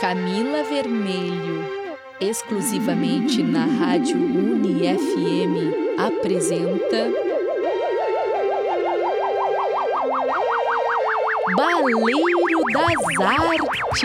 [0.00, 1.64] Camila Vermelho,
[2.20, 7.12] exclusivamente na Rádio UniFM, apresenta
[11.56, 12.06] Baleiro
[12.72, 14.02] das Artes.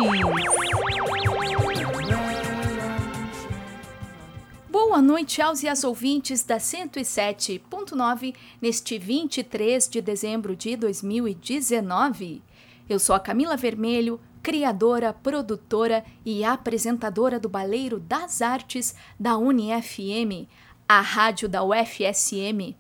[4.68, 12.42] Boa noite aos e às ouvintes da 107.9 neste 23 de dezembro de 2019.
[12.90, 20.50] Eu sou a Camila Vermelho, criadora, produtora e apresentadora do Baleiro das Artes da UniFM,
[20.88, 22.76] a rádio da UFSM.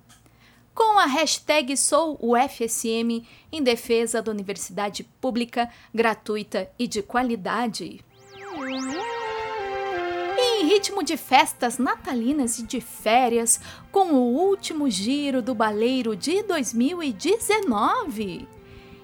[0.75, 8.03] Com a hashtag SouUFSM em defesa da universidade pública, gratuita e de qualidade.
[10.37, 16.43] em ritmo de festas natalinas e de férias, com o último giro do Baleiro de
[16.43, 18.62] 2019.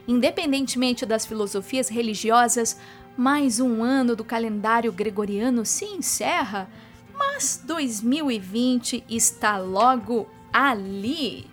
[0.10, 2.76] Independentemente das filosofias religiosas,
[3.16, 6.68] mais um ano do calendário gregoriano se encerra,
[7.14, 11.46] mas 2020 está logo ali.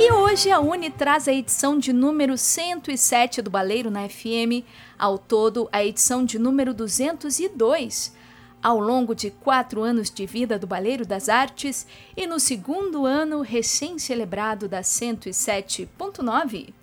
[0.00, 4.66] E hoje a Uni traz a edição de número 107 do Baleiro na FM,
[4.98, 8.12] ao todo a edição de número 202.
[8.60, 13.42] Ao longo de quatro anos de vida do Baleiro das Artes e no segundo ano
[13.42, 16.79] recém-celebrado da 107.9.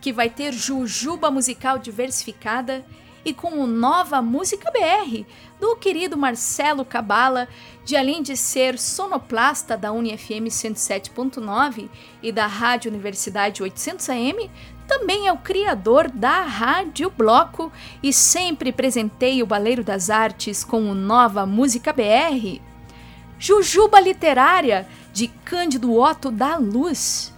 [0.00, 2.84] que vai ter jujuba musical diversificada
[3.24, 5.24] e com Nova Música BR
[5.60, 7.48] do querido Marcelo Cabala,
[7.84, 11.88] de além de ser sonoplasta da UniFM 107.9
[12.22, 14.50] e da Rádio Universidade 800 AM,
[14.98, 17.72] também é o criador da Rádio Bloco
[18.02, 22.60] e sempre presentei o Baleiro das Artes com o Nova Música BR.
[23.38, 27.32] Jujuba Literária, de Cândido Otto da Luz.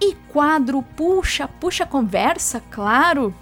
[0.00, 3.32] E quadro Puxa, Puxa Conversa, claro.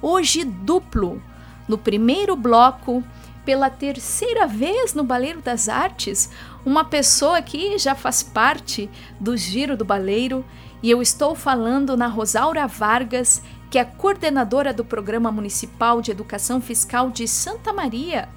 [0.00, 1.22] Hoje duplo.
[1.68, 3.04] No primeiro bloco,
[3.44, 6.30] pela terceira vez no Baleiro das Artes,
[6.64, 8.88] uma pessoa que já faz parte
[9.20, 10.42] do Giro do Baleiro
[10.82, 16.60] e eu estou falando na Rosaura Vargas, que é coordenadora do Programa Municipal de Educação
[16.60, 18.28] Fiscal de Santa Maria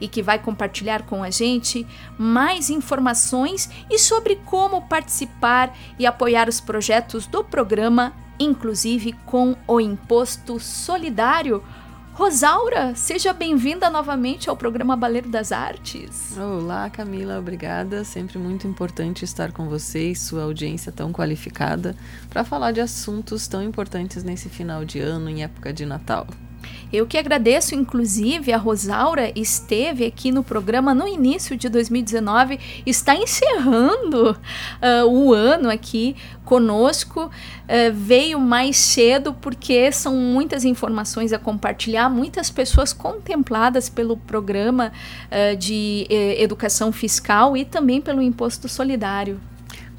[0.00, 1.86] e que vai compartilhar com a gente
[2.18, 9.78] mais informações e sobre como participar e apoiar os projetos do programa, inclusive com o
[9.78, 11.62] imposto solidário
[12.20, 16.36] Rosaura, seja bem-vinda novamente ao programa Baleiro das Artes.
[16.36, 18.04] Olá, Camila, obrigada.
[18.04, 21.96] Sempre muito importante estar com você e sua audiência tão qualificada
[22.28, 26.26] para falar de assuntos tão importantes nesse final de ano, em época de Natal.
[26.92, 33.14] Eu que agradeço, inclusive, a Rosaura esteve aqui no programa no início de 2019, está
[33.14, 37.26] encerrando uh, o ano aqui conosco.
[37.26, 44.90] Uh, veio mais cedo porque são muitas informações a compartilhar, muitas pessoas contempladas pelo programa
[45.30, 49.40] uh, de eh, educação fiscal e também pelo imposto solidário.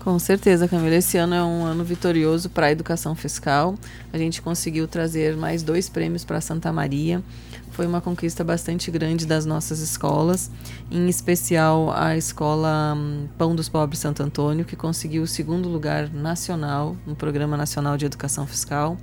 [0.03, 0.95] Com certeza, Camila.
[0.95, 3.75] Esse ano é um ano vitorioso para a educação fiscal.
[4.11, 7.21] A gente conseguiu trazer mais dois prêmios para Santa Maria.
[7.69, 10.49] Foi uma conquista bastante grande das nossas escolas,
[10.89, 16.09] em especial a escola hum, Pão dos Pobres Santo Antônio, que conseguiu o segundo lugar
[16.11, 18.97] nacional no Programa Nacional de Educação Fiscal.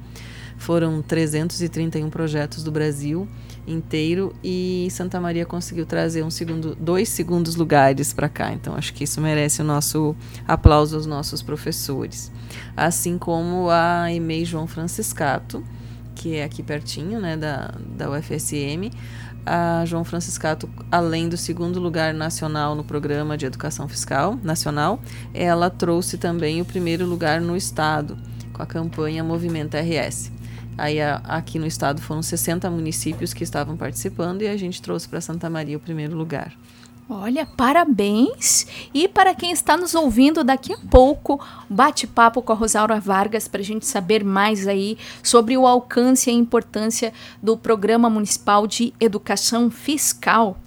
[0.57, 3.29] Foram 331 projetos do Brasil
[3.69, 8.53] inteiro e Santa Maria conseguiu trazer um segundo, dois segundos lugares para cá.
[8.53, 10.17] Então acho que isso merece o nosso
[10.47, 12.33] aplauso aos nossos professores.
[12.77, 15.63] Assim como a EMEI João Franciscato,
[16.15, 18.91] que é aqui pertinho, né, da, da UFSM.
[19.47, 25.01] A João Franciscato, além do segundo lugar nacional no programa de educação fiscal nacional,
[25.33, 28.19] ela trouxe também o primeiro lugar no estado
[28.53, 30.38] com a campanha Movimento RS.
[30.79, 35.09] Aí a, aqui no estado foram 60 municípios que estavam participando e a gente trouxe
[35.09, 36.57] para Santa Maria o primeiro lugar.
[37.11, 38.67] Olha, parabéns!
[38.93, 43.63] E para quem está nos ouvindo daqui a pouco, bate-papo com a Rosaura Vargas para
[43.63, 48.93] a gente saber mais aí sobre o alcance e a importância do Programa Municipal de
[49.01, 50.59] Educação Fiscal.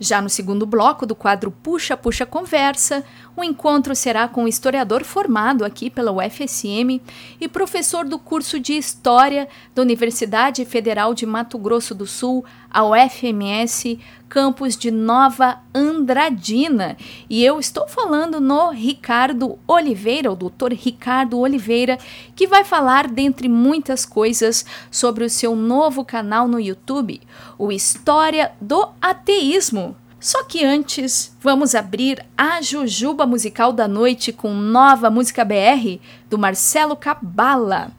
[0.00, 3.04] Já no segundo bloco do quadro Puxa Puxa Conversa,
[3.36, 7.00] o encontro será com o historiador formado aqui pela UFSM
[7.40, 12.84] e professor do curso de História da Universidade Federal de Mato Grosso do Sul, a
[12.84, 13.98] UFMS,
[14.28, 16.96] campus de Nova Andradina.
[17.28, 21.98] E eu estou falando no Ricardo Oliveira, o doutor Ricardo Oliveira,
[22.36, 27.20] que vai falar, dentre muitas coisas, sobre o seu novo canal no YouTube,
[27.58, 29.96] o História do Ateísmo.
[30.22, 35.98] Só que antes, vamos abrir a Jujuba Musical da Noite com nova música BR
[36.30, 37.90] do Marcelo Cabala.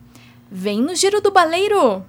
[0.50, 2.02] Vem no Giro do Baleiro!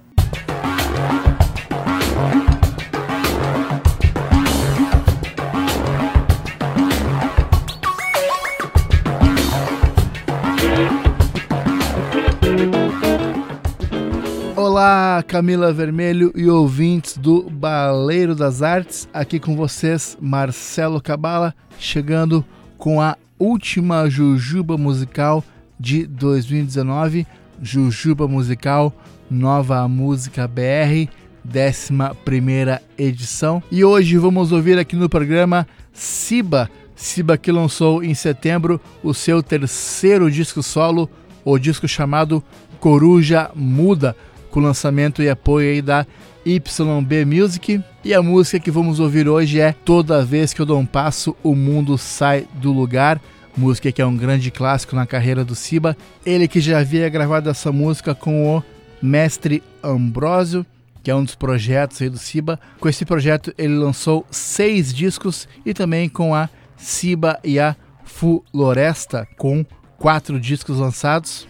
[14.74, 22.44] Olá, Camila Vermelho e ouvintes do Baleiro das Artes, aqui com vocês, Marcelo Cabala, chegando
[22.76, 25.44] com a última Jujuba Musical
[25.78, 27.24] de 2019,
[27.62, 28.92] Jujuba Musical
[29.30, 31.08] Nova Música BR,
[31.46, 33.62] 11 edição.
[33.70, 39.40] E hoje vamos ouvir aqui no programa Siba, Siba que lançou em setembro o seu
[39.40, 41.08] terceiro disco solo,
[41.44, 42.42] o disco chamado
[42.80, 44.16] Coruja Muda
[44.54, 46.06] com lançamento e apoio aí da
[46.46, 47.82] YB Music.
[48.04, 51.36] E a música que vamos ouvir hoje é Toda Vez Que Eu Dou um Passo,
[51.42, 53.20] o Mundo Sai do Lugar.
[53.56, 55.96] Música que é um grande clássico na carreira do Siba.
[56.24, 58.62] Ele que já havia gravado essa música com o
[59.02, 60.64] mestre Ambrósio,
[61.02, 62.60] que é um dos projetos aí do Siba.
[62.78, 67.74] Com esse projeto ele lançou seis discos e também com a Siba e a
[68.04, 69.66] Floresta, com
[69.98, 71.44] quatro discos lançados.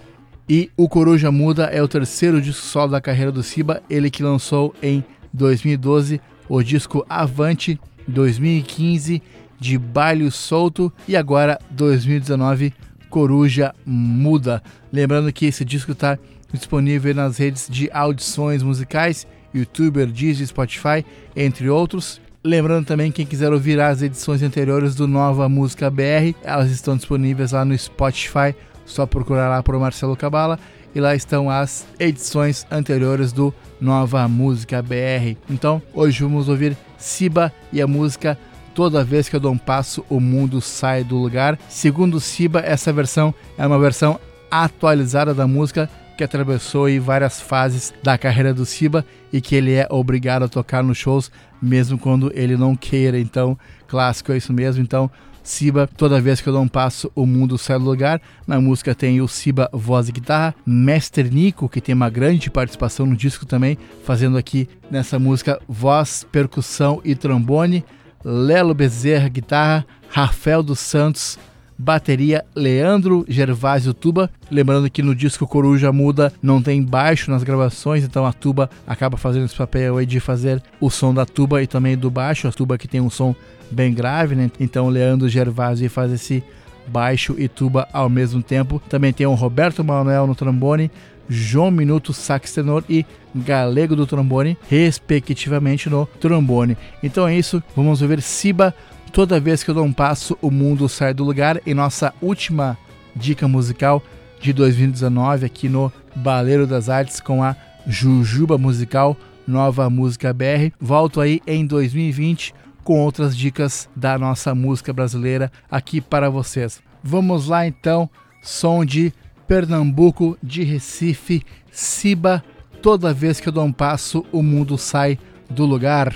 [0.48, 4.22] E o Coruja Muda é o terceiro disco solo da carreira do Siba, ele que
[4.22, 5.02] lançou em
[5.32, 9.22] 2012 o disco Avante, 2015
[9.58, 12.74] de Baile Solto e agora 2019
[13.08, 14.62] Coruja Muda.
[14.92, 16.18] Lembrando que esse disco está
[16.52, 22.20] disponível nas redes de audições musicais, YouTuber, Deezer, Spotify, entre outros.
[22.44, 27.52] Lembrando também, quem quiser ouvir as edições anteriores do Nova Música BR, elas estão disponíveis
[27.52, 28.54] lá no Spotify
[28.84, 30.58] só procurar lá por Marcelo Cabala
[30.94, 35.36] e lá estão as edições anteriores do Nova Música BR.
[35.50, 38.38] Então, hoje vamos ouvir Siba e a música
[38.74, 41.56] Toda vez que eu dou um passo, o mundo sai do lugar.
[41.68, 44.18] Segundo Siba, essa versão é uma versão
[44.50, 45.88] atualizada da música
[46.18, 50.82] que atravessou várias fases da carreira do Siba e que ele é obrigado a tocar
[50.82, 51.30] nos shows
[51.62, 53.18] mesmo quando ele não queira.
[53.18, 54.82] Então, clássico é isso mesmo.
[54.82, 55.08] Então,
[55.44, 58.18] Siba, toda vez que eu dou um passo, o mundo sai do lugar.
[58.46, 63.04] Na música tem o Siba voz e guitarra, Mestre Nico, que tem uma grande participação
[63.04, 67.84] no disco também, fazendo aqui nessa música voz, percussão e trombone.
[68.24, 71.38] Lelo Bezerra, guitarra, Rafael dos Santos,
[71.76, 74.30] bateria Leandro Gervásio Tuba.
[74.50, 79.18] Lembrando que no disco Coruja Muda não tem baixo nas gravações, então a tuba acaba
[79.18, 82.48] fazendo esse papel aí de fazer o som da tuba e também do baixo.
[82.48, 83.34] A tuba que tem um som
[83.74, 84.50] bem grave, né?
[84.58, 86.42] Então Leandro Gervásio faz esse
[86.86, 88.80] baixo e tuba ao mesmo tempo.
[88.88, 90.90] Também tem o Roberto Manuel no trombone,
[91.28, 93.04] João Minuto sax tenor e
[93.34, 96.76] Galego do trombone, respectivamente no trombone.
[97.02, 98.74] Então é isso, vamos ouvir Siba.
[99.12, 101.60] Toda vez que eu dou um passo, o mundo sai do lugar.
[101.66, 102.76] Em nossa última
[103.14, 104.02] dica musical
[104.40, 109.16] de 2019 aqui no Baleiro das Artes com a Jujuba Musical,
[109.46, 110.72] nova música BR.
[110.80, 112.54] Volto aí em 2020
[112.84, 116.80] com outras dicas da nossa música brasileira aqui para vocês.
[117.02, 118.08] Vamos lá então,
[118.42, 119.12] som de
[119.48, 122.44] Pernambuco, de Recife, Siba.
[122.80, 126.14] Toda vez que eu dou um passo, o mundo sai do lugar.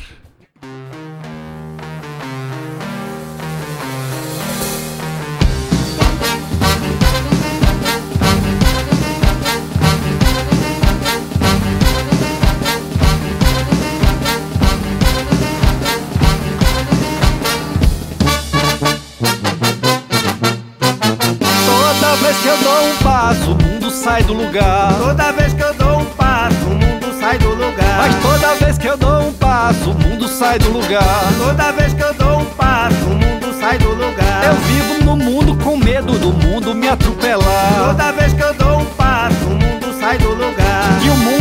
[24.25, 24.95] Do lugar.
[24.99, 27.99] Toda vez que eu dou um passo, o mundo sai do lugar.
[27.99, 31.33] Mas toda vez que eu dou um passo, o mundo sai do lugar.
[31.39, 34.45] Toda vez que eu dou um passo, o mundo sai do lugar.
[34.45, 37.89] Eu vivo no mundo com medo do mundo me atropelar.
[37.89, 41.01] Toda vez que eu dou um passo, o mundo sai do lugar.
[41.05, 41.39] E o mundo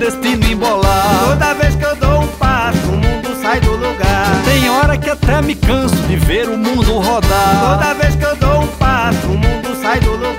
[0.00, 1.28] destino embolar.
[1.28, 4.42] Toda vez que eu dou um passo, o mundo sai do lugar.
[4.44, 7.60] Tem hora que até me canso de ver o mundo rodar.
[7.60, 10.29] Toda vez que eu dou um passo, o mundo sai do lugar.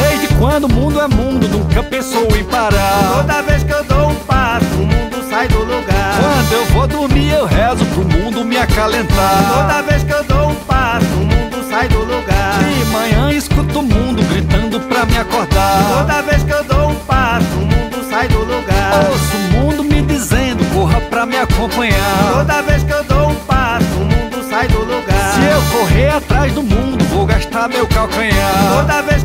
[0.00, 3.16] Desde quando o mundo é mundo, nunca pensou em parar.
[3.16, 6.20] Toda vez que eu dou um passo, o mundo sai do lugar.
[6.20, 9.44] Quando eu vou dormir, eu rezo pro mundo me acalentar.
[9.52, 12.58] Toda vez que eu dou um passo, o mundo sai do lugar.
[12.62, 15.98] De manhã escuto o mundo gritando pra me acordar.
[15.98, 19.04] Toda vez que eu dou um passo, o mundo sai do lugar.
[19.10, 22.34] Ouço o mundo me dizendo, corra pra me acompanhar.
[22.34, 25.34] Toda vez que eu dou um passo, o mundo sai do lugar.
[25.34, 28.76] Se eu correr atrás do mundo, vou gastar meu calcanhar.
[28.76, 29.17] Toda vez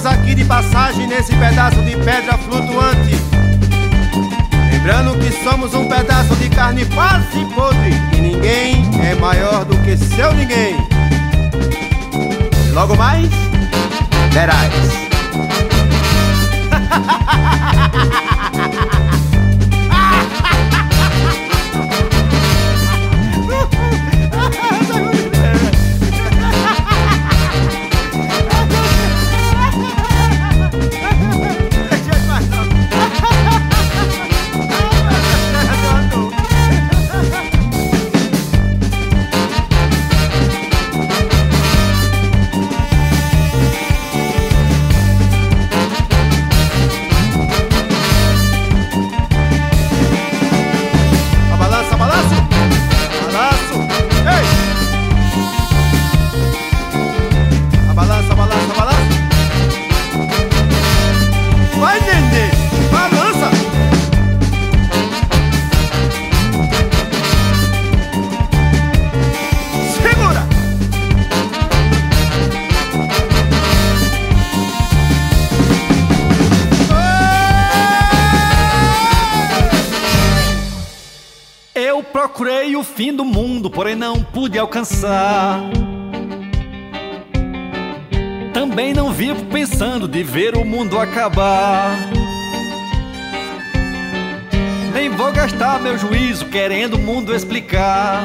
[0.00, 3.16] estamos aqui de passagem nesse pedaço de pedra flutuante.
[4.72, 9.96] Lembrando que somos um pedaço de carne quase podre e ninguém é maior do que
[9.98, 10.74] seu ninguém.
[12.72, 13.28] Logo mais,
[14.32, 14.72] verás.
[83.94, 85.60] não pude alcançar.
[88.52, 91.96] Também não vivo pensando de ver o mundo acabar.
[94.92, 98.22] Nem vou gastar meu juízo querendo o mundo explicar.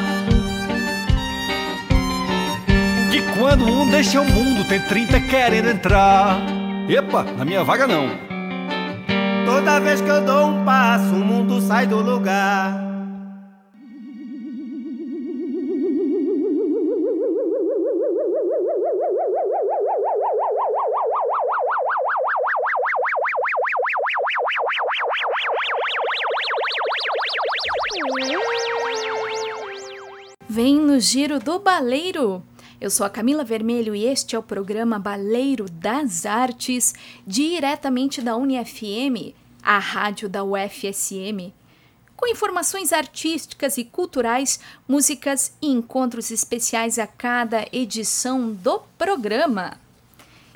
[3.10, 6.38] Que quando um deixa o mundo, tem 30 querendo entrar.
[6.88, 8.10] Epa, na minha vaga não.
[9.46, 12.85] Toda vez que eu dou um passo, o mundo sai do lugar.
[31.08, 32.42] Giro do Baleiro.
[32.80, 38.34] Eu sou a Camila Vermelho e este é o programa Baleiro das Artes, diretamente da
[38.34, 39.32] UniFM,
[39.62, 41.54] a rádio da UFSM.
[42.16, 44.58] Com informações artísticas e culturais,
[44.88, 49.78] músicas e encontros especiais a cada edição do programa.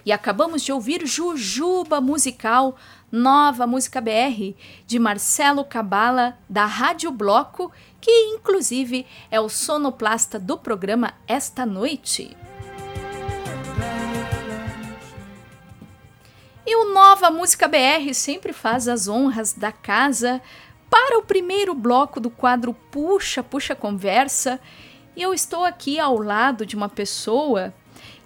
[0.04, 2.76] E acabamos de ouvir Jujuba Musical,
[3.12, 10.56] Nova Música BR, de Marcelo Cabala, da Rádio Bloco, que inclusive é o sonoplasta do
[10.56, 12.36] programa esta noite.
[16.66, 20.40] E o Nova Música BR sempre faz as honras da casa
[20.88, 24.60] para o primeiro bloco do quadro Puxa, Puxa Conversa.
[25.16, 27.74] E eu estou aqui ao lado de uma pessoa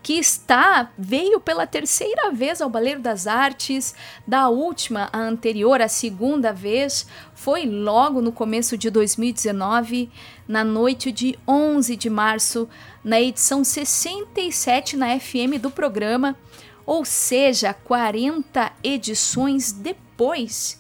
[0.04, 3.94] que está, veio pela terceira vez ao Baleiro das Artes,
[4.28, 10.10] da última, a anterior, a segunda vez, foi logo no começo de 2019,
[10.46, 12.68] na noite de 11 de março,
[13.02, 16.36] na edição 67 na FM do programa,
[16.84, 20.78] ou seja, 40 edições depois.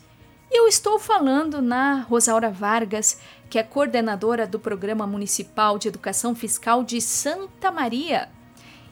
[0.52, 6.84] Eu estou falando na Rosaura Vargas, que é coordenadora do Programa Municipal de Educação Fiscal
[6.84, 8.28] de Santa Maria.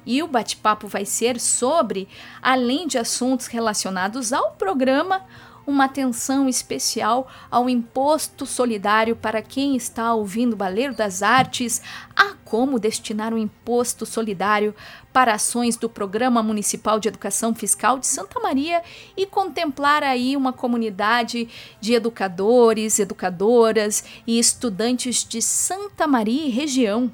[0.05, 2.09] E o bate-papo vai ser sobre,
[2.43, 5.25] além de assuntos relacionados ao programa,
[5.67, 11.81] uma atenção especial ao imposto solidário para quem está ouvindo Baleiro das Artes,
[12.17, 14.75] a como destinar o um imposto solidário
[15.13, 18.83] para ações do Programa Municipal de Educação Fiscal de Santa Maria
[19.17, 21.49] e contemplar aí uma comunidade
[21.81, 27.11] de educadores, educadoras e estudantes de Santa Maria e região.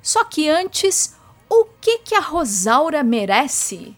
[0.00, 1.14] Só que antes,
[1.52, 3.94] o que que a Rosaura merece?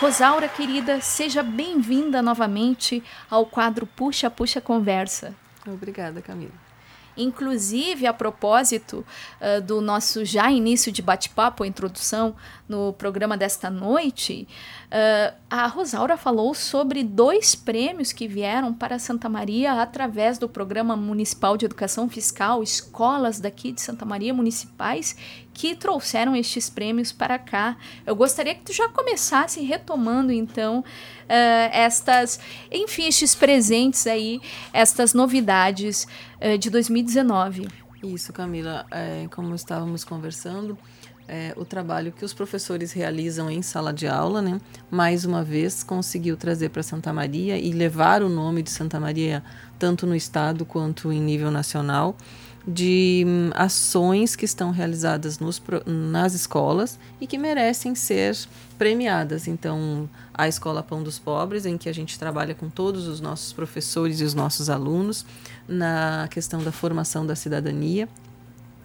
[0.00, 5.34] Rosaura, querida, seja bem-vinda novamente ao quadro Puxa Puxa Conversa.
[5.66, 6.69] Obrigada, Camila.
[7.16, 9.04] Inclusive, a propósito
[9.40, 12.34] uh, do nosso já início de bate-papo, introdução
[12.68, 14.46] no programa desta noite,
[14.86, 20.96] uh, a Rosaura falou sobre dois prêmios que vieram para Santa Maria através do Programa
[20.96, 25.16] Municipal de Educação Fiscal, escolas daqui de Santa Maria municipais
[25.52, 27.76] que trouxeram estes prêmios para cá.
[28.06, 30.84] Eu gostaria que tu já começasse retomando então uh,
[31.72, 32.40] estas,
[32.70, 34.40] enfim, estes presentes aí,
[34.72, 36.06] estas novidades
[36.40, 37.68] uh, de 2019.
[38.02, 40.78] Isso, Camila, é, como estávamos conversando,
[41.28, 44.60] é, o trabalho que os professores realizam em sala de aula, né?
[44.90, 49.44] Mais uma vez conseguiu trazer para Santa Maria e levar o nome de Santa Maria
[49.78, 52.16] tanto no estado quanto em nível nacional
[52.66, 58.36] de hum, ações que estão realizadas nos, nas escolas e que merecem ser
[58.78, 59.48] premiadas.
[59.48, 63.52] Então, a Escola Pão dos Pobres, em que a gente trabalha com todos os nossos
[63.52, 65.24] professores e os nossos alunos
[65.66, 68.08] na questão da formação da cidadania,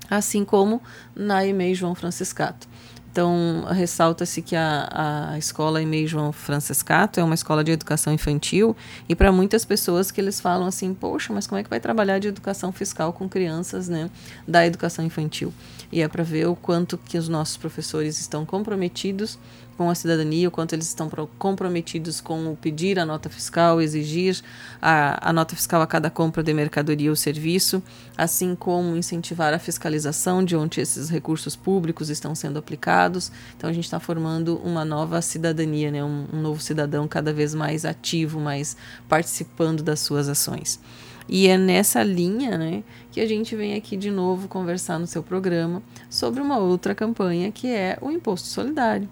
[0.10, 0.82] assim como
[1.16, 2.68] na EMEI João Franciscato.
[3.16, 8.76] Então, ressalta-se que a, a escola EMEI João Franciscato é uma escola de educação infantil
[9.08, 12.20] e para muitas pessoas que eles falam assim, poxa, mas como é que vai trabalhar
[12.20, 14.12] de educação fiscal com crianças né,
[14.46, 15.54] da educação infantil?
[15.94, 19.40] E é para ver o quanto que os nossos professores estão comprometidos
[19.78, 24.42] com a cidadania, o quanto eles estão comprometidos com o pedir a nota fiscal, exigir
[24.82, 27.82] a, a nota fiscal a cada compra de mercadoria ou serviço,
[28.18, 33.32] assim como incentivar a fiscalização de onde esses recursos públicos estão sendo aplicados.
[33.58, 36.04] Então a gente está formando uma nova cidadania, né?
[36.04, 40.80] um, um novo cidadão cada vez mais ativo, mais participando das suas ações.
[41.28, 45.24] E é nessa linha né, que a gente vem aqui de novo conversar no seu
[45.24, 49.10] programa sobre uma outra campanha que é o Imposto Solidário.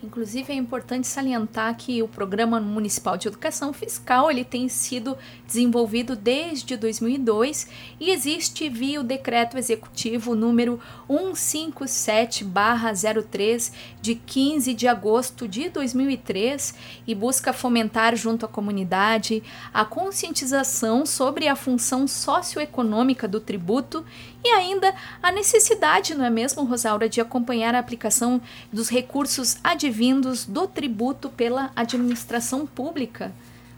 [0.00, 6.14] Inclusive é importante salientar que o Programa Municipal de Educação Fiscal ele tem sido desenvolvido
[6.14, 7.66] desde 2002
[7.98, 17.12] e existe via o decreto executivo número 157/03 de 15 de agosto de 2003 e
[17.12, 19.42] busca fomentar junto à comunidade
[19.74, 24.04] a conscientização sobre a função socioeconômica do tributo
[24.44, 28.40] e ainda a necessidade, não é mesmo, Rosaura, de acompanhar a aplicação
[28.72, 33.32] dos recursos advindos do tributo pela administração pública.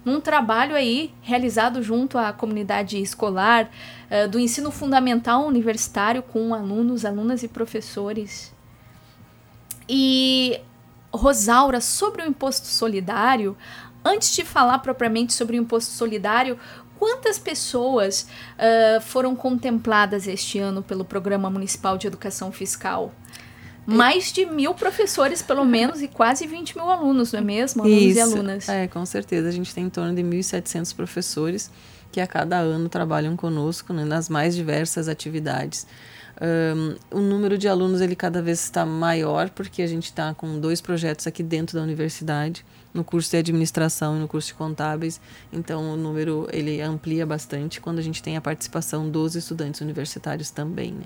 [0.04, 3.70] Num trabalho aí realizado junto à comunidade escolar,
[4.10, 8.52] uh, do ensino fundamental universitário com alunos, alunas e professores.
[9.88, 10.60] E,
[11.12, 13.56] Rosaura, sobre o imposto solidário,
[14.04, 16.58] antes de falar propriamente sobre o imposto solidário,
[17.00, 18.26] quantas pessoas
[18.58, 23.14] uh, foram contempladas este ano pelo Programa Municipal de Educação Fiscal?
[23.86, 27.82] Mais de mil professores, pelo menos, e quase 20 mil alunos, não é mesmo?
[27.82, 28.68] Alunos Isso, e alunas.
[28.68, 29.48] É, com certeza.
[29.48, 31.70] A gente tem em torno de 1.700 professores
[32.12, 35.86] que a cada ano trabalham conosco né, nas mais diversas atividades.
[36.40, 40.60] Um, o número de alunos ele cada vez está maior porque a gente está com
[40.60, 45.20] dois projetos aqui dentro da universidade no curso de administração e no curso de contábeis.
[45.52, 50.50] Então o número ele amplia bastante quando a gente tem a participação dos estudantes universitários
[50.50, 50.92] também.
[50.92, 51.04] Né?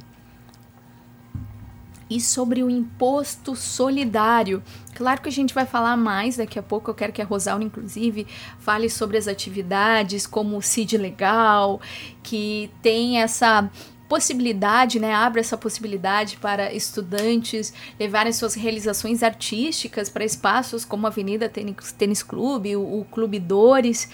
[2.09, 4.63] E sobre o imposto solidário.
[4.95, 6.91] Claro que a gente vai falar mais daqui a pouco.
[6.91, 8.27] Eu quero que a Rosaura, inclusive,
[8.59, 11.81] fale sobre as atividades, como o CID Legal,
[12.23, 13.71] que tem essa
[14.09, 21.11] possibilidade, né, abre essa possibilidade para estudantes levarem suas realizações artísticas para espaços como a
[21.11, 24.09] Avenida Tênis, Tênis Clube, o, o Clube Dores.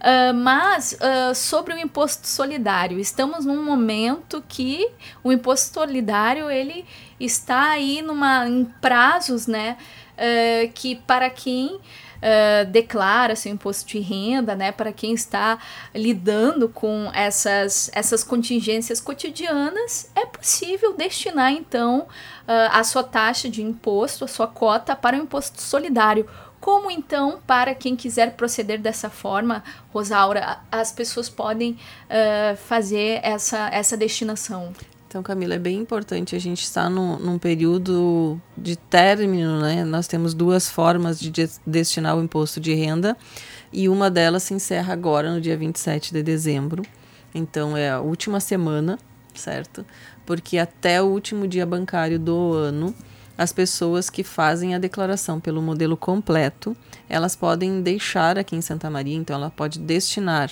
[0.00, 4.86] Uh, mas uh, sobre o imposto solidário, estamos num momento que
[5.22, 6.84] o imposto solidário ele
[7.18, 9.78] está aí numa, em prazos, né,
[10.12, 11.80] uh, que para quem
[12.70, 15.58] declara seu imposto de renda, né, para quem está
[15.94, 23.62] lidando com essas, essas contingências cotidianas, é possível destinar então uh, a sua taxa de
[23.62, 26.28] imposto, a sua cota para o imposto solidário.
[26.60, 33.68] Como então, para quem quiser proceder dessa forma, Rosaura, as pessoas podem uh, fazer essa,
[33.68, 34.72] essa destinação?
[35.14, 39.84] Então, Camila, é bem importante a gente estar no, num período de término, né?
[39.84, 41.30] Nós temos duas formas de
[41.64, 43.16] destinar o imposto de renda
[43.72, 46.82] e uma delas se encerra agora, no dia 27 de dezembro.
[47.32, 48.98] Então, é a última semana,
[49.36, 49.86] certo?
[50.26, 52.92] Porque até o último dia bancário do ano,
[53.38, 56.76] as pessoas que fazem a declaração pelo modelo completo,
[57.08, 60.50] elas podem deixar aqui em Santa Maria, então ela pode destinar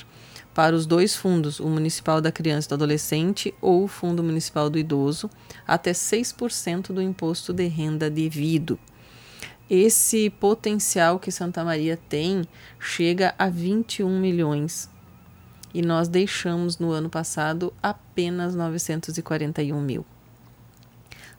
[0.55, 4.69] para os dois fundos, o Municipal da Criança e do Adolescente ou o Fundo Municipal
[4.69, 5.31] do Idoso,
[5.67, 8.79] até 6% do imposto de renda devido.
[9.71, 12.47] Esse potencial que Santa Maria tem
[12.79, 14.91] chega a 21 milhões
[15.73, 20.05] e nós deixamos no ano passado apenas 941 mil.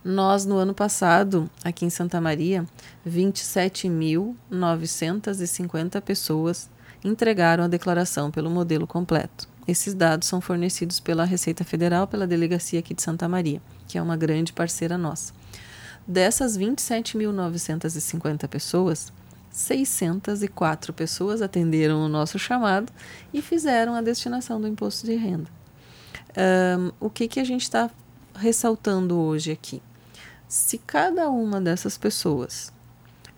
[0.04, 2.66] Nós, no ano passado, aqui em Santa Maria,
[3.08, 6.70] 27.950 pessoas
[7.04, 9.48] entregaram a declaração pelo modelo completo.
[9.68, 14.02] Esses dados são fornecidos pela Receita Federal, pela delegacia aqui de Santa Maria, que é
[14.02, 15.34] uma grande parceira nossa.
[16.06, 19.12] Dessas 27.950 pessoas,
[19.52, 22.92] 604 pessoas atenderam o nosso chamado
[23.34, 25.50] e fizeram a destinação do imposto de renda.
[26.36, 27.90] Um, o que, que a gente está
[28.36, 29.82] ressaltando hoje aqui?
[30.48, 32.74] Se cada uma dessas pessoas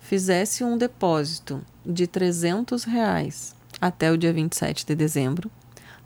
[0.00, 5.50] fizesse um depósito de 300 reais até o dia 27 de dezembro,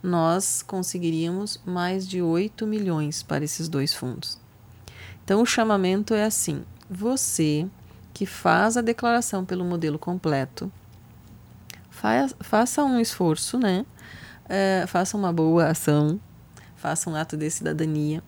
[0.03, 4.39] nós conseguiríamos mais de 8 milhões para esses dois fundos.
[5.25, 7.69] Então, o chamamento é assim: você
[8.13, 10.73] que faz a declaração pelo modelo completo,
[11.91, 13.85] fa faça um esforço, né?
[14.49, 16.21] É, faça uma boa ação,
[16.77, 18.23] faça um ato de cidadania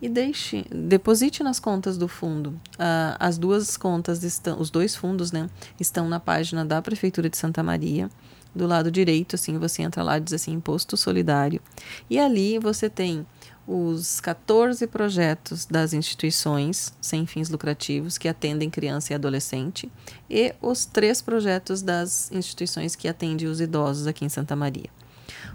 [0.00, 2.50] e deixe, deposite nas contas do fundo.
[2.74, 7.36] Uh, as duas contas estão, os dois fundos, né, estão na página da Prefeitura de
[7.36, 8.08] Santa Maria
[8.54, 11.60] do lado direito, assim, você entra lá e diz assim, imposto solidário.
[12.08, 13.26] E ali você tem
[13.66, 19.92] os 14 projetos das instituições sem fins lucrativos que atendem criança e adolescente
[20.30, 24.88] e os três projetos das instituições que atendem os idosos aqui em Santa Maria.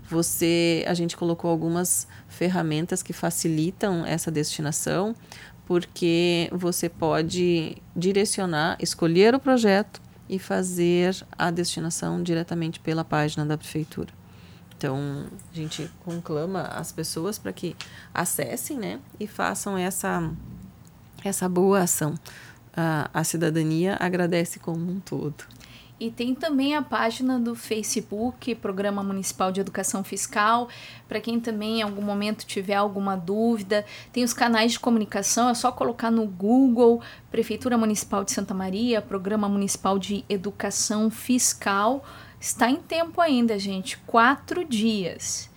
[0.08, 5.16] Você, a gente colocou algumas ferramentas que facilitam essa destinação,
[5.66, 10.03] porque você pode direcionar, escolher o projeto
[10.34, 14.10] e fazer a destinação diretamente pela página da prefeitura.
[14.76, 17.76] Então, a gente conclama as pessoas para que
[18.12, 20.28] acessem, né, e façam essa
[21.24, 22.16] essa boa ação.
[22.76, 25.46] A, a cidadania agradece como um todo.
[26.00, 30.68] E tem também a página do Facebook, Programa Municipal de Educação Fiscal,
[31.08, 33.86] para quem também em algum momento tiver alguma dúvida.
[34.12, 37.02] Tem os canais de comunicação, é só colocar no Google
[37.32, 42.04] Prefeitura Municipal de Santa Maria, Programa Municipal de Educação Fiscal.
[42.40, 45.50] Está em tempo ainda, gente, quatro dias.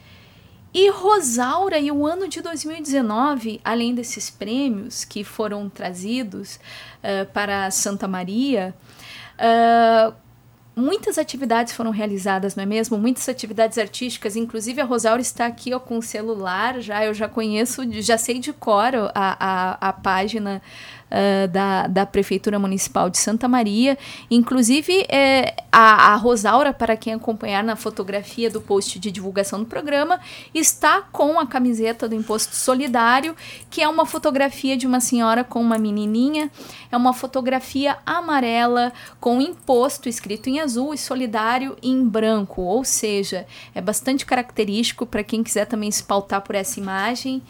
[0.73, 7.71] E Rosaura e o ano de 2019, além desses prêmios que foram trazidos uh, para
[7.71, 8.75] Santa Maria,
[9.37, 10.15] uh,
[10.77, 12.99] muitas atividades foram realizadas, não é mesmo?
[12.99, 17.27] Muitas atividades artísticas, inclusive a Rosaura está aqui ó, com o celular, já eu já
[17.27, 20.61] conheço, já sei de cor a, a, a página
[21.11, 23.97] uh, da, da Prefeitura Municipal de Santa Maria.
[24.31, 29.67] Inclusive, é, a, a Rosaura, para quem acompanhar na fotografia do post de divulgação do
[29.67, 30.21] programa,
[30.55, 33.35] está com a camiseta do Imposto Solidário,
[33.71, 36.51] que é uma fotografia de uma senhora com uma menininha.
[36.91, 43.47] É uma fotografia amarela com imposto escrito em azul e solidário em branco, ou seja,
[43.75, 47.43] é bastante característico para quem quiser também se pautar por essa imagem.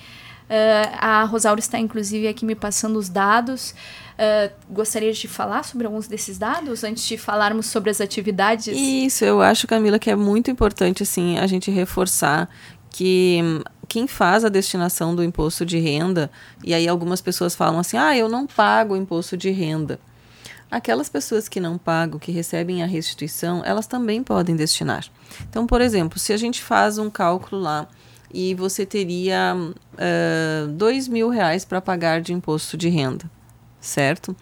[0.48, 3.74] Uh, a Rosaura está, inclusive, aqui me passando os dados.
[4.16, 8.68] Uh, gostaria de falar sobre alguns desses dados antes de falarmos sobre as atividades?
[8.68, 12.48] Isso, eu acho, Camila, que é muito importante assim a gente reforçar
[12.90, 13.40] que
[13.88, 16.30] quem faz a destinação do imposto de renda,
[16.64, 19.98] e aí algumas pessoas falam assim: ah, eu não pago o imposto de renda.
[20.70, 25.04] Aquelas pessoas que não pagam, que recebem a restituição, elas também podem destinar.
[25.48, 27.86] Então, por exemplo, se a gente faz um cálculo lá
[28.32, 33.30] e você teria uh, dois mil reais para pagar de imposto de renda,
[33.80, 34.34] certo?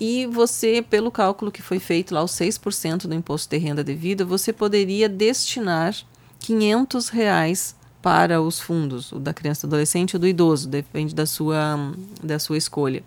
[0.00, 4.24] E você, pelo cálculo que foi feito lá, os 6% do imposto de renda devida,
[4.24, 5.94] você poderia destinar
[6.38, 11.26] 500 reais para os fundos, o da criança, do adolescente ou do idoso, depende da
[11.26, 13.02] sua, da sua escolha.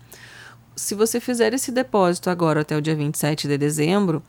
[0.76, 4.22] Se você fizer esse depósito agora até o dia 27 de dezembro,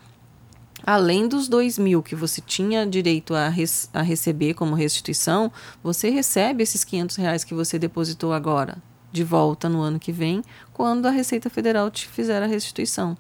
[0.86, 6.10] além dos dois mil que você tinha direito a, res, a receber como restituição, você
[6.10, 8.78] recebe esses 500 reais que você depositou agora
[9.12, 10.43] de volta no ano que vem,
[10.74, 13.15] quando a Receita Federal te fizer a restituição.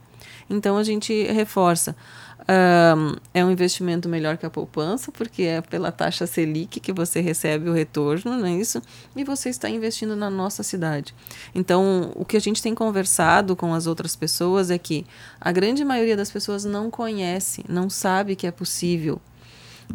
[0.49, 1.95] Então a gente reforça.
[2.43, 7.21] Um, é um investimento melhor que a poupança, porque é pela taxa Selic que você
[7.21, 8.81] recebe o retorno, não é isso?
[9.15, 11.15] E você está investindo na nossa cidade.
[11.55, 15.05] Então, o que a gente tem conversado com as outras pessoas é que
[15.39, 19.21] a grande maioria das pessoas não conhece, não sabe que é possível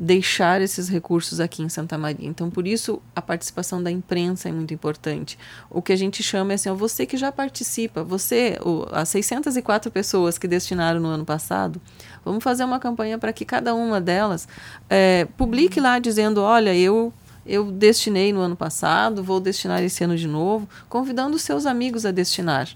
[0.01, 2.29] deixar esses recursos aqui em Santa Maria.
[2.29, 5.37] Então, por isso, a participação da imprensa é muito importante.
[5.69, 8.57] O que a gente chama é assim, ó, você que já participa, você,
[8.93, 11.81] as 604 pessoas que destinaram no ano passado,
[12.25, 14.47] vamos fazer uma campanha para que cada uma delas
[14.89, 17.13] é, publique lá dizendo, olha, eu
[17.45, 22.11] eu destinei no ano passado, vou destinar esse ano de novo, convidando seus amigos a
[22.11, 22.69] destinar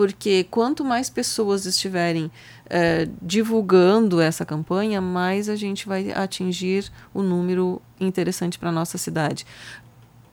[0.00, 2.30] porque quanto mais pessoas estiverem
[2.70, 8.96] é, divulgando essa campanha, mais a gente vai atingir o número interessante para a nossa
[8.96, 9.44] cidade.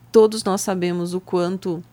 [0.09, 1.83] Todos nós sabemos o quanto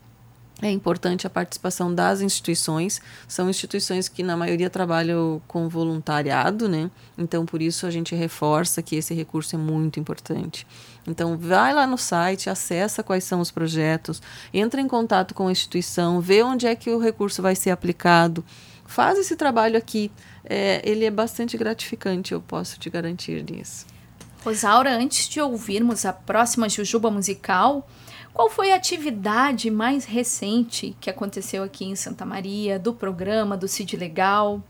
[0.63, 3.03] é importante a participação das instituições.
[3.27, 6.89] São instituições que, na maioria, trabalham com voluntariado, né?
[7.19, 10.65] Então, por isso, a gente reforça que esse recurso é muito importante.
[11.07, 15.53] Então, vai lá no site, acessa quais são os projetos, entra em contato com a
[15.53, 18.45] instituição, vê onde é que o recurso vai ser aplicado.
[18.87, 20.11] Faz esse trabalho aqui.
[20.45, 23.87] É, ele é bastante gratificante, eu posso te garantir disso.
[24.45, 27.89] Rosaura, antes de ouvirmos a próxima Jujuba musical,
[28.35, 33.67] qual foi a atividade mais recente que aconteceu aqui em Santa Maria, do programa, do
[33.67, 34.63] CID Legal?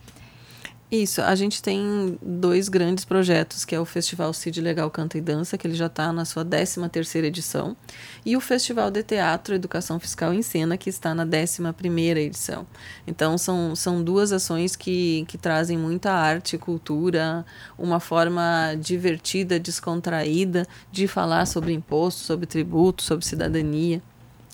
[0.90, 5.20] Isso, a gente tem dois grandes projetos, que é o Festival Cid Legal Canta e
[5.20, 7.76] Dança, que ele já está na sua 13 terceira edição,
[8.24, 12.66] e o Festival de Teatro Educação Fiscal em Cena, que está na 11 primeira edição.
[13.06, 17.44] Então, são, são duas ações que, que trazem muita arte cultura,
[17.78, 24.02] uma forma divertida, descontraída de falar sobre imposto, sobre tributo, sobre cidadania.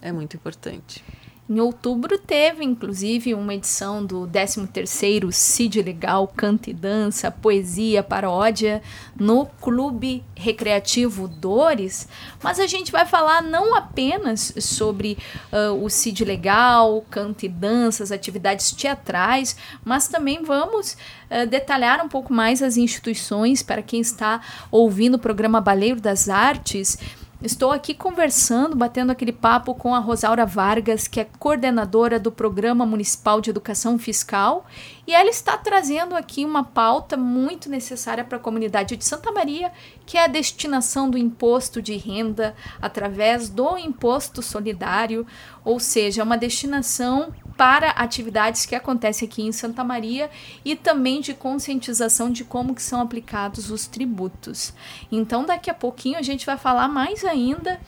[0.00, 1.04] É muito importante.
[1.50, 8.80] Em outubro teve, inclusive, uma edição do 13º CID Legal Canta e Dança, Poesia, Paródia,
[9.18, 12.06] no Clube Recreativo Dores,
[12.40, 15.18] mas a gente vai falar não apenas sobre
[15.52, 22.00] uh, o CID Legal, Canta e Dança, as atividades teatrais, mas também vamos uh, detalhar
[22.00, 26.96] um pouco mais as instituições para quem está ouvindo o programa Baleiro das Artes,
[27.42, 32.84] Estou aqui conversando, batendo aquele papo com a Rosaura Vargas, que é coordenadora do Programa
[32.84, 34.66] Municipal de Educação Fiscal,
[35.10, 39.72] e ela está trazendo aqui uma pauta muito necessária para a comunidade de Santa Maria,
[40.06, 45.26] que é a destinação do imposto de renda através do imposto solidário,
[45.64, 50.30] ou seja, uma destinação para atividades que acontecem aqui em Santa Maria
[50.64, 54.72] e também de conscientização de como que são aplicados os tributos.
[55.10, 57.80] Então, daqui a pouquinho a gente vai falar mais ainda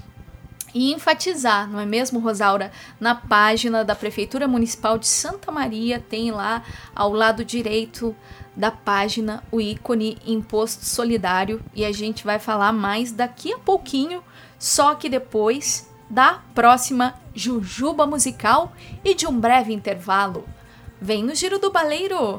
[0.74, 2.72] e enfatizar, não é mesmo, Rosaura?
[2.98, 6.62] Na página da Prefeitura Municipal de Santa Maria tem lá
[6.94, 8.14] ao lado direito
[8.56, 14.22] da página o ícone Imposto Solidário e a gente vai falar mais daqui a pouquinho,
[14.58, 20.46] só que depois da próxima Jujuba musical e de um breve intervalo.
[21.00, 22.36] Vem no Giro do Baleiro!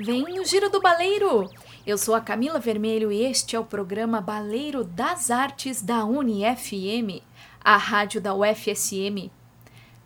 [0.00, 1.48] Vem no Giro do Baleiro!
[1.86, 7.22] Eu sou a Camila Vermelho e este é o programa Baleiro das Artes da UniFM,
[7.62, 9.30] a rádio da UFSM.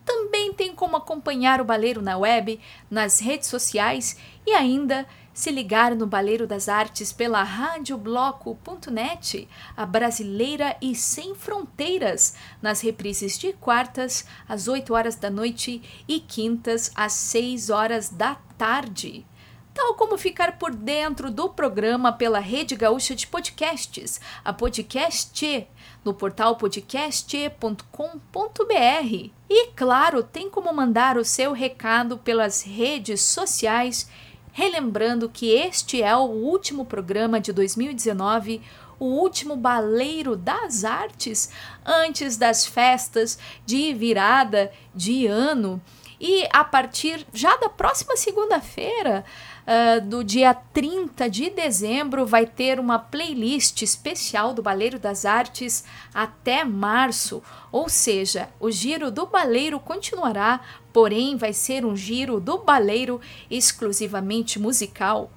[0.05, 2.61] Também tem como acompanhar o Baleiro na web,
[2.91, 10.77] nas redes sociais e ainda se ligar no Baleiro das Artes pela radiobloco.net, a brasileira
[10.83, 17.15] e sem fronteiras, nas reprises de quartas às 8 horas da noite e quintas às
[17.15, 19.25] 6 horas da tarde
[19.79, 25.69] tal como ficar por dentro do programa pela Rede Gaúcha de Podcasts, a Podcast,
[26.05, 29.31] no portal podcast.com.br.
[29.49, 34.11] E claro, tem como mandar o seu recado pelas redes sociais,
[34.53, 38.61] relembrando que este é o último programa de 2019
[38.99, 41.51] o último baleiro das artes
[41.87, 45.81] antes das festas de virada de ano.
[46.21, 49.25] E a partir já da próxima segunda-feira,
[49.69, 55.85] uh, do dia 30 de dezembro, vai ter uma playlist especial do Baleiro das Artes
[56.15, 57.43] até março.
[57.71, 60.61] Ou seja, o giro do baleiro continuará,
[60.93, 65.31] porém vai ser um giro do baleiro exclusivamente musical.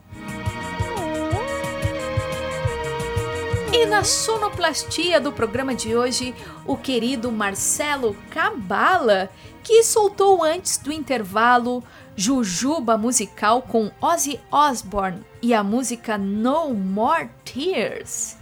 [3.74, 9.30] E na sonoplastia do programa de hoje, o querido Marcelo Cabala,
[9.64, 11.82] que soltou antes do intervalo
[12.24, 18.38] Jujuba musical com Ozzy Osbourne e a música No More Tears.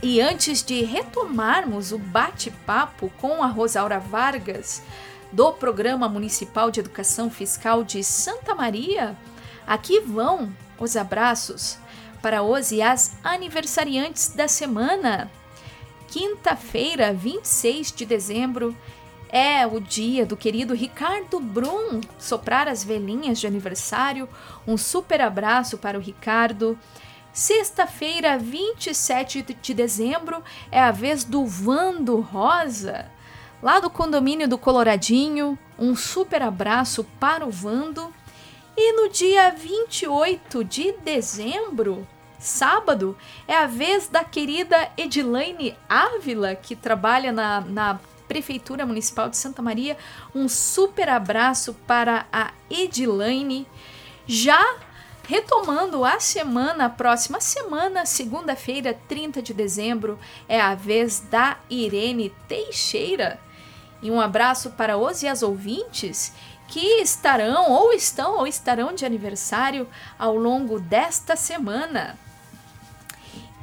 [0.00, 4.80] E antes de retomarmos o bate-papo com a Rosaura Vargas,
[5.32, 9.16] do Programa Municipal de Educação Fiscal de Santa Maria,
[9.66, 10.48] aqui vão
[10.78, 11.78] os abraços
[12.22, 15.28] para os e as aniversariantes da semana.
[16.06, 18.72] Quinta-feira, 26 de dezembro,
[19.30, 24.28] é o dia do querido Ricardo Brum soprar as velhinhas de aniversário.
[24.66, 26.78] Um super abraço para o Ricardo.
[27.32, 33.06] Sexta-feira, 27 de dezembro, é a vez do Vando Rosa,
[33.62, 35.58] lá do condomínio do Coloradinho.
[35.78, 38.12] Um super abraço para o Vando.
[38.76, 42.06] E no dia 28 de dezembro,
[42.38, 43.16] sábado,
[43.46, 49.62] é a vez da querida Edilaine Ávila, que trabalha na, na Prefeitura Municipal de Santa
[49.62, 49.96] Maria.
[50.34, 53.66] Um super abraço para a Edilaine.
[54.26, 54.76] Já
[55.26, 60.18] retomando a semana, a próxima semana, segunda-feira, 30 de dezembro,
[60.48, 63.40] é a vez da Irene Teixeira.
[64.00, 66.32] E um abraço para os e as ouvintes
[66.68, 72.18] que estarão ou estão ou estarão de aniversário ao longo desta semana.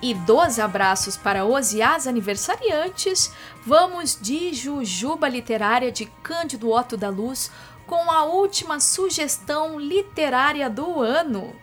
[0.06, 3.34] E dos abraços para os e as aniversariantes,
[3.66, 7.50] vamos de Jujuba Literária de Cândido Otto da Luz
[7.88, 11.56] com a última sugestão literária do ano.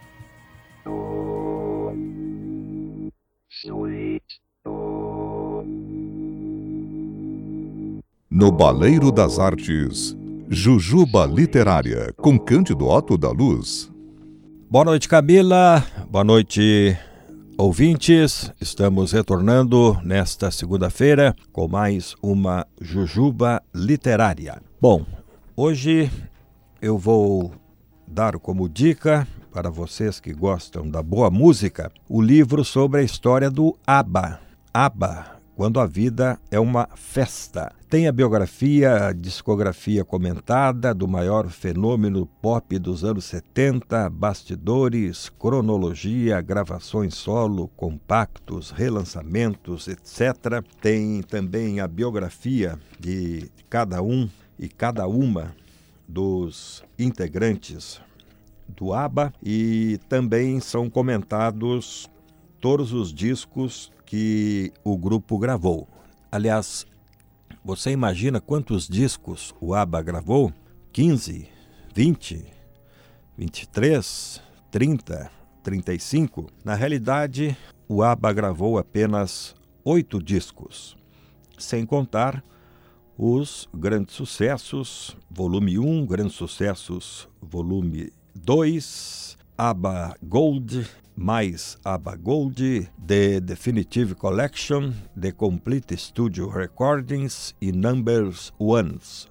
[8.28, 10.16] No Baleiro das Artes,
[10.48, 13.88] Jujuba Literária, com Cândido Otto da Luz.
[14.68, 15.86] Boa noite, Camila.
[16.10, 16.98] Boa noite,
[17.56, 18.52] ouvintes.
[18.60, 24.60] Estamos retornando nesta segunda-feira com mais uma Jujuba Literária.
[24.80, 25.04] Bom,
[25.56, 26.10] hoje
[26.80, 27.52] eu vou
[28.06, 33.50] dar como dica para vocês que gostam da boa música o livro sobre a história
[33.50, 34.40] do ABBA.
[34.72, 37.72] ABBA, quando a vida é uma festa.
[37.92, 46.40] Tem a biografia, a discografia comentada do maior fenômeno pop dos anos 70, bastidores, cronologia,
[46.40, 50.64] gravações solo, compactos, relançamentos, etc.
[50.80, 54.26] Tem também a biografia de cada um
[54.58, 55.54] e cada uma
[56.08, 58.00] dos integrantes
[58.68, 62.08] do ABBA e também são comentados
[62.58, 65.86] todos os discos que o grupo gravou.
[66.30, 66.86] Aliás,
[67.64, 70.52] você imagina quantos discos o ABBA gravou?
[70.92, 71.48] 15,
[71.94, 72.44] 20,
[73.38, 75.30] 23, 30,
[75.62, 76.46] 35?
[76.64, 77.56] Na realidade,
[77.88, 79.54] o ABBA gravou apenas
[79.84, 80.96] oito discos,
[81.56, 82.44] sem contar
[83.16, 93.40] os grandes sucessos, volume 1, grandes sucessos, volume 2, ABBA Gold, mais ABBA Gold, The
[93.40, 99.28] Definitive Collection, The Complete Studio Recordings e Numbers Ones.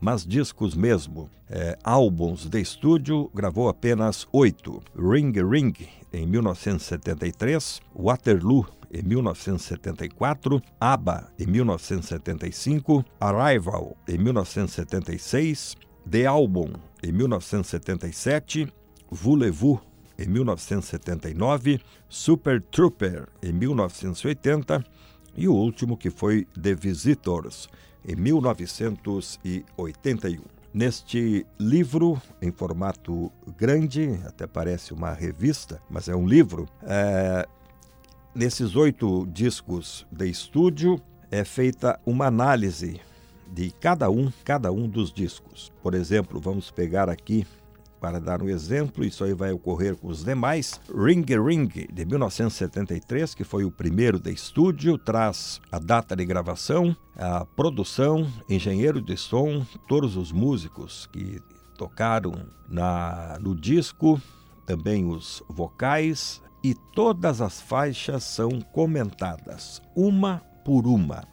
[0.00, 1.30] mas discos mesmo.
[1.48, 4.80] É, álbuns de estúdio, gravou apenas oito.
[4.96, 5.74] Ring Ring,
[6.12, 15.76] em 1973, Waterloo, em 1974, ABBA, em 1975, Arrival, em 1976,
[16.10, 18.72] The Album, em 1977,
[19.10, 19.80] Voulez-Vous,
[20.18, 24.84] em 1979, Super Trooper, em 1980
[25.36, 27.68] e o último que foi The Visitors,
[28.06, 30.42] em 1981.
[30.72, 37.44] Neste livro, em formato grande, até parece uma revista, mas é um livro, é,
[38.34, 41.00] nesses oito discos de estúdio
[41.30, 43.00] é feita uma análise
[43.52, 45.72] de cada um, cada um dos discos.
[45.82, 47.44] Por exemplo, vamos pegar aqui
[48.00, 50.80] para dar um exemplo, isso aí vai ocorrer com os demais.
[50.92, 56.96] Ring Ring, de 1973, que foi o primeiro de estúdio, traz a data de gravação,
[57.16, 61.40] a produção, engenheiro de som, todos os músicos que
[61.76, 62.32] tocaram
[62.68, 64.20] na, no disco,
[64.64, 71.24] também os vocais, e todas as faixas são comentadas, uma por uma.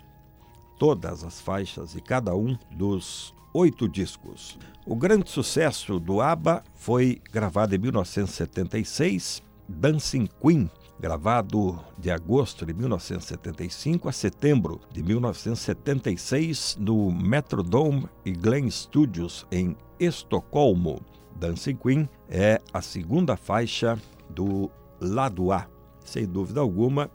[0.80, 4.58] Todas as faixas e cada um dos oito discos.
[4.90, 12.74] O grande sucesso do ABBA foi gravado em 1976, Dancing Queen, gravado de agosto de
[12.74, 21.02] 1975 a setembro de 1976 no Metrodome e Glen Studios em Estocolmo.
[21.36, 24.72] Dancing Queen é a segunda faixa do
[25.02, 25.68] lado A.
[26.06, 27.12] Sem dúvida alguma,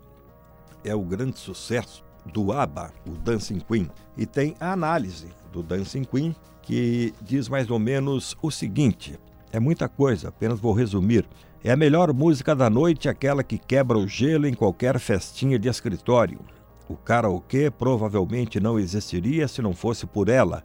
[0.84, 3.90] é o grande sucesso do ABBA, o Dancing Queen.
[4.14, 9.18] E tem a análise do Dancing Queen, que diz mais ou menos o seguinte:
[9.52, 11.26] é muita coisa, apenas vou resumir.
[11.64, 15.68] É a melhor música da noite, aquela que quebra o gelo em qualquer festinha de
[15.68, 16.40] escritório.
[16.88, 20.64] O karaokê provavelmente não existiria se não fosse por ela,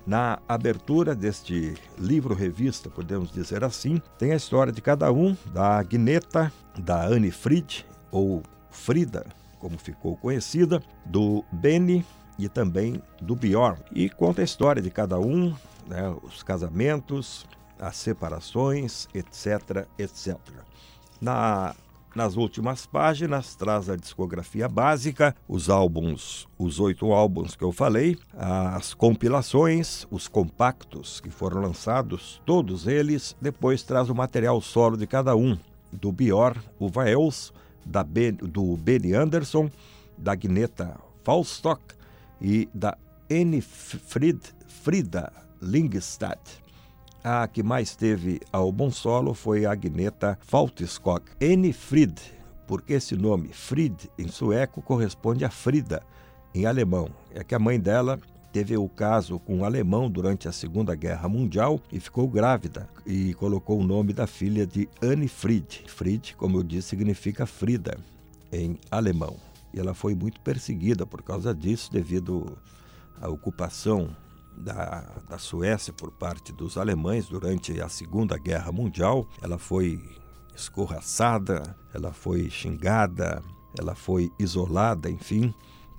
[0.04, 6.52] Na abertura deste livro-revista, podemos dizer assim, tem a história de cada um, da Agneta,
[6.76, 9.24] da Anne Fried, ou Frida,
[9.58, 12.04] como ficou conhecida, do Benny
[12.38, 13.78] e também do Bjorn.
[13.92, 15.54] E conta a história de cada um,
[15.86, 17.46] né, os casamentos,
[17.82, 20.36] as separações, etc, etc.
[21.20, 21.74] Na,
[22.14, 28.16] nas últimas páginas traz a discografia básica, os álbuns, os oito álbuns que eu falei,
[28.34, 33.36] as compilações, os compactos que foram lançados, todos eles.
[33.40, 35.58] Depois traz o material solo de cada um,
[35.92, 37.52] do Bior, o Vaels,
[37.84, 39.68] da ben, do Benny Anderson,
[40.16, 41.82] da Gneta Falstock
[42.40, 42.96] e da
[43.28, 46.61] Anne Fried, Frida Lingstad.
[47.24, 51.22] A que mais teve ao bom solo foi Agneta Faltiskog.
[51.40, 51.72] N.
[51.72, 52.20] Fried,
[52.66, 56.02] porque esse nome, Fried, em sueco, corresponde a Frida,
[56.52, 57.08] em alemão.
[57.32, 58.18] É que a mãe dela
[58.52, 63.34] teve o caso com um alemão durante a Segunda Guerra Mundial e ficou grávida e
[63.34, 65.84] colocou o nome da filha de Anne Fried.
[65.86, 67.96] Fried, como eu disse, significa Frida
[68.50, 69.36] em alemão.
[69.72, 72.58] E ela foi muito perseguida por causa disso, devido
[73.20, 74.10] à ocupação
[74.62, 79.26] da, da Suécia por parte dos alemães durante a Segunda Guerra Mundial.
[79.42, 80.00] Ela foi
[80.54, 83.42] escorraçada, ela foi xingada,
[83.78, 85.52] ela foi isolada, enfim,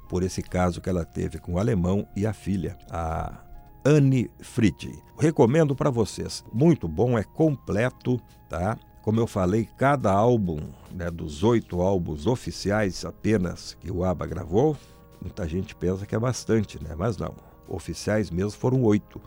[0.07, 3.39] por esse caso que ela teve com o alemão e a filha, a
[3.85, 4.91] Anne Fried.
[5.17, 6.43] Recomendo para vocês.
[6.53, 8.77] Muito bom, é completo, tá?
[9.01, 10.59] Como eu falei, cada álbum,
[10.91, 14.77] né, dos oito álbuns oficiais apenas que o ABBA gravou,
[15.21, 16.95] muita gente pensa que é bastante, né?
[16.97, 19.19] Mas não oficiais mesmo foram oito.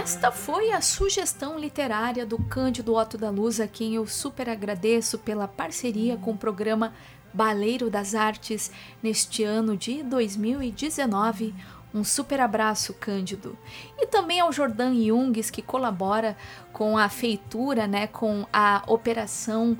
[0.00, 5.18] Esta foi a sugestão literária do Cândido Otto da Luz, a quem eu super agradeço
[5.18, 6.94] pela parceria com o programa
[7.34, 8.72] Baleiro das Artes
[9.02, 11.54] neste ano de 2019.
[11.92, 13.58] Um super abraço, Cândido.
[13.98, 16.34] E também ao Jordan Jungs, que colabora
[16.72, 19.76] com a feitura, né, com a operação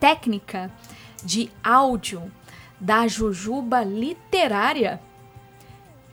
[0.00, 0.72] técnica
[1.22, 2.32] de áudio
[2.80, 5.02] da Jujuba Literária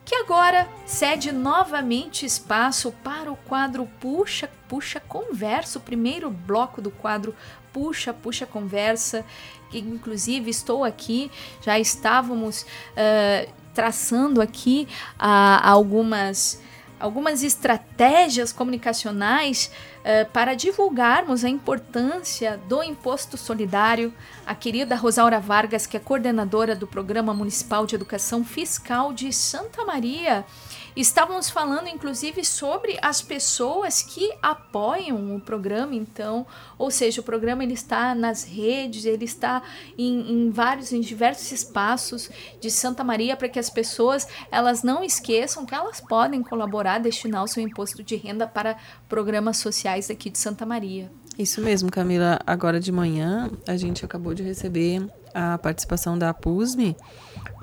[0.08, 6.90] que agora cede novamente espaço para o quadro Puxa, Puxa Conversa, o primeiro bloco do
[6.90, 7.36] quadro
[7.74, 9.26] Puxa, Puxa Conversa,
[9.70, 11.30] que inclusive estou aqui,
[11.62, 16.62] já estávamos uh, traçando aqui uh, algumas
[17.00, 24.14] algumas estratégias comunicacionais uh, para divulgarmos a importância do imposto solidário.
[24.46, 29.86] A querida Rosaura Vargas, que é coordenadora do Programa Municipal de Educação Fiscal de Santa
[29.86, 30.46] Maria,
[30.98, 36.44] Estávamos falando inclusive sobre as pessoas que apoiam o programa, então,
[36.76, 39.62] ou seja, o programa ele está nas redes, ele está
[39.96, 45.04] em, em vários, em diversos espaços de Santa Maria para que as pessoas elas não
[45.04, 48.76] esqueçam que elas podem colaborar, destinar o seu imposto de renda para
[49.08, 51.12] programas sociais aqui de Santa Maria.
[51.38, 52.40] Isso mesmo, Camila.
[52.48, 56.98] Agora de manhã a gente acabou de receber a participação da PUSME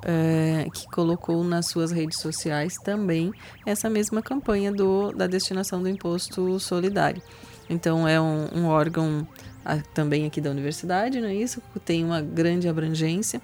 [0.04, 3.32] é, que colocou nas suas redes sociais também
[3.66, 7.20] essa mesma campanha do, da destinação do imposto solidário.
[7.68, 9.26] Então é um, um órgão
[9.64, 11.60] a, também aqui da universidade, não é isso?
[11.84, 13.40] Tem uma grande abrangência.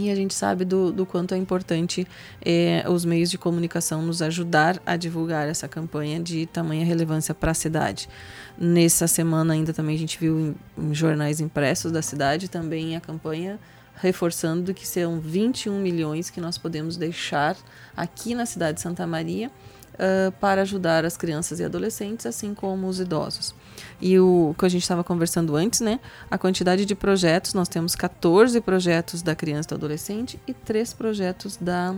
[0.00, 2.06] E a gente sabe do, do quanto é importante
[2.40, 7.50] é, os meios de comunicação nos ajudar a divulgar essa campanha de tamanha relevância para
[7.50, 8.08] a cidade.
[8.56, 13.00] Nessa semana ainda também a gente viu em, em jornais impressos da cidade também a
[13.00, 13.58] campanha
[13.96, 17.54] reforçando que são 21 milhões que nós podemos deixar
[17.94, 19.50] aqui na cidade de Santa Maria
[19.94, 23.54] uh, para ajudar as crianças e adolescentes, assim como os idosos.
[24.00, 26.00] E o que a gente estava conversando antes, né?
[26.30, 30.92] A quantidade de projetos, nós temos 14 projetos da criança e do adolescente e 3
[30.94, 31.94] projetos da,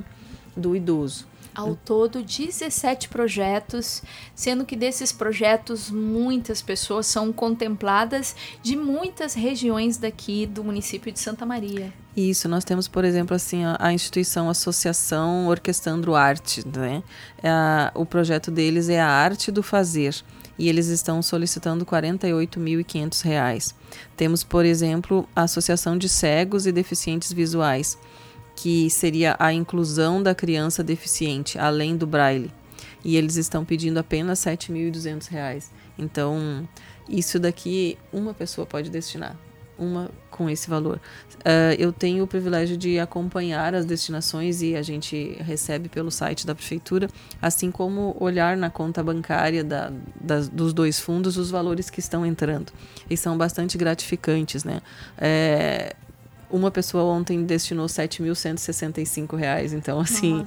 [0.57, 1.31] do idoso.
[1.55, 4.03] Ao todo, 17 projetos,
[4.35, 11.21] sendo que desses projetos muitas pessoas são contempladas de muitas regiões daqui do município de
[11.21, 11.93] Santa Maria.
[12.17, 17.03] Isso, nós temos, por exemplo, assim, a, a instituição Associação Orquestrando Arte, né?
[17.43, 20.23] É a, o projeto deles é a Arte do Fazer
[20.59, 23.75] e eles estão solicitando R$ 48.500.
[24.17, 27.99] Temos, por exemplo, a Associação de Cegos e Deficientes Visuais,
[28.55, 32.51] que seria a inclusão da criança deficiente, além do braille.
[33.05, 35.65] E eles estão pedindo apenas R$ 7.200.
[35.99, 36.69] Então,
[37.09, 39.37] isso daqui uma pessoa pode destinar,
[39.83, 41.01] uma com esse valor.
[41.41, 46.47] Uh, eu tenho o privilégio de acompanhar as destinações e a gente recebe pelo site
[46.47, 47.09] da prefeitura,
[47.41, 52.25] assim como olhar na conta bancária da, das, dos dois fundos os valores que estão
[52.25, 52.73] entrando.
[53.11, 54.81] E são bastante gratificantes, né?
[55.19, 55.95] É,
[56.53, 60.45] uma pessoa ontem destinou R$ 7.165, então assim,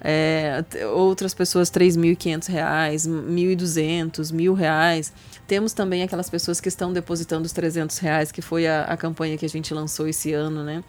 [0.00, 5.12] é, outras pessoas R$ 3.500, R$ 1.200, R$ reais.
[5.46, 9.38] Temos também aquelas pessoas que estão depositando os 300 reais, que foi a, a campanha
[9.38, 10.82] que a gente lançou esse ano, né?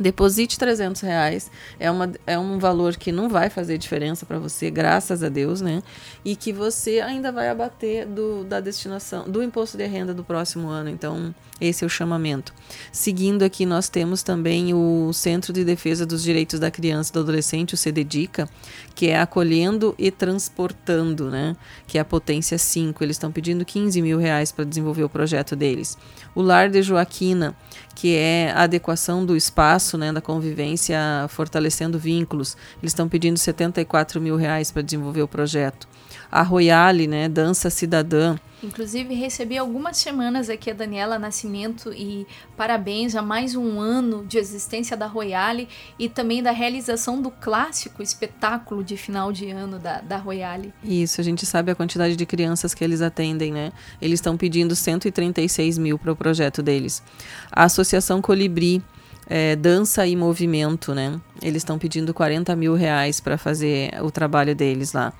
[0.00, 4.70] Deposite 300 reais, é, uma, é um valor que não vai fazer diferença para você,
[4.70, 5.82] graças a Deus, né?
[6.24, 10.68] E que você ainda vai abater do, da destinação, do imposto de renda do próximo
[10.68, 10.88] ano.
[10.88, 12.54] Então, esse é o chamamento.
[12.90, 17.20] Seguindo aqui, nós temos também o Centro de Defesa dos Direitos da Criança e do
[17.20, 18.48] Adolescente, o CDDICA,
[18.94, 21.54] que é acolhendo e transportando, né?
[21.86, 23.04] Que é a potência 5.
[23.04, 25.98] Eles estão pedindo 15 mil reais para desenvolver o projeto deles.
[26.34, 27.54] O Lar de Joaquina,
[27.94, 32.56] que é a adequação do espaço, né, da convivência, fortalecendo vínculos.
[32.82, 35.86] Eles estão pedindo 74 mil reais para desenvolver o projeto.
[36.30, 42.24] A Royale, né, Dança Cidadã, Inclusive, recebi algumas semanas aqui a Daniela Nascimento e
[42.56, 48.02] parabéns a mais um ano de existência da Royale e também da realização do clássico
[48.02, 50.72] espetáculo de final de ano da, da Royale.
[50.84, 53.72] Isso, a gente sabe a quantidade de crianças que eles atendem, né?
[54.00, 57.02] Eles estão pedindo 136 mil para o projeto deles.
[57.50, 58.82] A Associação Colibri.
[59.24, 61.18] É, dança e movimento, né?
[61.40, 65.12] Eles estão pedindo 40 mil reais para fazer o trabalho deles lá.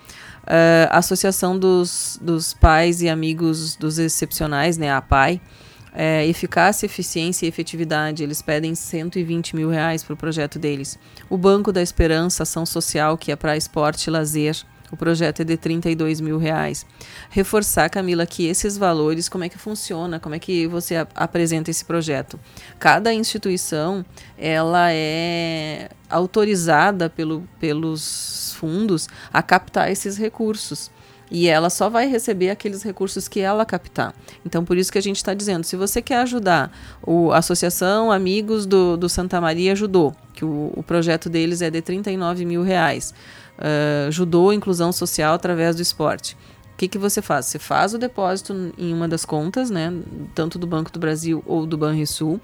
[0.52, 5.40] Uh, a Associação dos, dos Pais e Amigos dos Excepcionais, né, a APAI,
[5.94, 10.98] é, eficácia, eficiência e efetividade, eles pedem 120 mil reais para o projeto deles.
[11.30, 15.44] O Banco da Esperança, ação social, que é para esporte e lazer, o projeto é
[15.44, 16.84] de 32 mil reais.
[17.30, 21.70] Reforçar, Camila, que esses valores, como é que funciona, como é que você ap apresenta
[21.70, 22.38] esse projeto.
[22.78, 24.04] Cada instituição,
[24.36, 30.88] ela é autorizada pelo, pelos fundos a captar esses recursos
[31.32, 34.14] e ela só vai receber aqueles recursos que ela captar.
[34.44, 36.70] Então, por isso que a gente está dizendo, se você quer ajudar
[37.02, 41.70] o, a Associação Amigos do, do Santa Maria Ajudou, que o, o projeto deles é
[41.70, 43.12] de 39 mil reais,
[43.58, 46.36] uh, judô inclusão social através do esporte.
[46.74, 47.46] O que, que você faz?
[47.46, 49.90] Você faz o depósito em uma das contas, né,
[50.34, 52.38] tanto do Banco do Brasil ou do Banrisul,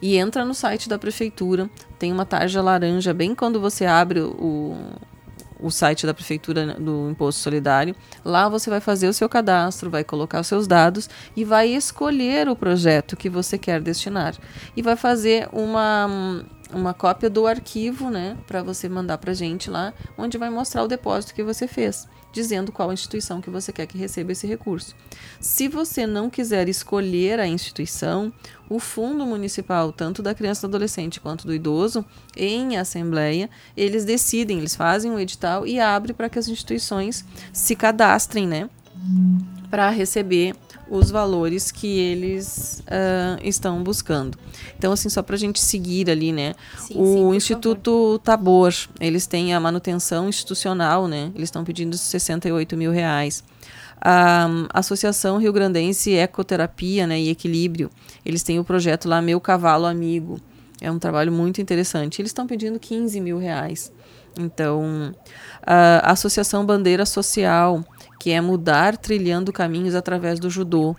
[0.00, 1.68] e entra no site da prefeitura.
[1.98, 4.76] Tem uma tarja laranja bem quando você abre o,
[5.60, 7.94] o site da prefeitura do Imposto Solidário.
[8.24, 12.48] Lá você vai fazer o seu cadastro, vai colocar os seus dados e vai escolher
[12.48, 14.34] o projeto que você quer destinar.
[14.76, 19.94] E vai fazer uma uma cópia do arquivo, né, para você mandar para gente lá,
[20.18, 23.98] onde vai mostrar o depósito que você fez dizendo qual instituição que você quer que
[23.98, 24.94] receba esse recurso.
[25.40, 28.32] Se você não quiser escolher a instituição,
[28.68, 32.04] o Fundo Municipal, tanto da criança e do adolescente quanto do idoso,
[32.36, 37.74] em assembleia, eles decidem, eles fazem um edital e abre para que as instituições se
[37.74, 38.68] cadastrem, né?
[39.70, 40.54] Para receber
[40.90, 44.38] os valores que eles uh, estão buscando.
[44.76, 46.54] Então, assim, só para a gente seguir ali, né?
[46.78, 48.18] Sim, o sim, Instituto favor.
[48.18, 51.30] Tabor, eles têm a manutenção institucional, né?
[51.34, 53.42] Eles estão pedindo 68 mil reais.
[54.00, 57.90] A Associação Rio Grandense Ecoterapia né, e Equilíbrio,
[58.24, 60.40] eles têm o projeto lá Meu Cavalo Amigo.
[60.80, 62.22] É um trabalho muito interessante.
[62.22, 63.92] Eles estão pedindo 15 mil reais.
[64.38, 65.12] Então,
[65.66, 67.84] a Associação Bandeira Social,
[68.18, 70.96] que é mudar trilhando caminhos através do judô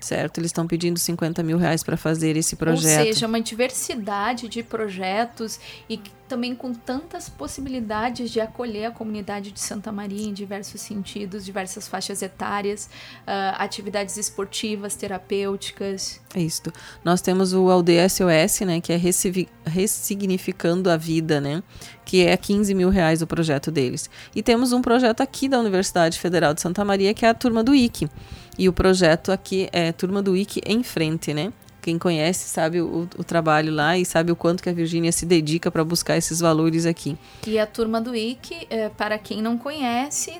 [0.00, 0.38] certo?
[0.38, 3.00] Eles estão pedindo 50 mil reais para fazer esse projeto.
[3.00, 5.58] Ou seja, uma diversidade de projetos
[5.88, 11.44] e também com tantas possibilidades de acolher a comunidade de Santa Maria em diversos sentidos,
[11.44, 12.88] diversas faixas etárias,
[13.22, 16.20] uh, atividades esportivas, terapêuticas.
[16.34, 16.62] É isso.
[17.04, 19.00] Nós temos o Aldeia SOS, né, que é
[19.66, 21.62] ressignificando a vida, né,
[22.04, 24.10] que é 15 mil reais o projeto deles.
[24.34, 27.62] E temos um projeto aqui da Universidade Federal de Santa Maria, que é a turma
[27.62, 28.08] do IC.
[28.58, 31.52] E o projeto aqui é Turma do IC em Frente, né?
[31.86, 35.24] Quem conhece sabe o, o, trabalho lá e sabe o quanto que a Virgínia se
[35.24, 37.16] dedica para buscar esses valores aqui.
[37.46, 40.32] E a turma do IC, é, para quem não conhece,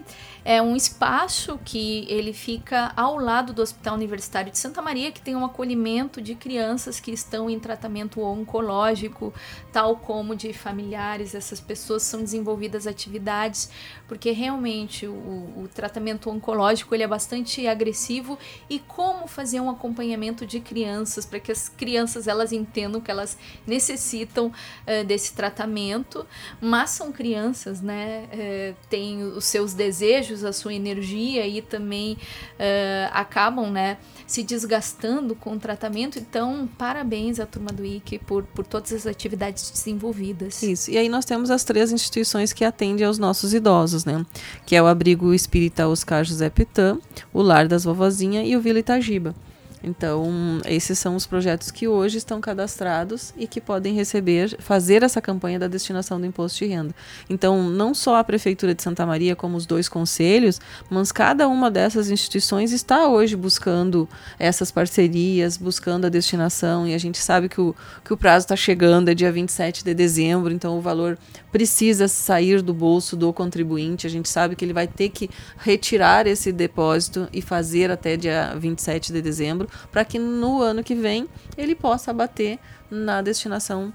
[0.46, 5.20] é um espaço que ele fica ao lado do Hospital Universitário de Santa Maria, que
[5.20, 9.34] tem um acolhimento de crianças que estão em tratamento oncológico,
[9.72, 11.34] tal como de familiares.
[11.34, 13.68] Essas pessoas são desenvolvidas atividades,
[14.06, 18.38] porque realmente o, o tratamento oncológico ele é bastante agressivo
[18.70, 23.36] e como fazer um acompanhamento de crianças para que as crianças elas entendam que elas
[23.66, 26.24] necessitam uh, desse tratamento,
[26.60, 28.28] mas são crianças, né?
[28.32, 35.34] Uh, têm os seus desejos a sua energia e também uh, acabam, né, se desgastando
[35.34, 36.18] com o tratamento.
[36.18, 40.62] Então, parabéns à turma do IC por, por todas as atividades desenvolvidas.
[40.62, 40.90] Isso.
[40.90, 44.24] E aí nós temos as três instituições que atendem aos nossos idosos, né?
[44.64, 46.98] Que é o Abrigo Espírita Oscar José Pitã,
[47.32, 49.34] o Lar das Vovozinhas e o Vila Itagiba.
[49.82, 55.20] Então, esses são os projetos que hoje estão cadastrados e que podem receber, fazer essa
[55.20, 56.94] campanha da destinação do imposto de renda.
[57.28, 60.60] Então, não só a Prefeitura de Santa Maria, como os dois conselhos,
[60.90, 64.08] mas cada uma dessas instituições está hoje buscando
[64.38, 67.74] essas parcerias, buscando a destinação, e a gente sabe que o,
[68.04, 71.18] que o prazo está chegando, é dia 27 de dezembro, então o valor
[71.52, 74.06] precisa sair do bolso do contribuinte.
[74.06, 78.54] A gente sabe que ele vai ter que retirar esse depósito e fazer até dia
[78.58, 82.58] 27 de dezembro para que no ano que vem ele possa abater
[82.90, 83.92] na destinação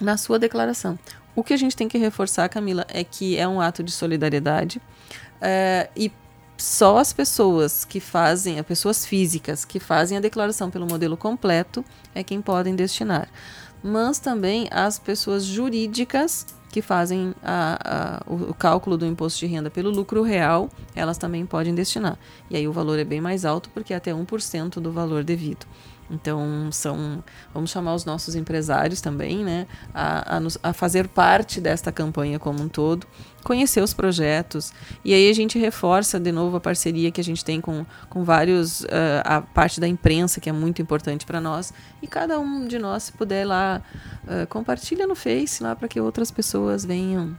[0.00, 0.98] na sua declaração.
[1.34, 4.80] O que a gente tem que reforçar, Camila, é que é um ato de solidariedade
[5.40, 6.12] é, e
[6.56, 11.84] só as pessoas que fazem, as pessoas físicas que fazem a declaração pelo modelo completo
[12.14, 13.28] é quem podem destinar.
[13.82, 19.70] Mas também as pessoas jurídicas que fazem a, a, o, cálculo do imposto de renda
[19.70, 22.18] pelo lucro real, elas também podem destinar.
[22.50, 25.66] E aí o valor é bem mais alto, porque é até 1% do valor devido.
[26.12, 31.58] Então, são, vamos chamar os nossos empresários também, né, a, a, nos, a, fazer parte
[31.58, 33.06] desta campanha como um todo,
[33.42, 37.42] conhecer os projetos, e aí a gente reforça de novo a parceria que a gente
[37.42, 41.72] tem com, com vários, uh, a parte da imprensa, que é muito importante para nós,
[42.02, 43.80] e cada um de nós, se puder lá,
[44.24, 47.36] uh, compartilha no Face lá para que outras pessoas venham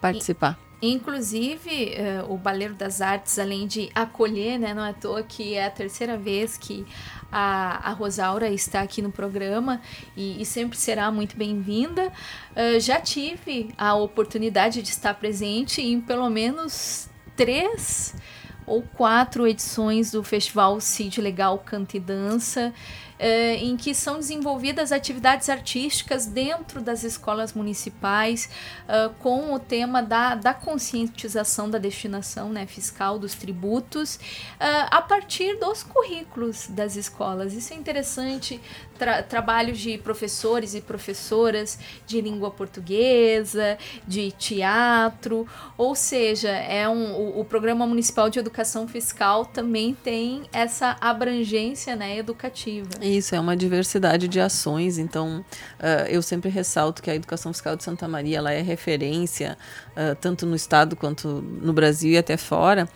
[0.00, 0.58] participar.
[0.64, 5.24] E Inclusive, uh, o Baleiro das Artes, além de acolher, né, não é à toa
[5.24, 6.86] que é a terceira vez que
[7.30, 9.80] a, a Rosaura está aqui no programa
[10.16, 12.12] e, e sempre será muito bem-vinda.
[12.52, 18.14] Uh, já tive a oportunidade de estar presente em pelo menos três
[18.66, 22.72] ou quatro edições do Festival Cid Legal Canta e Dança.
[23.18, 28.48] Uh, em que são desenvolvidas atividades artísticas dentro das escolas municipais,
[28.84, 35.02] uh, com o tema da, da conscientização da destinação né, fiscal dos tributos, uh, a
[35.02, 37.54] partir dos currículos das escolas.
[37.54, 38.60] Isso é interessante,
[38.98, 45.46] tra trabalhos de professores e professoras de língua portuguesa, de teatro,
[45.76, 51.94] ou seja, é um, o, o Programa Municipal de Educação Fiscal também tem essa abrangência
[51.94, 52.88] né, educativa.
[53.00, 54.98] Isso, é uma diversidade de ações.
[54.98, 55.44] Então,
[55.78, 59.56] uh, eu sempre ressalto que a Educação Fiscal de Santa Maria ela é referência,
[59.92, 62.88] uh, tanto no Estado quanto no Brasil e até fora,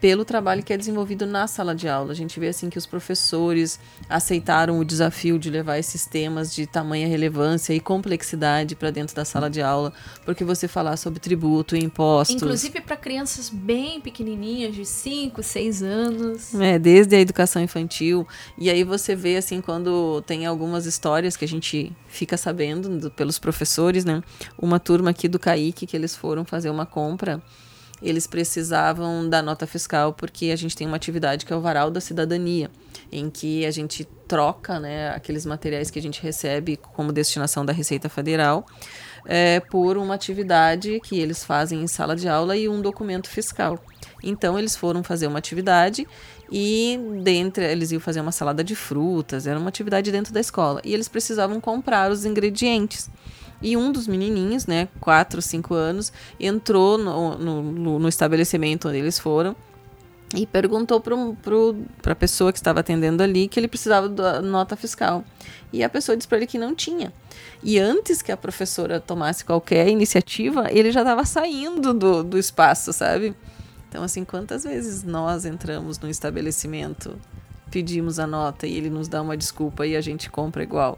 [0.00, 2.12] pelo trabalho que é desenvolvido na sala de aula.
[2.12, 3.78] A gente vê assim que os professores
[4.08, 9.24] aceitaram o desafio de levar esses temas de tamanha relevância e complexidade para dentro da
[9.24, 9.92] sala de aula,
[10.24, 16.54] porque você falar sobre tributo, impostos, inclusive para crianças bem pequenininhas de 5, 6 anos.
[16.54, 18.26] É, desde a educação infantil.
[18.56, 23.10] E aí você vê assim quando tem algumas histórias que a gente fica sabendo do,
[23.10, 24.22] pelos professores, né?
[24.58, 27.42] Uma turma aqui do CAIC que eles foram fazer uma compra
[28.02, 31.90] eles precisavam da nota fiscal porque a gente tem uma atividade que é o varal
[31.90, 32.70] da cidadania,
[33.12, 37.72] em que a gente troca né, aqueles materiais que a gente recebe como destinação da
[37.72, 38.64] Receita Federal
[39.26, 43.78] é, por uma atividade que eles fazem em sala de aula e um documento fiscal.
[44.22, 46.06] Então eles foram fazer uma atividade
[46.50, 50.80] e dentro eles iam fazer uma salada de frutas, era uma atividade dentro da escola
[50.84, 53.10] e eles precisavam comprar os ingredientes.
[53.62, 59.18] E um dos menininhos, né, 4, 5 anos, entrou no, no, no estabelecimento onde eles
[59.18, 59.54] foram
[60.34, 65.24] e perguntou para a pessoa que estava atendendo ali que ele precisava da nota fiscal.
[65.72, 67.12] E a pessoa disse para ele que não tinha.
[67.62, 72.92] E antes que a professora tomasse qualquer iniciativa, ele já estava saindo do, do espaço,
[72.92, 73.34] sabe?
[73.88, 77.18] Então, assim, quantas vezes nós entramos no estabelecimento,
[77.70, 80.96] pedimos a nota e ele nos dá uma desculpa e a gente compra igual?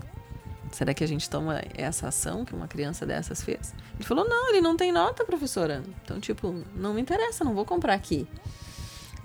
[0.73, 3.75] Será que a gente toma essa ação que uma criança dessas fez?
[3.95, 5.83] Ele falou: não, ele não tem nota, professora.
[6.03, 8.27] Então, tipo, não me interessa, não vou comprar aqui.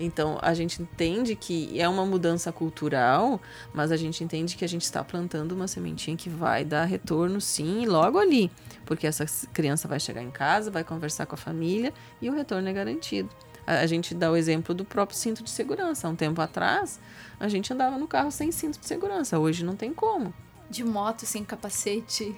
[0.00, 3.40] Então, a gente entende que é uma mudança cultural,
[3.72, 7.40] mas a gente entende que a gente está plantando uma sementinha que vai dar retorno,
[7.40, 8.50] sim, logo ali.
[8.86, 11.92] Porque essa criança vai chegar em casa, vai conversar com a família
[12.22, 13.28] e o retorno é garantido.
[13.66, 16.06] A, gente dá o exemplo do próprio cinto de segurança.
[16.06, 17.00] Há um tempo atrás,
[17.38, 19.38] a gente andava no carro sem cinto de segurança.
[19.38, 20.32] Hoje não tem como
[20.68, 22.34] de moto sem capacete.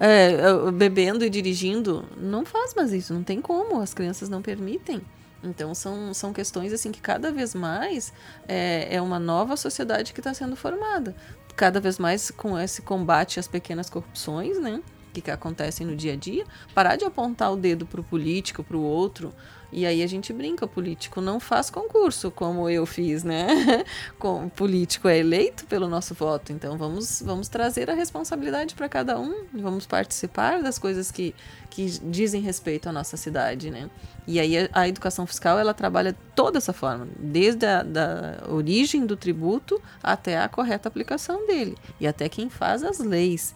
[0.00, 5.00] É, bebendo e dirigindo, não faz mais isso, não tem como, as crianças não permitem.
[5.42, 8.12] Então são, são questões assim que cada vez mais
[8.46, 11.14] é, é uma nova sociedade que está sendo formada.
[11.56, 14.80] Cada vez mais com esse combate às pequenas corrupções, né?
[15.12, 16.44] Que, que acontecem no dia a dia,
[16.74, 19.32] parar de apontar o dedo para o político, para o outro,
[19.72, 23.46] e aí a gente brinca, político não faz concurso como eu fiz, né?
[24.20, 29.18] o político é eleito pelo nosso voto, então vamos, vamos trazer a responsabilidade para cada
[29.18, 31.34] um, vamos participar das coisas que,
[31.70, 33.88] que dizem respeito à nossa cidade, né?
[34.26, 39.06] E aí a, a educação fiscal ela trabalha toda essa forma, desde a da origem
[39.06, 43.54] do tributo até a correta aplicação dele e até quem faz as leis,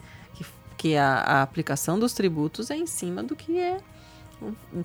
[0.76, 3.78] que, a, a aplicação dos tributos é em cima do que é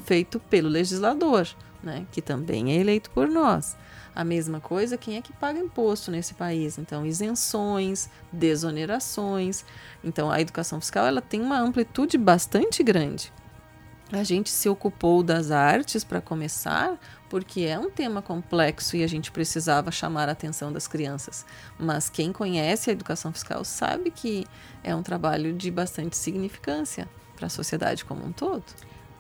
[0.06, 1.48] feito pelo legislador,
[1.84, 3.76] né, que também é eleito por nós.
[4.14, 6.78] A mesma coisa, quem é que paga imposto nesse país?
[6.78, 9.64] Então, isenções, desonerações.
[10.04, 13.32] Então, a educação fiscal ela tem uma amplitude bastante grande.
[14.12, 17.00] A gente se ocupou das artes para começar,
[17.32, 21.46] porque é um tema complexo e a gente precisava chamar a atenção das crianças.
[21.80, 24.46] Mas quem conhece a educação fiscal sabe que
[24.84, 28.66] é um trabalho de bastante significância para a sociedade como um todo.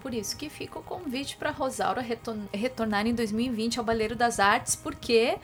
[0.01, 2.05] Por isso que fica o convite para Rosaura
[2.51, 5.37] retornar em 2020 ao Baleiro das Artes, porque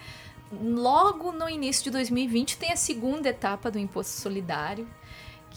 [0.52, 4.86] logo no início de 2020 tem a segunda etapa do Imposto Solidário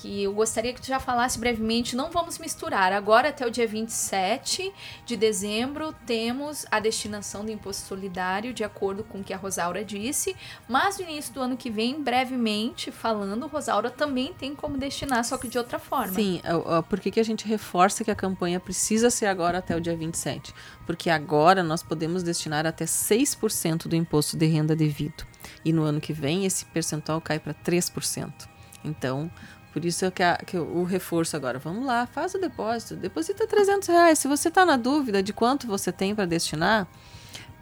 [0.00, 1.94] que eu gostaria que tu já falasse brevemente.
[1.94, 2.92] Não vamos misturar.
[2.92, 4.72] Agora, até o dia 27
[5.04, 9.84] de dezembro, temos a destinação do imposto solidário, de acordo com o que a Rosaura
[9.84, 10.34] disse.
[10.66, 15.36] Mas no início do ano que vem, brevemente falando, Rosaura também tem como destinar, só
[15.36, 16.14] que de outra forma.
[16.14, 16.40] Sim,
[16.88, 19.96] por que, que a gente reforça que a campanha precisa ser agora até o dia
[19.96, 20.54] 27?
[20.86, 25.26] Porque agora nós podemos destinar até 6% do imposto de renda devido.
[25.62, 28.48] E no ano que vem, esse percentual cai para 3%.
[28.82, 29.30] Então,
[29.72, 33.46] por isso é que, a, que o reforço agora, vamos lá, faz o depósito, deposita
[33.46, 34.18] 300 reais.
[34.18, 36.88] Se você está na dúvida de quanto você tem para destinar,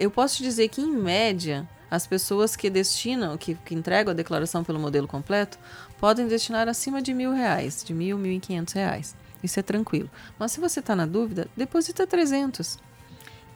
[0.01, 4.15] eu posso te dizer que, em média, as pessoas que destinam, que, que entregam a
[4.15, 5.59] declaração pelo modelo completo,
[5.99, 9.15] podem destinar acima de mil reais, de mil, mil e quinhentos reais.
[9.43, 10.11] Isso é tranquilo.
[10.39, 12.79] Mas se você está na dúvida, deposita 300.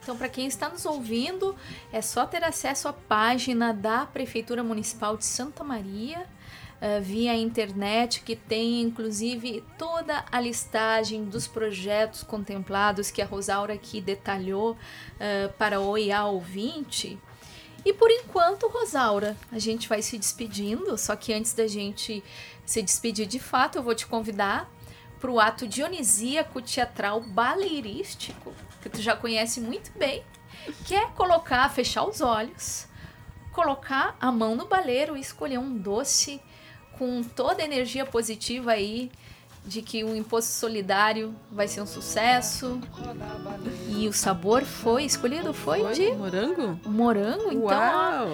[0.01, 1.55] Então, para quem está nos ouvindo,
[1.91, 6.25] é só ter acesso à página da Prefeitura Municipal de Santa Maria,
[6.83, 13.73] uh, via internet, que tem inclusive toda a listagem dos projetos contemplados que a Rosaura
[13.73, 17.17] aqui detalhou uh, para o IA ouvinte.
[17.85, 22.23] E por enquanto, Rosaura, a gente vai se despedindo, só que antes da gente
[22.65, 24.69] se despedir de fato, eu vou te convidar
[25.19, 30.23] para o ato dionisíaco teatral baleirístico que tu já conhece muito bem,
[30.85, 32.87] que é colocar, fechar os olhos,
[33.53, 36.41] colocar a mão no baleiro e escolher um doce
[37.03, 39.11] com toda a energia positiva aí
[39.65, 42.79] de que o imposto solidário vai ser um sucesso.
[43.89, 46.79] E o sabor foi escolhido foi, de morango?
[46.85, 47.61] Morango, então.
[47.61, 48.27] Uau.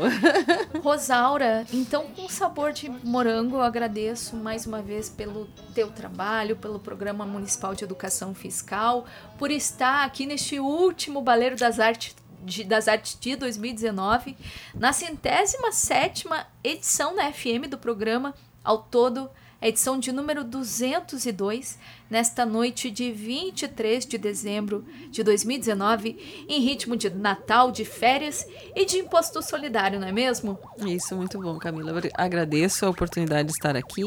[0.75, 6.55] Ó, Rosaura, então com sabor de morango, eu agradeço mais uma vez pelo teu trabalho,
[6.55, 9.05] pelo Programa Municipal de Educação Fiscal,
[9.37, 14.35] por estar aqui neste último Baleiro das Artes de, das Artes de 2019,
[14.73, 18.33] na centésima sétima edição da FM do programa,
[18.63, 19.29] ao todo
[19.61, 21.77] a edição de número 202,
[22.09, 28.85] nesta noite de 23 de dezembro de 2019, em ritmo de Natal, de férias e
[28.85, 30.57] de imposto solidário, não é mesmo?
[30.77, 32.01] Isso, muito bom, Camila.
[32.13, 34.03] Agradeço a oportunidade de estar aqui.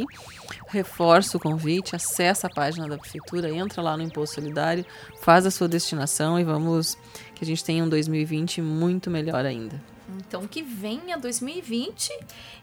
[0.69, 4.87] Reforço o convite, acessa a página da prefeitura, entra lá no imposto solidário,
[5.21, 6.97] faz a sua destinação e vamos
[7.35, 9.92] que a gente tenha um 2020 muito melhor ainda.
[10.19, 12.11] Então que venha 2020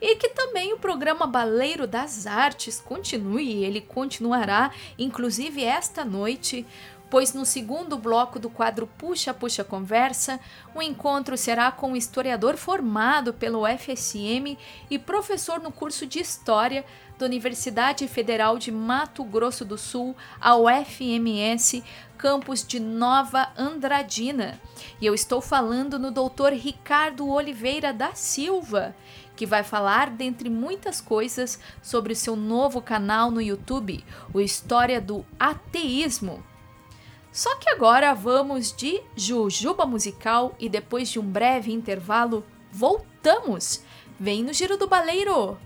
[0.02, 6.66] e que também o programa Baleiro das Artes continue, ele continuará inclusive esta noite,
[7.10, 10.40] pois no segundo bloco do quadro Puxa Puxa Conversa,
[10.76, 14.58] o encontro será com um historiador formado pelo FSM
[14.90, 16.86] e professor no curso de História
[17.18, 21.84] da Universidade Federal de Mato Grosso do Sul, a UFMS,
[22.20, 24.60] campus de Nova Andradina.
[25.00, 26.52] E eu estou falando no Dr.
[26.52, 28.94] Ricardo Oliveira da Silva,
[29.38, 34.04] que vai falar, dentre muitas coisas, sobre o seu novo canal no YouTube,
[34.34, 36.44] o História do Ateísmo.
[37.32, 43.82] Só que agora vamos de Jujuba Musical e depois de um breve intervalo, voltamos!
[44.20, 45.58] Vem no Giro do Baleiro!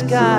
[0.00, 0.29] Sky.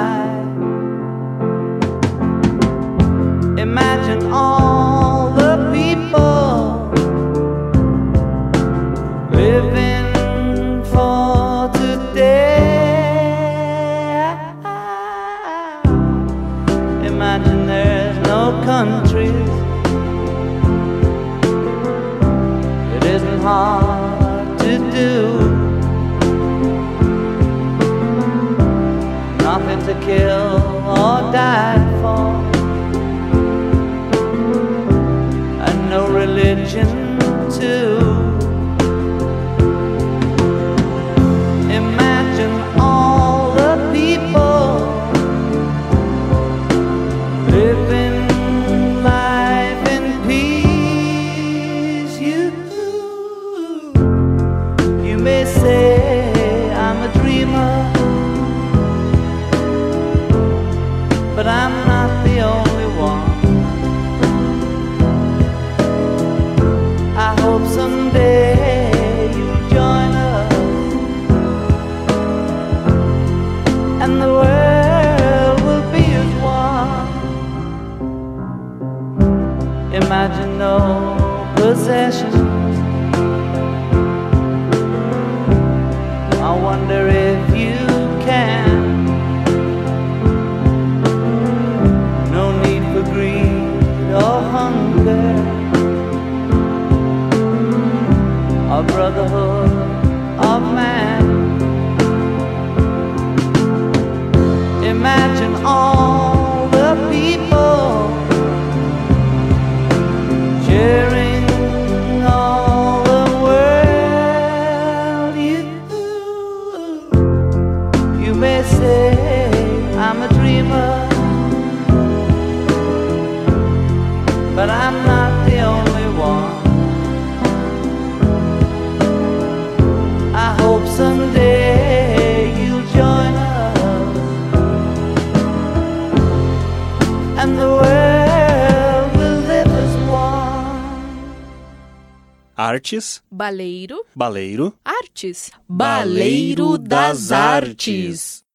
[142.71, 145.51] Artes, Baleiro, baleiro, artes.
[145.67, 148.45] Baleiro das Artes.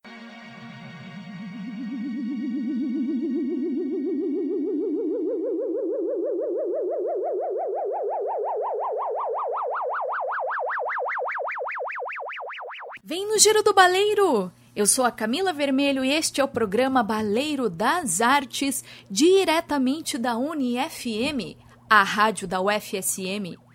[13.05, 14.51] Vem no Giro do Baleiro!
[14.75, 20.39] Eu sou a Camila Vermelho e este é o programa Baleiro das Artes, diretamente da
[20.39, 21.55] UniFM,
[21.91, 23.66] a rádio da UFSM.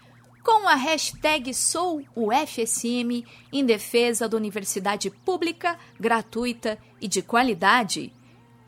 [0.44, 3.24] Com a hashtag Sou UFSM
[3.54, 8.12] em defesa da universidade pública, gratuita e de qualidade.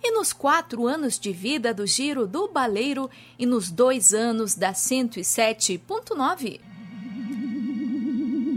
[0.02, 3.10] E nos quatro anos de vida do Giro do Baleiro
[3.40, 6.73] e nos dois anos da 107.9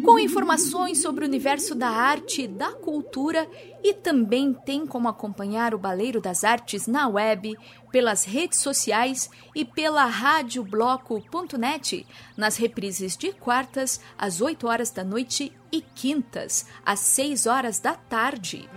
[0.06, 3.50] com informações sobre o universo da arte e da cultura
[3.82, 7.58] e também tem como acompanhar o Baleiro das Artes na web,
[7.90, 15.52] pelas redes sociais e pela radiobloco.net, nas reprises de quartas às 8 horas da noite
[15.72, 18.70] e quintas às 6 horas da tarde.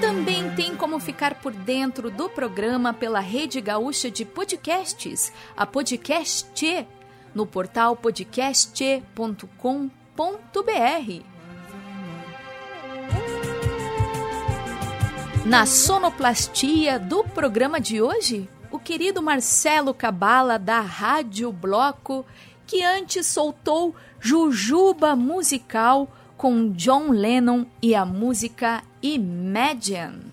[0.00, 6.84] Também tem como ficar por dentro do programa pela Rede Gaúcha de Podcasts, a Podcast,
[7.36, 9.36] no portal podcast.com.br.
[15.44, 22.24] Na sonoplastia do programa de hoje, o querido Marcelo Cabala da Rádio Bloco,
[22.66, 30.32] que antes soltou Jujuba Musical com John Lennon e a música Imagine.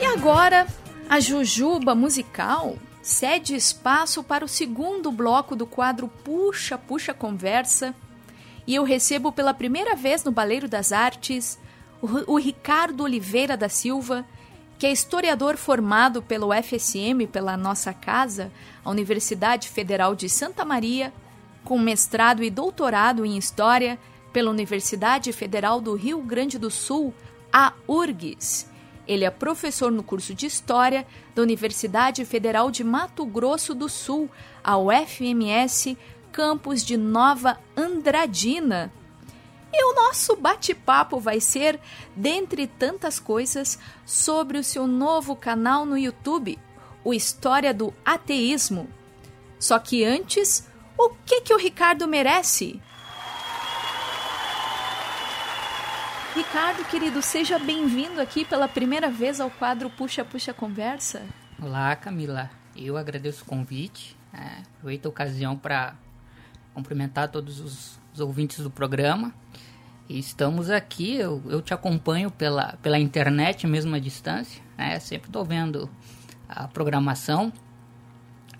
[0.00, 0.66] E agora,
[1.08, 2.76] a Jujuba Musical
[3.08, 7.94] cede espaço para o segundo bloco do quadro Puxa, Puxa Conversa.
[8.66, 11.58] E eu recebo pela primeira vez no Baleiro das Artes
[12.02, 14.26] o, Ricardo Oliveira da Silva,
[14.78, 18.52] que é historiador formado pelo FSM, pela nossa casa,
[18.84, 21.10] a Universidade Federal de Santa Maria,
[21.64, 23.98] com mestrado e doutorado em História
[24.34, 27.14] pela Universidade Federal do Rio Grande do Sul,
[27.50, 28.67] a URGS.
[29.08, 34.30] Ele é professor no curso de História da Universidade Federal de Mato Grosso do Sul,
[34.62, 35.96] a UFMS,
[36.30, 38.92] campus de Nova Andradina.
[39.72, 41.80] E o nosso bate-papo vai ser,
[42.14, 46.58] dentre tantas coisas, sobre o seu novo canal no YouTube,
[47.02, 48.88] o História do Ateísmo.
[49.58, 52.80] Só que antes, o que que o Ricardo merece?
[56.38, 61.20] Ricardo, querido, seja bem-vindo aqui pela primeira vez ao quadro Puxa Puxa Conversa.
[61.60, 62.48] Olá, Camila.
[62.76, 64.16] Eu agradeço o convite.
[64.32, 64.62] né?
[64.76, 65.96] Aproveito a ocasião para
[66.72, 69.34] cumprimentar todos os, os ouvintes do programa.
[70.08, 74.62] E estamos aqui, eu, eu te acompanho pela, pela internet, mesmo à distância.
[74.76, 75.00] Né?
[75.00, 75.90] Sempre estou vendo
[76.48, 77.52] a programação.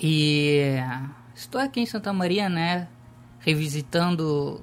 [0.00, 0.74] E
[1.32, 2.88] estou aqui em Santa Maria, né?
[3.38, 4.60] Revisitando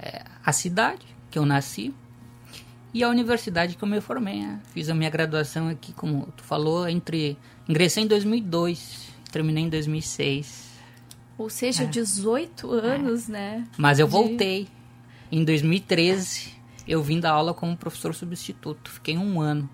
[0.00, 1.94] é, a cidade que eu nasci
[2.94, 4.40] e a universidade que eu me formei.
[4.40, 4.60] Né?
[4.72, 7.36] Fiz a minha graduação aqui, como tu falou, entre
[7.68, 10.64] ingressei em 2002, terminei em 2006.
[11.36, 11.86] Ou seja, É.
[11.86, 13.66] 18 anos, né?
[13.76, 14.68] Mas eu de- voltei
[15.32, 16.54] em 2013.
[16.86, 18.90] Eu vim dar aula como professor substituto.
[18.90, 19.68] Fiquei um ano.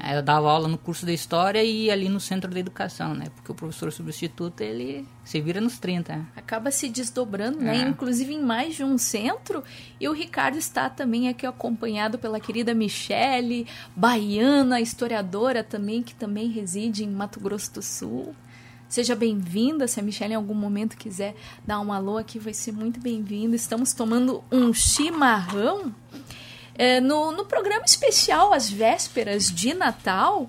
[0.00, 3.26] Eu dava aula no curso de História e ali no Centro de Educação, né?
[3.34, 6.16] Porque o professor substituto, ele se vira nos 30.
[6.16, 6.26] né?
[6.36, 7.78] Acaba se desdobrando, né?
[7.78, 7.88] É.
[7.88, 9.62] Inclusive em mais de um centro.
[10.00, 16.48] E o Ricardo está também aqui acompanhado pela querida Michele, baiana, historiadora também, que também
[16.48, 18.34] reside em Mato Grosso do Sul.
[18.88, 21.34] Seja bem-vinda, se a Michelle em algum momento quiser
[21.66, 23.54] dar um alô aqui, vai ser muito bem-vinda.
[23.54, 25.94] Estamos tomando um chimarrão
[26.78, 30.48] é, no, no programa especial às vésperas de Natal.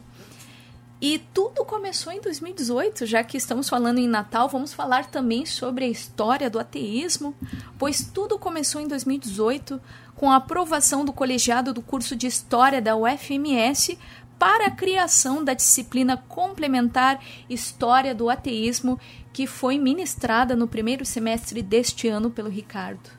[1.01, 5.85] E tudo começou em 2018, já que estamos falando em Natal, vamos falar também sobre
[5.85, 7.33] a história do ateísmo,
[7.77, 9.81] pois tudo começou em 2018
[10.13, 13.97] com a aprovação do colegiado do curso de História da UFMS
[14.37, 18.99] para a criação da disciplina complementar História do Ateísmo,
[19.31, 23.09] que foi ministrada no primeiro semestre deste ano pelo Ricardo.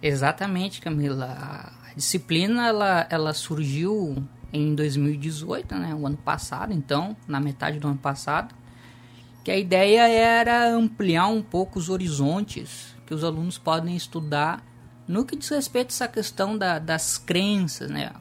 [0.00, 1.70] Exatamente, Camila.
[1.96, 7.98] Disciplina ela, ela surgiu em 2018, né, o ano passado, então, na metade do ano
[7.98, 8.54] passado.
[9.44, 14.64] que a ideia era ampliar um pouco os horizontes que os alunos podem estudar
[15.06, 18.12] no que diz respeito a essa questão da, das crenças, né?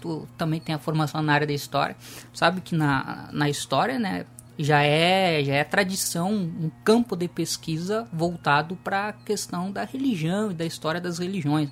[0.00, 1.96] Tu também tem a formação na área da história,
[2.32, 4.24] sabe que na, na história, né,
[4.58, 10.50] já é já é tradição um campo de pesquisa voltado para a questão da religião
[10.50, 11.70] e da história das religiões.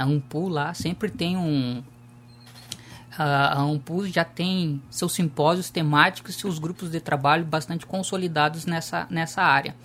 [0.00, 1.84] Na Umpu lá sempre tem um
[3.18, 9.42] a Umpu já tem seus simpósios temáticos seus grupos de trabalho bastante consolidados nessa, nessa
[9.42, 9.76] área.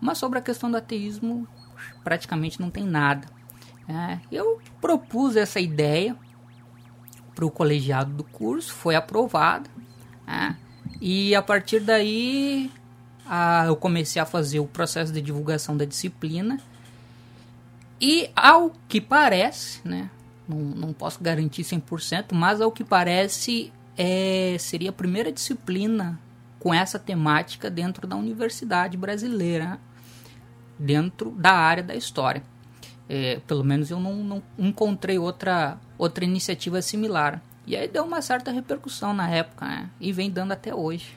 [0.00, 1.46] Mas sobre a questão do ateísmo,
[2.02, 3.28] praticamente não tem nada.
[3.88, 6.16] É, eu propus essa ideia
[7.32, 9.70] para o colegiado do curso, foi aprovada.
[10.26, 10.56] É,
[11.00, 12.68] e a partir daí
[13.24, 16.58] a, eu comecei a fazer o processo de divulgação da disciplina.
[18.02, 20.10] E ao que parece, né,
[20.48, 26.18] não, não posso garantir 100%, mas ao que parece é, seria a primeira disciplina
[26.58, 29.78] com essa temática dentro da universidade brasileira,
[30.76, 32.42] dentro da área da história.
[33.08, 37.40] É, pelo menos eu não, não, encontrei outra, outra iniciativa similar.
[37.64, 39.90] E aí deu uma certa repercussão na época, né?
[40.00, 41.16] E vem dando até hoje.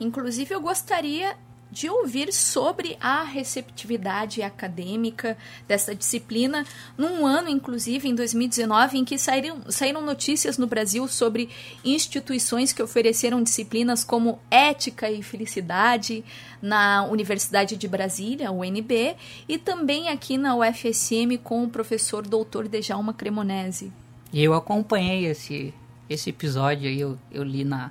[0.00, 1.36] Inclusive, eu gostaria
[1.70, 5.36] de ouvir sobre a receptividade acadêmica
[5.66, 6.64] dessa disciplina,
[6.96, 11.50] num ano, inclusive, em 2019, em que saíram, saíram notícias no Brasil sobre
[11.84, 16.24] instituições que ofereceram disciplinas como ética e felicidade
[16.60, 19.16] na Universidade de Brasília, UNB,
[19.48, 23.92] e também aqui na UFSM com o professor doutor Dejalma Cremonese.
[24.32, 25.72] Eu acompanhei esse,
[26.08, 27.90] esse episódio, eu, eu li na,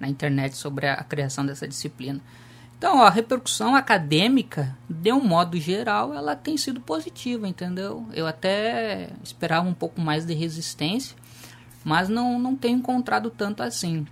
[0.00, 2.20] na internet sobre a, a criação dessa disciplina.
[2.78, 8.06] Então, a repercussão acadêmica, de um modo geral, ela tem sido positiva, entendeu?
[8.12, 11.16] Eu até esperava um pouco mais de resistência,
[11.82, 14.06] mas não, não tenho encontrado tanto assim.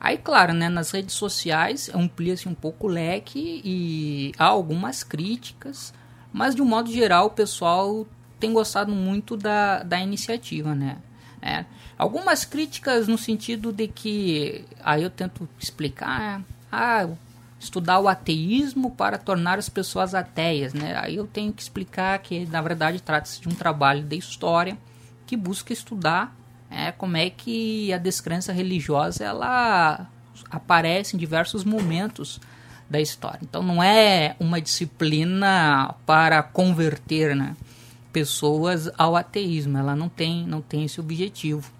[0.00, 5.92] Aí, claro, né, nas redes sociais amplia-se um pouco o leque e há algumas críticas,
[6.32, 8.06] mas de um modo geral o pessoal
[8.40, 10.96] tem gostado muito da, da iniciativa, né?
[11.42, 11.64] É,
[11.96, 17.08] algumas críticas no sentido de que, aí eu tento explicar, ah,
[17.58, 20.96] estudar o ateísmo para tornar as pessoas ateias, né?
[20.96, 24.78] Aí eu tenho que explicar que na verdade trata-se de um trabalho de história
[25.26, 26.36] que busca estudar
[26.70, 30.06] é, como é que a descrença religiosa ela
[30.50, 32.40] aparece em diversos momentos
[32.88, 33.40] da história.
[33.42, 37.56] Então não é uma disciplina para converter, né,
[38.12, 39.76] pessoas ao ateísmo.
[39.76, 41.70] Ela não tem não tem esse objetivo.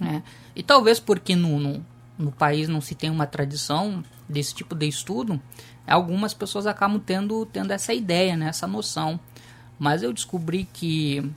[0.00, 0.22] Né?
[0.56, 1.86] E talvez porque no, no,
[2.18, 4.02] no país não se tem uma tradição
[4.32, 5.40] desse tipo de estudo,
[5.86, 9.18] algumas pessoas acabam tendo, tendo essa ideia, né, essa noção.
[9.78, 11.28] Mas eu descobri que,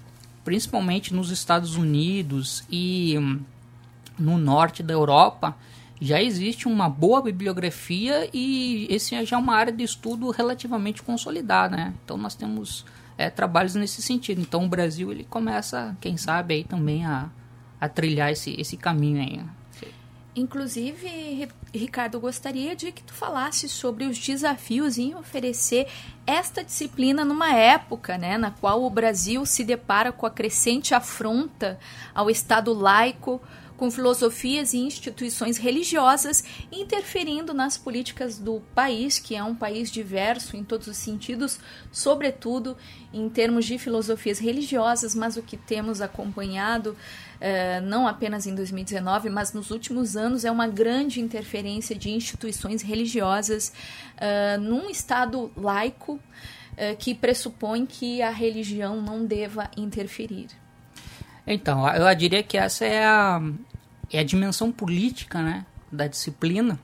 [0.44, 3.40] principalmente nos Estados Unidos e hum,
[4.18, 5.56] no norte da Europa,
[6.00, 11.76] já existe uma boa bibliografia e esse já é uma área de estudo relativamente consolidada,
[11.76, 11.94] né?
[12.04, 12.86] Então nós temos
[13.18, 14.42] é, trabalhos nesse sentido.
[14.42, 17.30] Então o Brasil ele começa, quem sabe aí também a,
[17.80, 19.42] a trilhar esse, esse caminho aí.
[20.36, 25.88] Inclusive, Ricardo, gostaria de que tu falasse sobre os desafios em oferecer
[26.28, 31.80] esta disciplina numa época, né, na qual o Brasil se depara com a crescente afronta
[32.14, 33.42] ao Estado laico,
[33.78, 40.56] com filosofias e instituições religiosas interferindo nas políticas do país, que é um país diverso
[40.56, 41.60] em todos os sentidos,
[41.92, 42.78] sobretudo
[43.14, 46.96] em termos de filosofias religiosas, mas o que temos acompanhado
[47.40, 52.82] eh, não apenas em 2019, mas nos últimos anos, é uma grande interferência de instituições
[52.82, 53.74] religiosas
[54.16, 60.48] uh, num Estado laico uh, que pressupõe que a religião não deva interferir.
[61.48, 63.42] Então, eu diria que essa é a,
[64.12, 66.80] é a dimensão política né, da disciplina,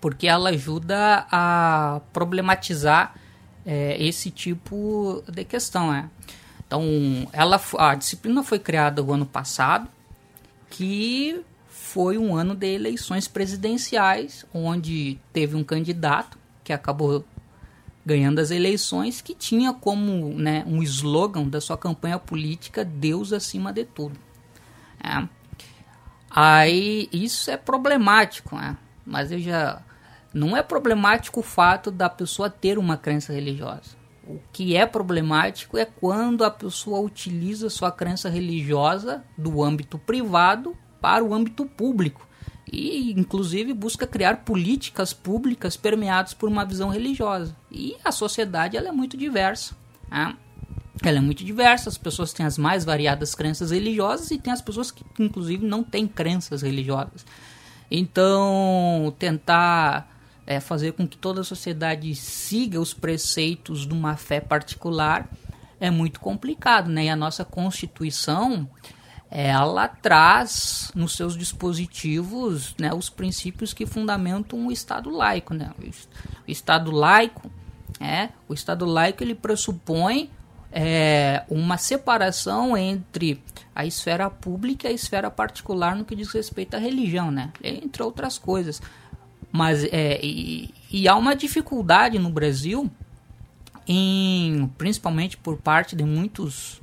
[0.00, 3.14] porque ela ajuda a problematizar
[3.66, 5.90] é, esse tipo de questão.
[5.90, 6.08] Né?
[6.66, 6.82] Então,
[7.32, 9.88] ela, a disciplina foi criada o ano passado,
[10.70, 17.24] que foi um ano de eleições presidenciais, onde teve um candidato que acabou
[18.04, 23.72] ganhando as eleições, que tinha como né, um slogan da sua campanha política Deus acima
[23.72, 24.18] de tudo.
[25.02, 25.26] É.
[26.30, 28.76] Aí isso é problemático, né?
[29.06, 29.80] mas eu já
[30.32, 33.96] não é problemático o fato da pessoa ter uma crença religiosa.
[34.26, 40.76] O que é problemático é quando a pessoa utiliza sua crença religiosa do âmbito privado
[41.00, 42.26] para o âmbito público
[42.70, 47.54] e inclusive busca criar políticas públicas permeadas por uma visão religiosa.
[47.70, 49.74] E a sociedade ela é muito diversa.
[50.10, 50.36] Né?
[51.02, 54.62] Ela é muito diversa, as pessoas têm as mais variadas crenças religiosas e tem as
[54.62, 57.26] pessoas que inclusive não têm crenças religiosas.
[57.90, 60.10] Então, tentar
[60.46, 65.28] é, fazer com que toda a sociedade siga os preceitos de uma fé particular
[65.80, 67.04] é muito complicado, né?
[67.04, 68.68] E a nossa Constituição
[69.36, 75.52] ela traz nos seus dispositivos né, os princípios que fundamentam o Estado laico.
[75.52, 75.72] Né?
[75.76, 77.50] O Estado laico,
[77.98, 80.30] é, o Estado laico ele pressupõe
[80.70, 83.42] é, uma separação entre
[83.74, 87.52] a esfera pública e a esfera particular no que diz respeito à religião, né?
[87.60, 88.80] entre outras coisas.
[89.50, 92.88] Mas é, e, e há uma dificuldade no Brasil,
[93.84, 96.80] em, principalmente por parte de muitos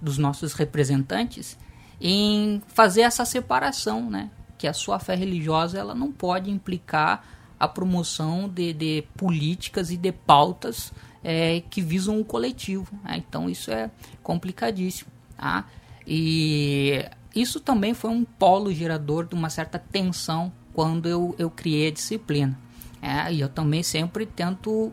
[0.00, 1.58] dos nossos representantes,
[2.00, 4.30] em fazer essa separação, né?
[4.56, 7.24] Que a sua fé religiosa ela não pode implicar
[7.58, 10.92] a promoção de, de políticas e de pautas
[11.22, 12.88] é, que visam o coletivo.
[13.04, 13.16] Né?
[13.16, 13.90] Então isso é
[14.22, 15.10] complicadíssimo.
[15.36, 15.66] Tá?
[16.06, 17.04] E
[17.34, 21.92] isso também foi um polo gerador de uma certa tensão quando eu, eu criei a
[21.92, 22.58] disciplina.
[23.00, 24.92] É, e eu também sempre tento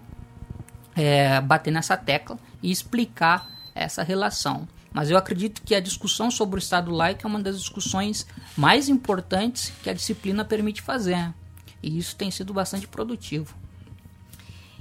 [0.96, 4.68] é, bater nessa tecla e explicar essa relação.
[4.96, 8.88] Mas eu acredito que a discussão sobre o Estado laico é uma das discussões mais
[8.88, 11.34] importantes que a disciplina permite fazer.
[11.84, 13.54] E isso tem sido bastante produtivo.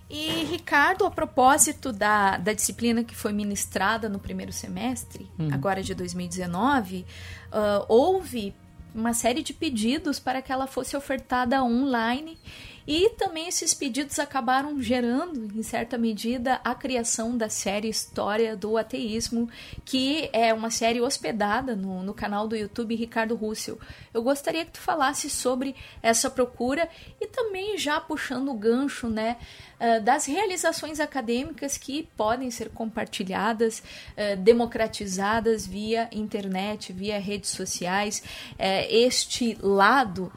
[0.09, 5.49] E, Ricardo, a propósito da, da disciplina que foi ministrada no primeiro semestre, hum.
[5.51, 7.05] agora de 2019,
[7.49, 8.55] uh, houve
[8.95, 12.39] uma série de pedidos para que ela fosse ofertada online
[12.87, 18.77] e também esses pedidos acabaram gerando, em certa medida, a criação da série História do
[18.77, 19.49] Ateísmo,
[19.85, 23.79] que é uma série hospedada no, no canal do YouTube Ricardo Russell.
[24.13, 26.89] Eu gostaria que tu falasse sobre essa procura
[27.21, 29.39] e também já puxando o gancho, né,
[29.79, 38.23] eh, das realizações acadêmicas que podem ser compartilhadas, uh, democratizadas via internet, via redes sociais,
[38.53, 38.57] uh,
[38.89, 40.33] este lado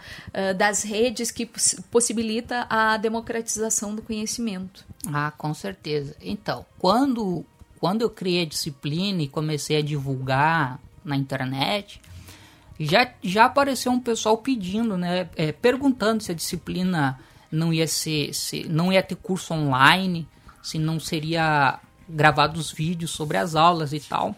[0.58, 4.86] das redes que poss possibilita a democratização do conhecimento.
[5.12, 6.16] Ah, com certeza.
[6.22, 7.46] Então, quando,
[7.80, 12.00] quando eu criei a disciplina e comecei a divulgar na internet,
[12.80, 17.20] já, já apareceu um pessoal pedindo, né, é, perguntando se a disciplina
[17.52, 20.28] não ia ser, se, não ia ter curso online,
[20.62, 24.36] se não seria gravados vídeos sobre as aulas e tal.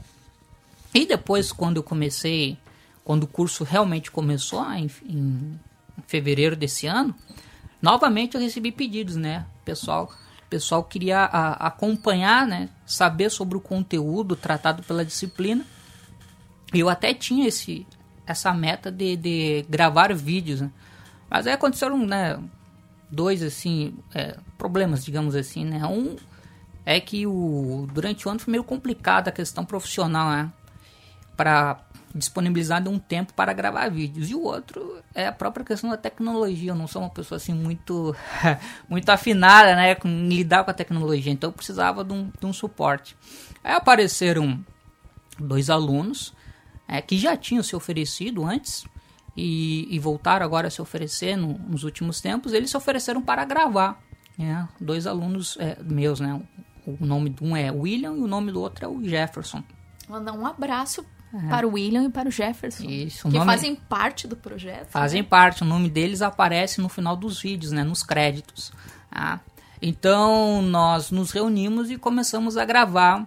[0.93, 2.57] E depois, quando eu comecei,
[3.03, 5.59] quando o curso realmente começou, em, em
[6.07, 7.13] fevereiro desse ano,
[7.81, 9.45] novamente eu recebi pedidos, né?
[9.63, 10.11] Pessoal,
[10.49, 12.69] pessoal queria a, acompanhar, né?
[12.85, 15.65] Saber sobre o conteúdo tratado pela disciplina.
[16.73, 17.85] Eu até tinha esse,
[18.25, 20.71] essa meta de, de gravar vídeos, né?
[21.29, 22.39] Mas aí aconteceram, né?
[23.09, 25.85] Dois assim é, problemas, digamos assim, né?
[25.85, 26.15] Um
[26.85, 30.51] é que o durante o ano foi meio complicado a questão profissional, né?
[31.35, 31.81] Para
[32.13, 34.29] disponibilizar um tempo para gravar vídeos.
[34.29, 36.71] E o outro é a própria questão da tecnologia.
[36.71, 38.15] Eu não sou uma pessoa assim muito
[38.89, 41.31] muito afinada, né, com lidar com a tecnologia.
[41.31, 43.15] Então eu precisava de um, de um suporte.
[43.63, 44.63] Aí apareceram
[45.37, 46.33] dois alunos
[46.87, 48.85] é, que já tinham se oferecido antes
[49.39, 53.45] e, e voltaram agora a se oferecer no, nos últimos tempos, eles se ofereceram para
[53.45, 54.01] gravar.
[54.37, 54.67] Né?
[54.79, 56.41] Dois alunos é, meus, né?
[56.85, 59.63] O nome de um é William e o nome do outro é o Jefferson.
[60.09, 61.47] Mandar um abraço é.
[61.47, 62.83] para o William e para o Jefferson.
[62.83, 63.45] Isso, que nome...
[63.49, 64.89] fazem parte do projeto.
[64.89, 65.27] Fazem né?
[65.27, 67.83] parte, o nome deles aparece no final dos vídeos, né?
[67.83, 68.73] Nos créditos.
[69.09, 69.39] Tá?
[69.81, 73.25] Então nós nos reunimos e começamos a gravar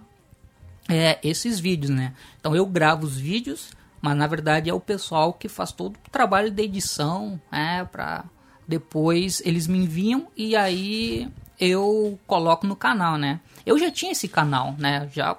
[0.87, 2.13] é, esses vídeos, né?
[2.39, 3.71] Então eu gravo os vídeos
[4.03, 8.25] mas na verdade é o pessoal que faz todo o trabalho de edição, né, para
[8.67, 13.39] depois eles me enviam e aí eu coloco no canal, né?
[13.65, 15.09] Eu já tinha esse canal, né?
[15.13, 15.37] Já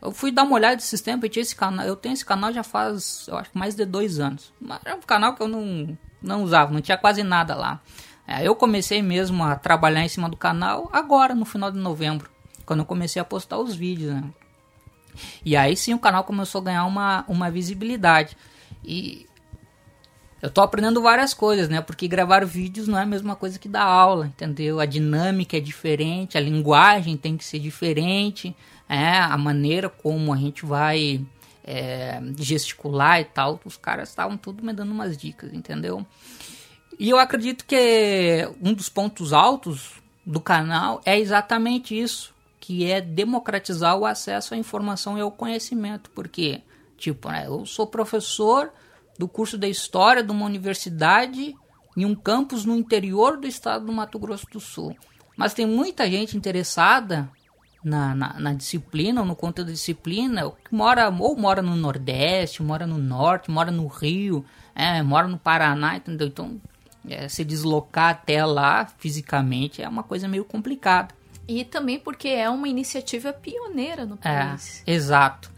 [0.00, 2.52] eu fui dar uma olhada nesses tempos, eu tinha esse canal, eu tenho esse canal
[2.52, 4.52] já faz, eu acho mais de dois anos.
[4.60, 7.80] Mas é um canal que eu não não usava, não tinha quase nada lá.
[8.24, 12.30] É, eu comecei mesmo a trabalhar em cima do canal agora, no final de novembro,
[12.64, 14.22] quando eu comecei a postar os vídeos, né?
[15.44, 18.36] E aí sim o canal começou a ganhar uma, uma visibilidade.
[18.84, 19.26] E
[20.40, 21.80] eu tô aprendendo várias coisas, né?
[21.80, 24.78] Porque gravar vídeos não é a mesma coisa que dar aula, entendeu?
[24.78, 28.54] A dinâmica é diferente, a linguagem tem que ser diferente,
[28.88, 31.24] é, a maneira como a gente vai
[31.64, 33.58] é, gesticular e tal.
[33.64, 36.06] Os caras estavam tudo me dando umas dicas, entendeu?
[36.98, 39.94] E eu acredito que um dos pontos altos
[40.24, 42.35] do canal é exatamente isso
[42.66, 46.10] que é democratizar o acesso à informação e ao conhecimento.
[46.10, 46.62] Porque,
[46.98, 48.72] tipo, né, eu sou professor
[49.16, 51.54] do curso de História de uma universidade
[51.96, 54.96] em um campus no interior do estado do Mato Grosso do Sul.
[55.36, 57.30] Mas tem muita gente interessada
[57.84, 62.64] na, na, na disciplina, ou no conteúdo da disciplina, que mora ou mora no Nordeste,
[62.64, 64.44] mora no Norte, mora no Rio,
[64.74, 66.26] é, mora no Paraná, entendeu?
[66.26, 66.60] Então,
[67.08, 71.14] É, se deslocar até lá fisicamente é uma coisa meio complicada.
[71.48, 74.82] E também porque é uma iniciativa pioneira no país.
[74.86, 75.50] É, exato.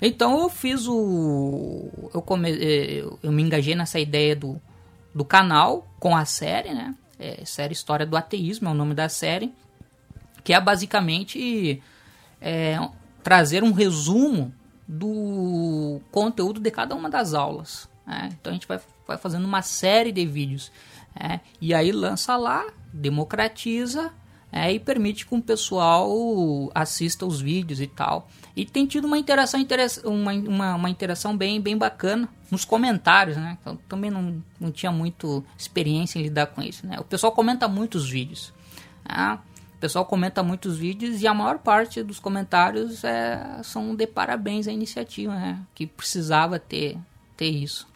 [0.00, 1.88] Então eu fiz o.
[2.12, 4.60] Eu, come, eu, eu me engajei nessa ideia do,
[5.14, 6.94] do canal com a série, né?
[7.18, 9.52] É, série História do Ateísmo é o nome da série.
[10.44, 11.80] Que é basicamente
[12.40, 12.76] é,
[13.22, 14.52] trazer um resumo
[14.86, 17.88] do conteúdo de cada uma das aulas.
[18.04, 18.28] Né?
[18.32, 20.72] Então a gente vai, vai fazendo uma série de vídeos.
[21.14, 21.40] Né?
[21.60, 24.12] E aí lança lá, democratiza
[24.52, 28.28] é, e permite que o pessoal assista os vídeos e tal.
[28.54, 29.64] E tem tido uma interação,
[30.04, 33.56] uma, uma, uma, interação bem, bem bacana nos comentários, né?
[33.58, 37.00] Então, também não, não tinha muito experiência em lidar com isso, né?
[37.00, 38.52] O pessoal comenta muitos vídeos.
[39.08, 39.38] Né?
[39.74, 44.68] O pessoal comenta muitos vídeos e a maior parte dos comentários é, são de parabéns
[44.68, 45.60] à iniciativa, né?
[45.74, 46.98] Que precisava ter,
[47.38, 47.88] ter isso.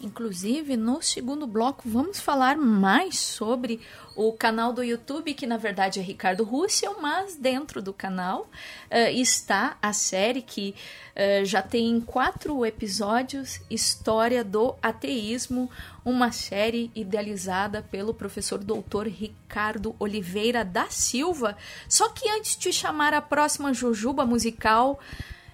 [0.00, 3.80] Inclusive, no segundo bloco, vamos falar mais sobre
[4.14, 9.10] o canal do YouTube, que na verdade é Ricardo Russell, mas dentro do canal uh,
[9.12, 10.72] está a série que
[11.16, 15.68] uh, já tem quatro episódios História do Ateísmo,
[16.04, 21.56] uma série idealizada pelo professor doutor Ricardo Oliveira da Silva.
[21.88, 25.00] Só que antes de chamar a próxima Jujuba musical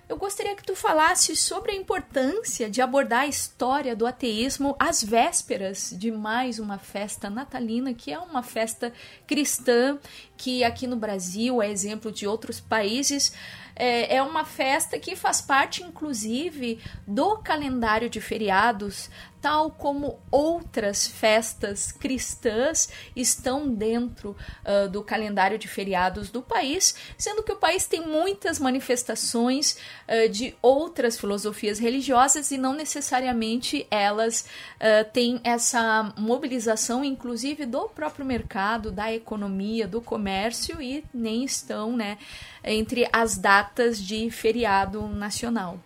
[0.08, 5.02] eu gostaria que tu falasse sobre a importância de abordar a história do ateísmo às
[5.02, 8.92] vésperas de mais uma festa natalina, que é uma festa
[9.26, 9.98] cristã,
[10.36, 13.32] que aqui no Brasil é exemplo de outros países.
[13.74, 19.10] É, é uma festa que faz parte, inclusive, do calendário de feriados
[19.44, 24.34] tal como outras festas cristãs estão dentro
[24.64, 29.76] uh, do calendário de feriados do país, sendo que o país tem muitas manifestações
[30.08, 34.46] uh, de outras filosofias religiosas e não necessariamente elas
[34.76, 41.94] uh, têm essa mobilização, inclusive do próprio mercado, da economia, do comércio e nem estão,
[41.94, 42.16] né,
[42.64, 45.78] entre as datas de feriado nacional.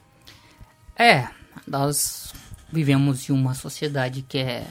[0.96, 1.26] É,
[1.66, 2.32] nós
[2.70, 4.66] vivemos em uma sociedade que é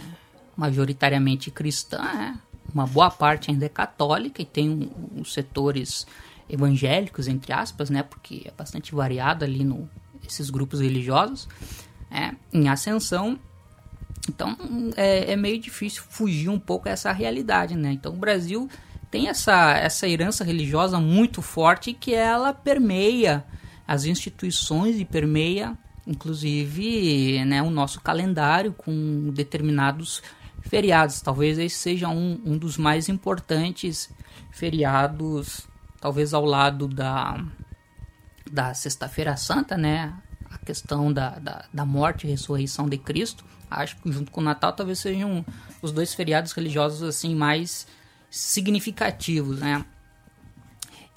[0.56, 2.40] majoritariamente cristã, né?
[2.74, 6.06] uma boa parte ainda é católica e tem uns setores
[6.50, 8.04] evangélicos, entre aspas, né?
[8.04, 9.90] Porque é bastante variado ali no
[10.28, 11.48] esses grupos religiosos,
[12.12, 13.40] é, em ascensão.
[14.30, 14.58] Então
[14.96, 17.92] é, é, meio difícil fugir um pouco dessa realidade, né?
[17.94, 18.70] Então o Brasil
[19.10, 23.46] tem essa, essa herança religiosa muito forte que ela permeia
[23.88, 30.24] as instituições e permeia inclusive né, o nosso calendário com determinados
[30.62, 31.22] feriados.
[31.22, 34.10] Talvez esse seja um, um dos mais importantes
[34.52, 35.68] feriados,
[36.00, 37.44] talvez ao lado da,
[38.50, 40.14] da Sexta-feira Santa, né?
[40.50, 43.44] A questão da, da, da, morte e ressurreição de Cristo.
[43.70, 45.46] Acho que junto com o Natal talvez sejam
[45.82, 47.86] os dois feriados religiosos assim mais
[48.30, 49.86] significativos, né?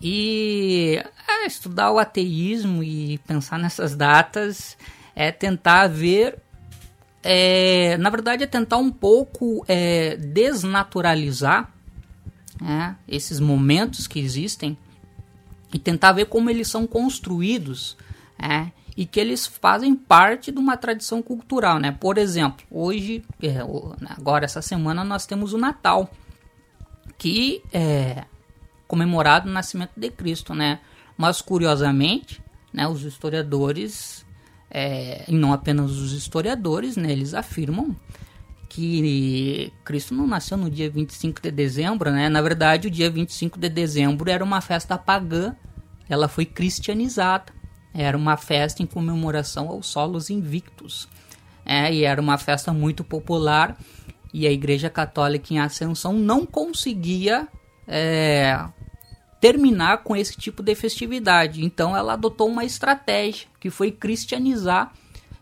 [0.01, 4.77] E é, estudar o ateísmo e pensar nessas datas
[5.15, 6.39] é tentar ver.
[7.23, 11.71] É, na verdade, é tentar um pouco é, desnaturalizar
[12.59, 14.77] né, esses momentos que existem
[15.73, 17.97] e tentar ver como eles são construídos
[18.39, 21.79] é, e que eles fazem parte de uma tradição cultural.
[21.79, 21.93] Né?
[21.93, 23.59] Por exemplo, hoje, é,
[24.09, 26.11] agora essa semana, nós temos o Natal,
[27.19, 28.25] que é
[28.91, 30.81] comemorado o nascimento de Cristo, né?
[31.17, 32.43] Mas curiosamente,
[32.73, 34.27] né, os historiadores,
[34.69, 37.95] é, e não apenas os historiadores, né, eles afirmam
[38.69, 42.29] que Cristo não nasceu no dia 25 de dezembro, né?
[42.29, 45.55] Na verdade, o dia 25 de dezembro era uma festa pagã,
[46.09, 47.53] ela foi cristianizada.
[47.95, 51.09] Era uma festa em comemoração aos solos invictos.
[51.65, 53.77] É, e era uma festa muito popular
[54.33, 57.49] e a Igreja Católica em Ascensão não conseguia
[57.87, 58.57] é,
[59.41, 61.65] terminar com esse tipo de festividade.
[61.65, 64.93] Então ela adotou uma estratégia que foi cristianizar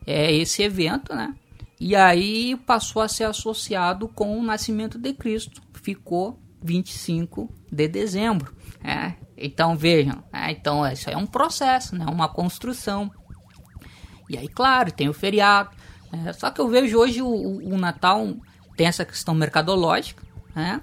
[0.06, 1.34] é, esse evento, né?
[1.80, 5.60] E aí passou a ser associado com o nascimento de Cristo.
[5.74, 8.54] Ficou 25 de dezembro.
[8.82, 12.06] É, então vejam, é, então isso é um processo, né?
[12.06, 13.10] Uma construção.
[14.28, 15.70] E aí, claro, tem o feriado.
[16.12, 18.34] É, só que eu vejo hoje o, o, o Natal
[18.76, 20.22] tem essa questão mercadológica,
[20.54, 20.80] né?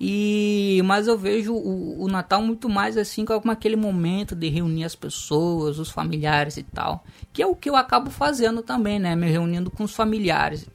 [0.00, 4.84] E mas eu vejo o, o, Natal muito mais assim como aquele momento de reunir
[4.84, 9.16] as pessoas, os familiares e tal, que é o que eu acabo fazendo também, né,
[9.16, 10.68] me reunindo com os familiares.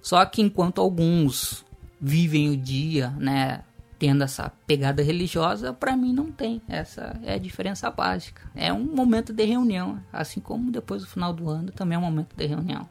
[0.00, 1.64] Só que enquanto alguns
[2.00, 3.62] vivem o dia, né,
[3.98, 6.62] tendo essa pegada religiosa, para mim não tem.
[6.68, 8.42] Essa é a diferença básica.
[8.54, 12.04] É um momento de reunião, assim como depois do final do ano também é um
[12.04, 12.88] momento de reunião.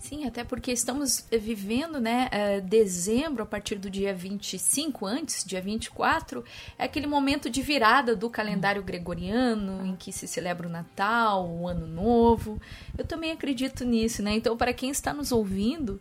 [0.00, 5.60] Sim, até porque estamos vivendo, né, eh, dezembro, a partir do dia 25, antes, dia
[5.60, 6.42] 24,
[6.78, 11.68] é aquele momento de virada do calendário gregoriano, em que se celebra o Natal, o
[11.68, 12.58] Ano Novo.
[12.96, 14.32] Eu também acredito nisso, né?
[14.32, 16.00] Então, para quem está nos ouvindo,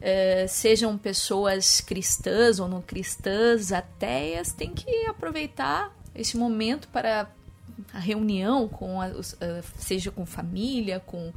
[0.00, 7.28] eh, sejam pessoas cristãs ou não cristãs, ateias, tem que aproveitar esse momento para
[7.92, 9.10] a reunião, com a,
[9.76, 11.32] seja com família, com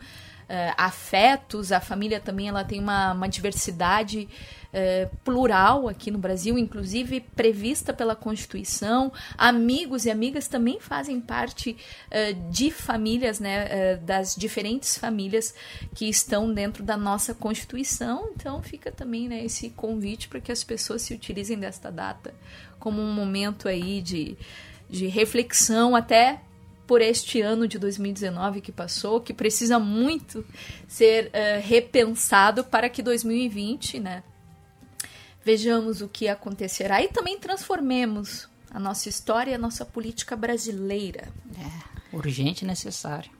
[0.49, 1.71] uh, afetos.
[1.71, 4.27] A família também ela tem uma, uma diversidade
[4.73, 9.11] uh, plural aqui no Brasil, inclusive prevista pela Constituição.
[9.37, 11.77] Amigos e amigas também fazem parte
[12.49, 15.53] de famílias, né, das diferentes famílias
[15.93, 18.29] que estão dentro da nossa Constituição.
[18.35, 22.33] Então fica também né, esse convite para que as pessoas se utilizem desta data
[22.79, 24.37] como um momento aí de
[24.89, 26.41] de reflexão até
[26.87, 30.43] por este ano de 2019 que passou, que precisa muito
[30.87, 34.23] ser uh, repensado para que 2020, né,
[35.43, 41.27] vejamos o que acontecerá e também transformemos a nossa história e a nossa política brasileira.
[41.57, 43.36] É, urgente e necessário.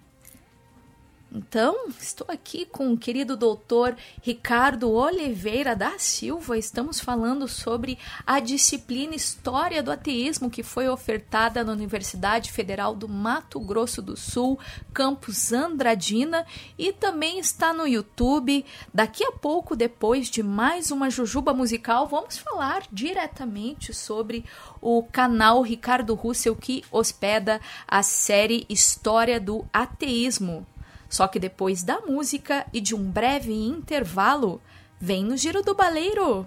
[1.30, 6.58] Então, estou aqui com o querido doutor Ricardo Oliveira da Silva.
[6.58, 13.10] Estamos falando sobre a disciplina História do Ateísmo que foi ofertada na Universidade Federal do
[13.10, 14.58] Mato Grosso do Sul,
[14.94, 16.46] campus Andradina,
[16.78, 18.66] e também está no YouTube.
[18.94, 24.46] Daqui a pouco, depois de mais uma Jujuba musical, vamos falar diretamente sobre
[24.80, 30.66] o canal Ricardo Russell que hospeda a série História do Ateísmo.
[31.10, 34.62] Só que depois da música e de um breve intervalo,
[35.00, 36.46] vem no Giro do Baleiro.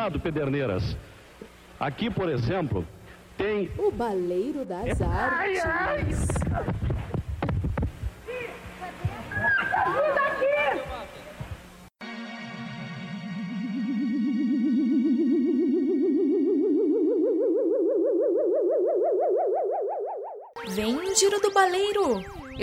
[0.00, 0.96] Lado, Pederneiras.
[1.78, 2.86] Aqui, por exemplo,
[3.36, 5.62] tem O Baleiro das Artes.
[5.62, 6.39] Vem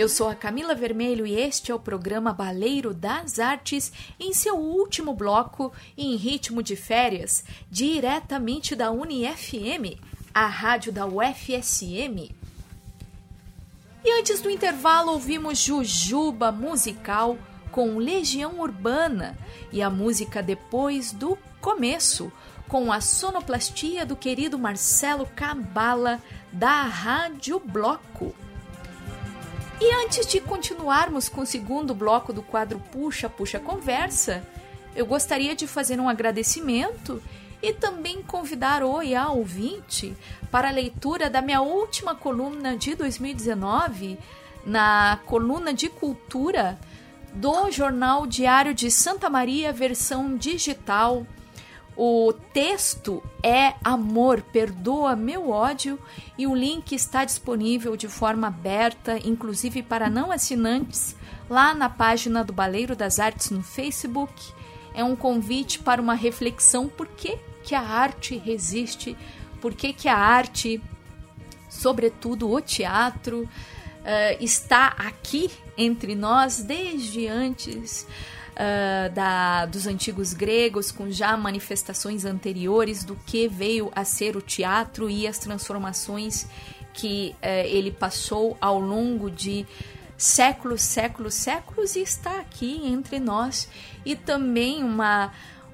[0.08, 4.56] Eu sou a Camila Vermelho e este é o programa Baleiro das Artes em seu
[4.56, 10.00] último bloco em ritmo de férias, diretamente da UniFM,
[10.32, 12.34] a rádio da UFSM.
[14.02, 17.36] E antes do intervalo ouvimos Jujuba musical
[17.70, 19.36] com Legião Urbana
[19.70, 22.32] e a música depois do começo,
[22.66, 26.18] com a sonoplastia do querido Marcelo Cabala
[26.50, 28.34] da Rádio Bloco.
[29.80, 34.42] E antes de continuarmos com o segundo bloco do quadro Puxa, Puxa Conversa,
[34.96, 37.22] eu gostaria de fazer um agradecimento
[37.62, 40.16] e também convidar o a ouvinte
[40.50, 44.18] para a leitura da minha última coluna de 2019,
[44.66, 46.76] na coluna de cultura
[47.32, 51.24] do Jornal Diário de Santa Maria, versão digital.
[52.00, 55.98] O texto é Amor, Perdoa Meu Ódio
[56.38, 61.16] e o link está disponível de forma aberta, inclusive para não assinantes,
[61.50, 64.32] lá na página do Baleiro das Artes no Facebook.
[64.94, 69.16] É um convite para uma reflexão por que, que a arte resiste,
[69.60, 70.80] por que, que a arte,
[71.68, 73.48] sobretudo o teatro,
[74.04, 78.06] eh, está aqui entre nós desde antes
[78.58, 84.42] uh, da, dos antigos gregos, com já manifestações anteriores do que veio a ser o
[84.42, 86.46] teatro e as transformações
[86.92, 89.64] que uh, ele passou ao longo de
[90.16, 93.68] séculos, séculos, séculos e está aqui entre nós.
[94.04, 95.32] E também uma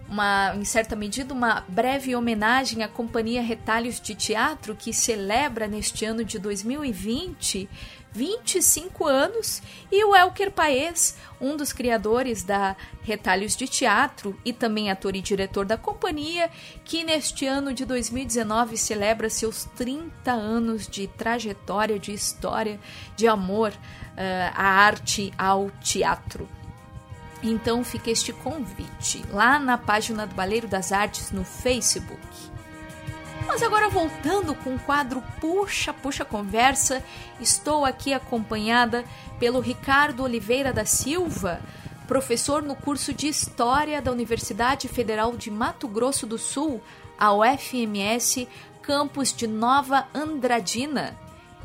[0.09, 6.05] uma, em certa medida, uma breve homenagem à Companhia Retalhos de Teatro, que celebra neste
[6.05, 7.69] ano de 2020
[8.15, 9.61] 25 anos,
[9.91, 15.21] e o Elker Paes, um dos criadores da Retalhos de Teatro e também ator e
[15.21, 16.49] diretor da companhia,
[16.85, 22.79] que neste ano de 2019 celebra seus 30 anos de trajetória, de história,
[23.17, 26.49] de amor uh, à arte, ao teatro.
[27.45, 32.19] Então fica este convite lá na página do Baleiro das Artes no Facebook.
[33.47, 37.05] Mas agora voltando com o quadro Puxa, Puxa Conversa,
[37.39, 39.05] estou aqui acompanhada
[39.39, 41.61] pelo Ricardo Oliveira da Silva,
[42.09, 46.81] professor no curso de História da Universidade Federal de Mato Grosso do Sul,
[47.19, 48.49] a UFMS,
[48.81, 51.15] campus de Nova Andradina.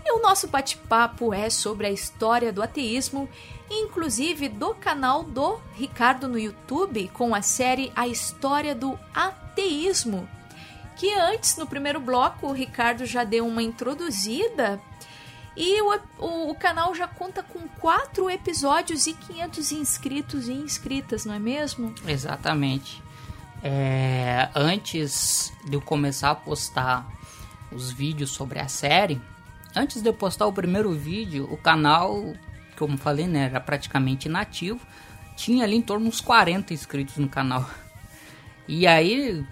[0.05, 3.29] E o nosso bate-papo é sobre a história do ateísmo,
[3.69, 10.27] inclusive do canal do Ricardo no YouTube, com a série A História do Ateísmo
[10.99, 14.81] que antes, no primeiro bloco, o Ricardo já deu uma introduzida.
[15.55, 21.23] E o, o, o, canal já conta com quatro episódios e 500 inscritos e inscritas,
[21.23, 21.95] não é mesmo?
[22.05, 23.01] Exatamente.
[23.63, 27.07] É, antes de eu começar a postar
[27.71, 29.21] os vídeos sobre a série,
[29.73, 32.33] antes de eu postar o primeiro vídeo, o canal,
[32.79, 34.79] como falei, né, era praticamente inativo.
[35.35, 37.69] Tinha ali em torno uns 40 inscritos no canal.
[38.67, 39.43] E aí,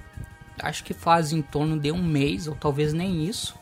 [0.59, 3.55] acho que faz em torno de um mês, ou talvez nem isso,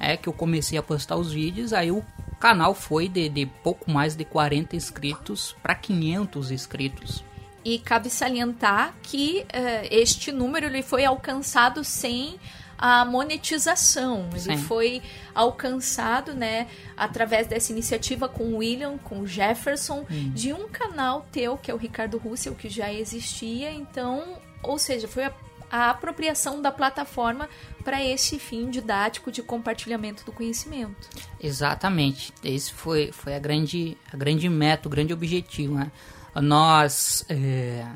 [0.00, 2.04] é que eu comecei a postar os vídeos, aí o
[2.40, 7.24] canal foi de, de pouco mais de 40 inscritos para 500 inscritos.
[7.64, 12.40] E cabe salientar que uh, este número ele foi alcançado sem
[12.82, 14.28] a monetização.
[14.32, 14.58] Ele Sim.
[14.58, 15.00] foi
[15.32, 20.32] alcançado, né, através dessa iniciativa com o William, com o Jefferson, Hum.
[20.34, 23.70] de um canal teu, que é o Ricardo Russell, que já existia.
[23.70, 25.32] Então, ou seja, foi a,
[25.70, 27.48] a apropriação da plataforma
[27.84, 31.08] para esse fim didático de compartilhamento do conhecimento.
[31.40, 32.32] Exatamente.
[32.42, 35.76] Esse foi, foi a, grande, a grande meta, o grande objetivo.
[35.76, 35.92] Né?
[36.34, 37.24] Nós.
[37.28, 37.86] é,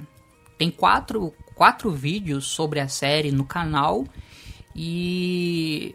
[0.57, 4.07] tem quatro, quatro vídeos sobre a série no canal
[4.77, 5.94] e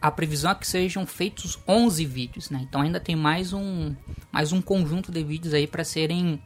[0.00, 2.50] a previsão é que sejam feitos 11 vídeos.
[2.50, 2.60] Né?
[2.62, 3.94] Então ainda tem mais um,
[4.30, 6.40] mais um conjunto de vídeos aí para serem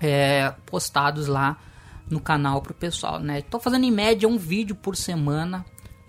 [0.00, 1.58] é, postados lá
[2.10, 3.42] no canal pro pessoal, né?
[3.42, 5.64] Tô fazendo em média um vídeo por semana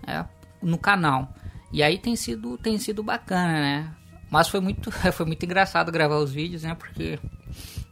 [0.06, 0.24] é,
[0.62, 1.32] no canal.
[1.72, 3.94] E aí tem sido tem sido bacana, né?
[4.30, 6.74] Mas foi muito foi muito engraçado gravar os vídeos, né?
[6.74, 7.18] Porque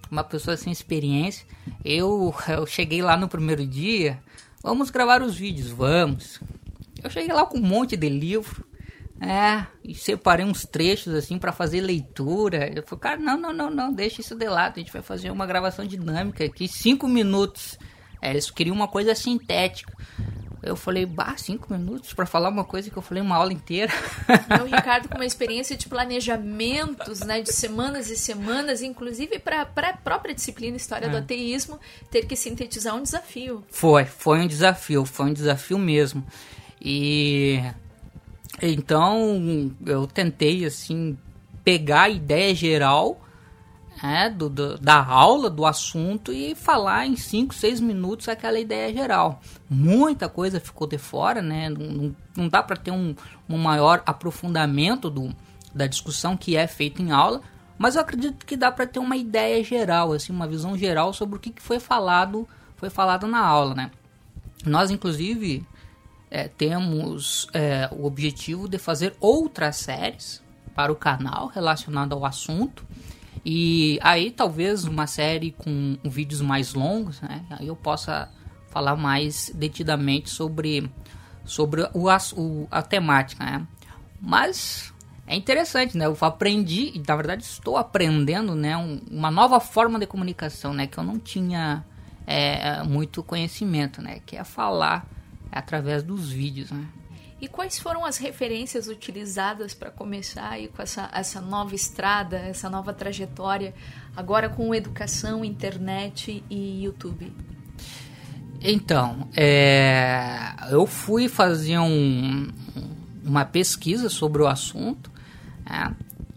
[0.09, 1.47] uma pessoa sem experiência,
[1.85, 4.23] eu eu cheguei lá no primeiro dia,
[4.63, 6.41] vamos gravar os vídeos, vamos.
[7.03, 8.65] Eu cheguei lá com um monte de livro,
[9.21, 12.71] é, e separei uns trechos assim para fazer leitura.
[12.75, 14.75] Eu falei, cara, não, não, não, não, deixa isso de lado.
[14.77, 17.79] A gente vai fazer uma gravação dinâmica aqui, cinco minutos.
[18.21, 19.93] É, eles queriam uma coisa sintética.
[20.63, 23.93] Eu falei, bah, cinco minutos para falar uma coisa que eu falei uma aula inteira.
[24.51, 29.63] E o Ricardo com uma experiência de planejamentos, né, de semanas e semanas, inclusive para
[29.63, 31.09] a própria disciplina História É.
[31.09, 31.79] do Ateísmo,
[32.11, 33.65] ter que sintetizar um desafio.
[33.71, 36.27] Foi, foi um desafio, foi um desafio mesmo.
[36.81, 37.61] E
[38.63, 41.17] então eu tentei assim
[41.65, 43.21] pegar a ideia geral
[44.03, 48.93] né, do, do- da aula, do assunto e falar em 5, 6 minutos aquela ideia
[48.93, 49.41] geral.
[49.69, 51.69] Muita coisa ficou de fora, né?
[51.69, 53.15] Não, não, não dá para ter um,
[53.49, 55.35] um maior aprofundamento do,
[55.75, 57.41] da discussão que é feita em aula,
[57.79, 61.37] mas eu acredito que dá para ter uma ideia geral, assim, uma visão geral sobre
[61.37, 62.47] o que, que foi falado,
[62.77, 63.91] foi falado na aula, né?
[64.65, 65.67] Nós, inclusive,
[66.31, 70.43] é, temos é, o objetivo de fazer outras séries
[70.75, 72.85] para o canal relacionado ao assunto.
[73.45, 77.45] E aí talvez uma série com vídeos mais longos, né?
[77.51, 78.29] Aí eu possa
[78.71, 80.91] falar mais detidamente sobre,
[81.45, 83.67] sobre o, o- a temática, né?
[84.21, 84.93] Mas
[85.29, 86.07] é interessante, né?
[86.07, 88.77] Eu aprendi, e na verdade estou aprendendo, né?
[88.77, 90.87] um- uma nova forma de comunicação, né?
[90.89, 91.85] Que eu não tinha
[92.27, 94.21] é, muito conhecimento, né?
[94.27, 95.07] Que é falar
[95.59, 96.85] através dos vídeos, né?
[97.41, 102.71] E quais foram as referências utilizadas para começar aí com essa, essa nova estrada, essa
[102.71, 103.75] nova trajetória,
[104.17, 107.31] agora com educação, internet e YouTube?
[108.61, 112.49] Então, é, eu fui fazer um-
[113.23, 115.11] uma pesquisa sobre o assunto
[115.69, 115.95] né,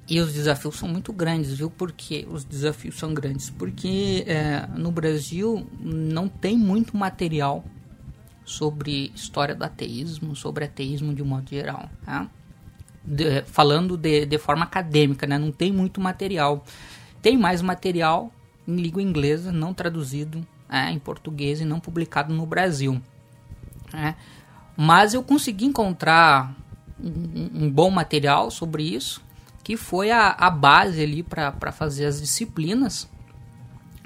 [0.08, 1.70] e os desafios são muito grandes, viu?
[1.70, 7.64] Porque os desafios são grandes porque é, no Brasil não tem muito material
[8.50, 12.28] sobre história do ateísmo, sobre ateísmo de um modo geral, tá?
[13.04, 15.38] De- falando de, de forma acadêmica, né?
[15.38, 16.66] Não tem muito material.
[17.22, 18.32] Tem mais material
[18.68, 23.02] em língua inglesa, não traduzido né, em português e não publicado no Brasil.
[23.94, 24.16] né?
[24.76, 26.56] Mas eu consegui encontrar
[27.00, 29.22] um, um bom material sobre isso,
[29.64, 33.08] que foi a, a base ali para fazer as disciplinas.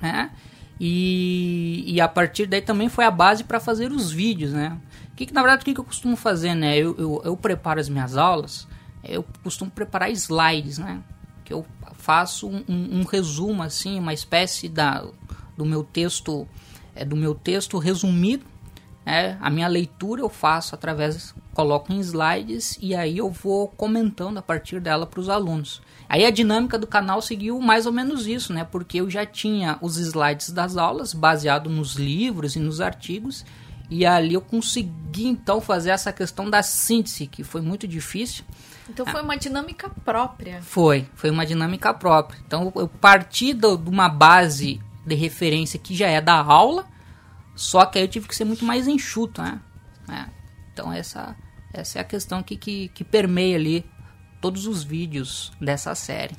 [0.02, 0.32] né?
[0.80, 4.78] E, e a partir daí também foi a base para fazer os vídeos, né?
[5.16, 6.76] Que, que, na verdade, o que, que eu costumo fazer, né?
[6.78, 8.68] Eu, eu, eu preparo as minhas aulas,
[9.04, 11.02] eu costumo preparar slides, né?
[11.46, 11.66] Que eu
[11.98, 15.06] faço um, um- um resumo, assim, uma espécie da,
[15.56, 16.48] do meu texto,
[16.96, 18.44] é, do meu texto resumido,
[19.06, 19.38] né?
[19.40, 24.42] A minha leitura eu faço através, coloco em slides e aí eu vou comentando a
[24.42, 25.82] partir dela para os alunos.
[26.14, 28.64] Aí a dinâmica do canal seguiu mais ou menos isso, né?
[28.64, 33.44] Porque eu já tinha os slides das aulas baseado nos livros e nos artigos
[33.90, 38.46] e ali eu consegui então fazer essa questão da síntese que foi muito difícil.
[38.88, 40.62] Então foi uma dinâmica própria.
[40.62, 42.40] Foi, foi uma dinâmica própria.
[42.46, 46.86] Então eu parti de uma base de referência que já é da aula,
[47.56, 49.60] só que aí eu tive que ser muito mais enxuto, né?
[50.08, 50.26] É.
[50.72, 51.36] Então essa,
[51.74, 53.84] essa é a questão que, que, que permeia ali
[54.44, 56.36] todos os vídeos dessa série.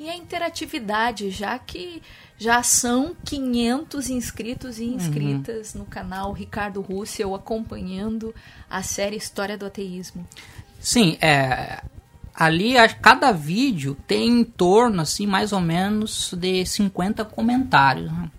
[0.00, 2.00] E a interatividade, já que
[2.38, 8.34] já são 500 inscritos e inscritas no canal Ricardo Russell acompanhando
[8.70, 10.26] a série História do Ateísmo.
[10.80, 11.82] Sim, é,
[12.34, 18.10] ali a- cada vídeo tem em torno, assim, mais ou menos de 50 comentários.
[18.10, 18.30] né?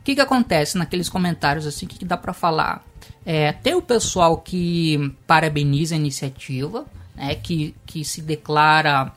[0.00, 2.84] O que, que acontece naqueles comentários, assim, o que, que dá para falar?
[3.26, 6.86] É, tem o pessoal que parabeniza a iniciativa,
[7.22, 9.12] né, que, que se declara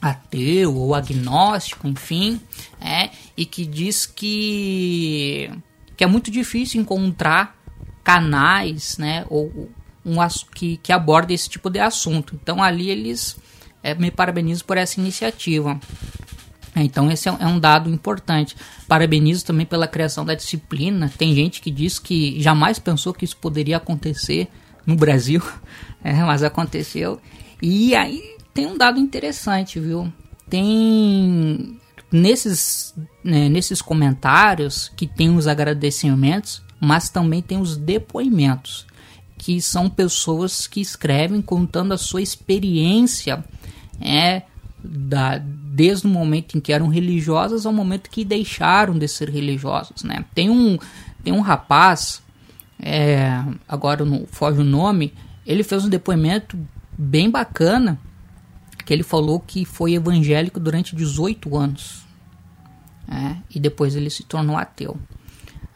[0.00, 2.40] ateu ou agnóstico, enfim,
[2.80, 5.50] é, e que diz que,
[5.96, 7.58] que é muito difícil encontrar
[8.04, 9.68] canais, né, ou
[10.06, 10.16] um
[10.54, 12.38] que, que aborda esse tipo de assunto.
[12.40, 13.36] Então ali eles
[13.82, 15.80] é, me parabenizam por essa iniciativa.
[16.76, 18.56] Então esse é, é um dado importante.
[18.86, 21.12] Parabenizo também pela criação da disciplina.
[21.18, 24.48] Tem gente que diz que jamais pensou que isso poderia acontecer
[24.90, 25.42] no Brasil,
[26.02, 27.20] é, mas aconteceu.
[27.62, 30.12] E aí tem um dado interessante, viu?
[30.48, 31.78] Tem
[32.10, 38.86] nesses, né, nesses comentários que tem os agradecimentos, mas também tem os depoimentos,
[39.38, 43.44] que são pessoas que escrevem contando a sua experiência
[44.00, 44.42] é,
[44.82, 50.02] da, desde o momento em que eram religiosas ao momento que deixaram de ser religiosos.
[50.02, 50.24] Né?
[50.34, 50.78] Tem, um,
[51.22, 52.22] tem um rapaz,
[52.82, 55.12] é, agora não foge o nome,
[55.46, 56.58] ele fez um depoimento
[56.96, 57.98] bem bacana,
[58.84, 62.06] que ele falou que foi evangélico durante 18 anos.
[63.08, 64.96] É, e depois ele se tornou ateu.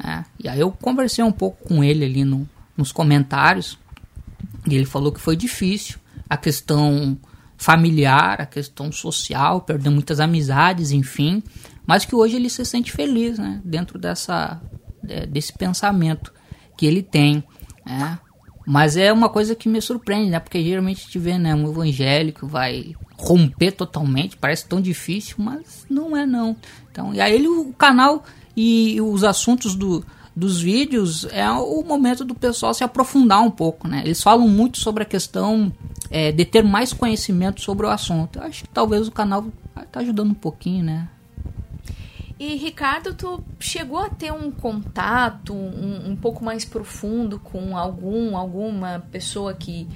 [0.02, 3.78] É, e aí eu conversei um pouco com ele ali no, nos comentários.
[4.66, 5.98] E ele falou que foi difícil
[6.28, 7.18] a questão
[7.56, 11.42] familiar, a questão social, perdeu muitas amizades, enfim,
[11.86, 14.60] mas que hoje ele se sente feliz, né, dentro dessa
[15.08, 16.32] é, desse pensamento
[16.76, 17.42] que ele tem,
[17.84, 18.18] né?
[18.66, 20.40] Mas é uma coisa que me surpreende, né?
[20.40, 25.86] Porque geralmente a gente vê, né, um evangélico vai romper totalmente, parece tão difícil, mas
[25.88, 26.56] não é não.
[26.90, 28.24] Então, e aí ele, o canal
[28.56, 33.86] e os assuntos do, dos vídeos é o momento do pessoal se aprofundar um pouco,
[33.86, 34.02] né?
[34.04, 35.72] Eles falam muito sobre a questão
[36.10, 38.38] é, de ter mais conhecimento sobre o assunto.
[38.38, 39.44] Eu acho que talvez o canal
[39.92, 41.08] tá ajudando um pouquinho, né?
[42.44, 48.36] E Ricardo, tu chegou a ter um contato um, um pouco mais profundo com algum,
[48.36, 49.88] alguma pessoa que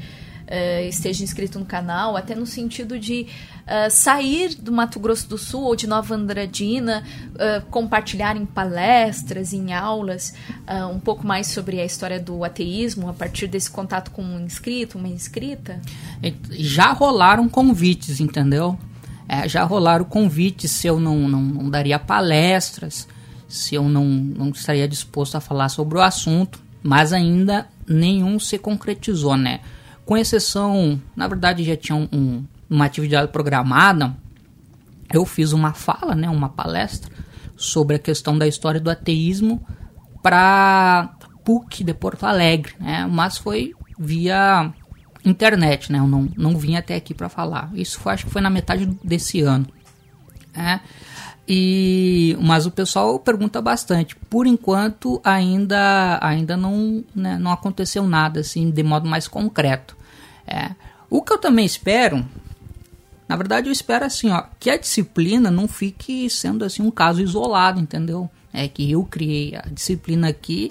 [0.46, 3.26] uh, esteja inscrito no canal, até no sentido de
[3.66, 7.04] uh, sair do Mato Grosso do Sul ou de Nova Andradina,
[7.34, 10.32] uh, compartilhar em palestras, em aulas,
[10.90, 14.96] um pouco mais sobre a história do ateísmo a partir desse contato com um inscrito,
[14.96, 15.82] uma inscrita?
[16.52, 18.78] Já rolaram convites, entendeu?
[19.28, 23.06] É, já rolaram convites se eu não, não, não, daria palestras,
[23.46, 28.58] se eu não, não estaria disposto a falar sobre o assunto, mas ainda nenhum se
[28.58, 29.60] concretizou, né?
[30.06, 34.16] Com exceção, na verdade já tinha um, um, uma atividade programada,
[35.12, 37.10] eu fiz uma fala, né, uma palestra
[37.56, 39.64] sobre a questão da história do ateísmo
[40.22, 41.14] para
[41.44, 43.06] PUC de Porto Alegre, né?
[43.10, 44.72] Mas foi via
[45.30, 45.98] internet, né?
[45.98, 47.70] Eu não, não vim até aqui para falar.
[47.74, 49.66] Isso foi, acho que foi na metade desse ano.
[50.54, 50.80] É.
[51.50, 54.14] E, mas o pessoal pergunta bastante.
[54.14, 59.96] Por enquanto, ainda, ainda não, né, não aconteceu nada assim de modo mais concreto.
[60.46, 60.70] É.
[61.08, 62.22] O que eu também espero,
[63.26, 67.22] na verdade, eu espero assim, ó, que a disciplina não fique sendo assim um caso
[67.22, 68.28] isolado, entendeu?
[68.52, 70.70] É que eu criei a disciplina aqui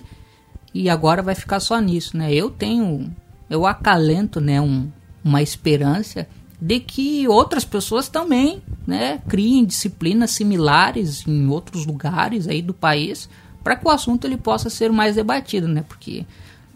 [0.74, 2.32] e agora vai ficar só nisso, né?
[2.32, 3.12] Eu tenho
[3.50, 4.90] eu acalento né, um,
[5.24, 6.28] uma esperança
[6.60, 13.30] de que outras pessoas também né, criem disciplinas similares em outros lugares aí do país
[13.64, 15.84] para que o assunto ele possa ser mais debatido, né?
[15.86, 16.26] Porque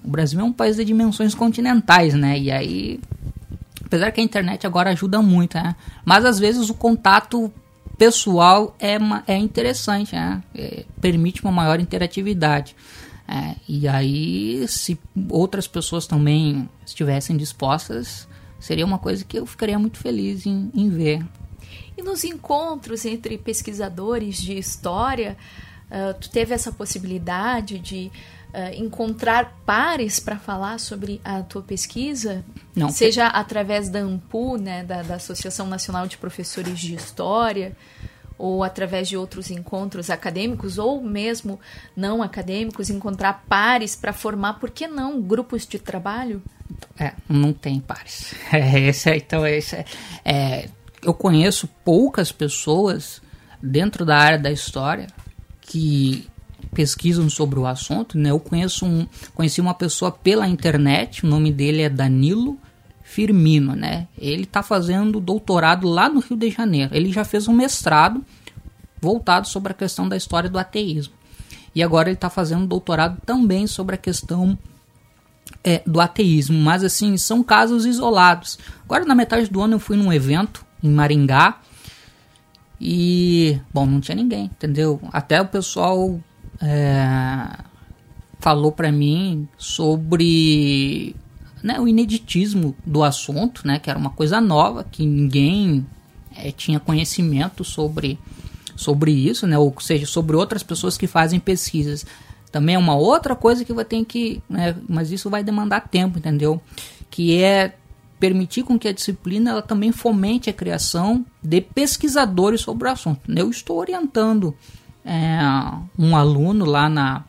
[0.03, 2.37] o Brasil é um país de dimensões continentais, né?
[2.37, 2.99] E aí,
[3.85, 5.73] apesar que a internet agora ajuda muito, né?
[6.03, 7.49] Mas às vezes o contato
[7.97, 10.43] pessoal é, é interessante, né?
[10.53, 12.75] É, permite uma maior interatividade.
[13.27, 14.99] É, e aí, se
[15.29, 18.27] outras pessoas também estivessem dispostas,
[18.59, 21.25] seria uma coisa que eu ficaria muito feliz em, em ver.
[21.97, 25.37] E nos encontros entre pesquisadores de história,
[25.89, 28.11] uh, tu teve essa possibilidade de
[28.53, 32.43] uh, encontrar pares para falar sobre a tua pesquisa?
[32.75, 32.89] Não.
[32.89, 37.75] Seja através da AMPU, né, da, da Associação Nacional de Professores de História,
[38.41, 41.59] ou através de outros encontros acadêmicos ou mesmo
[41.95, 46.41] não acadêmicos, encontrar pares para formar, por que não, grupos de trabalho?
[46.99, 48.33] É, não tem pares.
[48.51, 49.85] É, esse é, então, esse é,
[50.25, 50.69] é,
[51.03, 53.21] eu conheço poucas pessoas
[53.61, 55.07] dentro da área da história
[55.61, 56.27] que
[56.73, 58.31] pesquisam sobre o assunto, né?
[58.31, 62.57] Eu conheço um, conheci uma pessoa pela internet, o nome dele é Danilo
[63.11, 64.07] Firmino, né?
[64.17, 66.95] Ele está fazendo doutorado lá no Rio de Janeiro.
[66.95, 68.23] Ele já fez um mestrado
[69.01, 71.13] voltado sobre a questão da história do ateísmo.
[71.75, 74.57] E agora ele está fazendo doutorado também sobre a questão
[75.61, 76.57] é, do ateísmo.
[76.57, 78.57] Mas assim, são casos isolados.
[78.85, 81.59] Agora, na metade do ano, eu fui num evento em Maringá.
[82.79, 85.01] E, bom, não tinha ninguém, entendeu?
[85.11, 86.17] Até o pessoal
[86.61, 87.57] é,
[88.39, 91.13] falou para mim sobre
[91.63, 95.85] né, o ineditismo do assunto, né, que era uma coisa nova, que ninguém
[96.35, 98.17] é, tinha conhecimento sobre,
[98.75, 102.05] sobre isso, né, ou seja, sobre outras pessoas que fazem pesquisas.
[102.51, 106.17] Também é uma outra coisa que vai ter que, né, mas isso vai demandar tempo,
[106.17, 106.61] entendeu?
[107.09, 107.75] Que é
[108.19, 113.21] permitir com que a disciplina ela também fomente a criação de pesquisadores sobre o assunto.
[113.27, 114.55] Eu estou orientando
[115.03, 115.39] é,
[115.97, 117.23] um aluno lá na,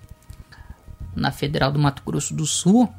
[1.15, 2.93] na Federal do Mato Grosso do Sul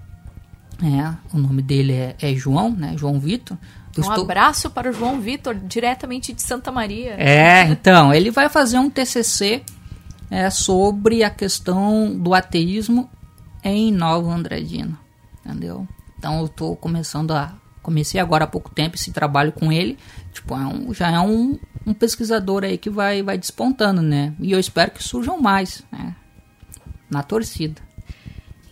[0.84, 2.94] é, o nome dele é, é João, né?
[2.98, 3.58] João Vitor.
[3.98, 4.24] um estou...
[4.24, 7.16] abraço para o João Vitor, diretamente de Santa Maria.
[7.18, 9.64] É, então, ele vai fazer um TCC
[10.30, 13.10] é, sobre a questão do ateísmo
[13.64, 15.00] em Nova Andradina,
[15.40, 15.88] entendeu?
[16.18, 19.98] Então eu estou começando a comecei agora há pouco tempo esse trabalho com ele,
[20.32, 24.34] tipo, é um, já é um, um pesquisador aí que vai vai despontando, né?
[24.40, 26.16] E eu espero que surjam mais, né?
[27.10, 27.82] Na torcida.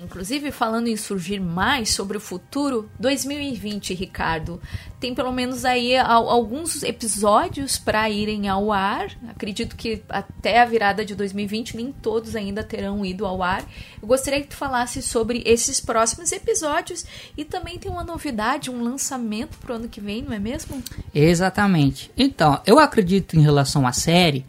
[0.03, 4.59] Inclusive, falando em surgir mais sobre o futuro, 2020, Ricardo,
[4.99, 9.11] tem pelo menos aí al- alguns episódios para irem ao ar.
[9.29, 13.63] Acredito que até a virada de 2020 nem todos ainda terão ido ao ar.
[14.01, 17.05] Eu gostaria que tu falasse sobre esses próximos episódios
[17.37, 20.81] e também tem uma novidade, um lançamento pro ano que vem, não é mesmo?
[21.13, 22.09] Exatamente.
[22.17, 24.45] Então, eu acredito em relação à série.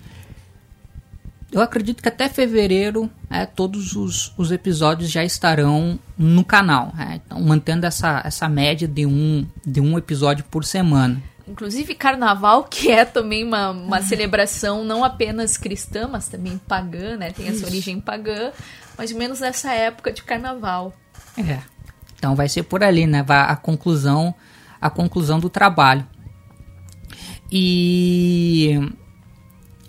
[1.53, 6.95] Eu acredito que até fevereiro é, todos os, os episódios já estarão no canal.
[6.99, 7.17] é.
[7.17, 11.23] então, mantendo essa, essa média de um, de um episódio por semana.
[11.47, 17.31] Inclusive carnaval, que é também uma, uma celebração não apenas cristã, mas também pagã, né?
[17.33, 17.67] Tem essa Isso.
[17.67, 18.51] origem pagã,
[18.97, 20.95] mais ou menos nessa época de carnaval.
[21.37, 21.59] É.
[22.17, 23.23] Então vai ser por ali, né?
[23.23, 24.35] Vai a conclusão,
[24.81, 26.07] a conclusão do trabalho.
[27.51, 28.81] E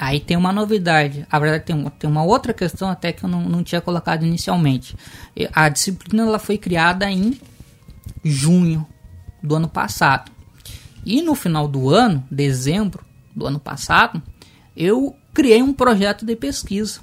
[0.03, 1.25] aí tem uma novidade.
[1.31, 4.97] A verdade tem, tem uma outra questão até que eu não, não tinha colocado inicialmente.
[5.53, 7.39] A disciplina ela foi criada em
[8.21, 8.85] junho
[9.41, 10.29] do ano passado.
[11.05, 14.21] E no final do ano, dezembro do ano passado,
[14.75, 16.99] eu criei um projeto de pesquisa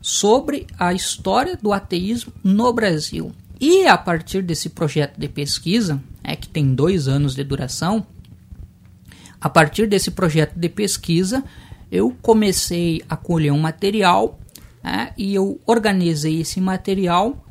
[0.00, 3.32] sobre a história do ateísmo no Brasil.
[3.60, 8.04] E a partir desse projeto de pesquisa, é que tem dois anos de duração,
[9.40, 11.44] a partir desse projeto de pesquisa,
[11.92, 14.40] eu comecei a colher um material
[14.82, 17.44] né, e eu organizei esse material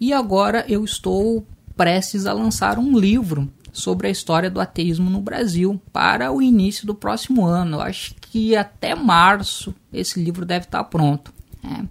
[0.00, 1.44] e agora eu estou
[1.76, 6.86] prestes a lançar um livro sobre a história do ateísmo no Brasil para o início
[6.86, 7.78] do próximo ano.
[7.78, 11.34] Eu acho que até março esse livro deve estar pronto.
[11.60, 11.88] né.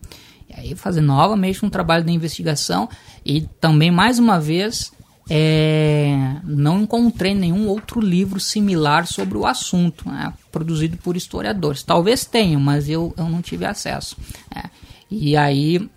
[0.50, 2.88] E aí fazer novamente um trabalho de investigação
[3.26, 4.94] e também mais uma vez
[5.30, 11.84] é, não encontrei nenhum outro livro similar sobre o assunto, né, produzido por historiadores.
[11.84, 14.18] Talvez tenha, mas eu, eu não tive acesso.
[14.54, 14.64] né.
[15.10, 15.90] E aí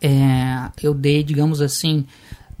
[0.00, 2.06] é, eu dei, digamos assim,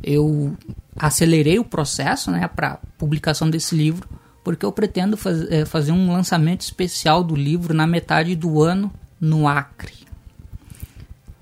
[0.02, 0.56] eu
[0.96, 4.08] acelerei o processo né, para publicação desse livro,
[4.44, 8.92] porque eu pretendo faz, é, fazer um lançamento especial do livro na metade do ano
[9.20, 9.94] no Acre.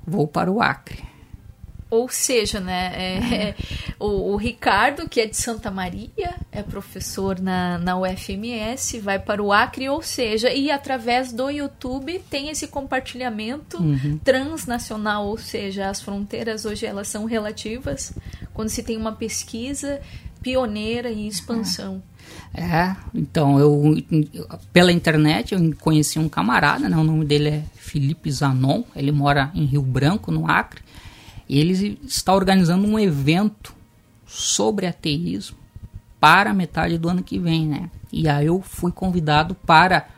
[0.07, 1.08] Vou para o Acre.
[1.91, 3.55] Ou seja, né, é-
[3.99, 9.43] o, o Ricardo, que é de Santa Maria, é professor na, na UFMS, vai para
[9.43, 14.19] o Acre, ou seja, e através do YouTube tem esse compartilhamento Uhum.
[14.23, 18.13] transnacional, ou seja, as fronteiras hoje elas são relativas
[18.53, 20.01] quando se tem uma pesquisa
[20.43, 22.03] pioneira em expansão.
[22.55, 23.97] É, então eu
[24.73, 26.97] pela internet eu conheci um camarada, né?
[26.97, 30.83] O nome dele é Felipe Zanon, ele mora em Rio Branco, no Acre,
[31.49, 33.75] e ele está organizando um evento
[34.27, 35.57] sobre ateísmo
[36.21, 37.91] para metade do ano que vem, né?
[38.13, 40.09] E aí eu fui convidado para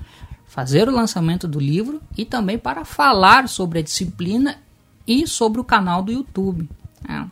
[0.46, 4.58] fazer o lançamento do livro e também para falar sobre a disciplina
[5.06, 6.68] e sobre o canal do YouTube.
[7.08, 7.30] né?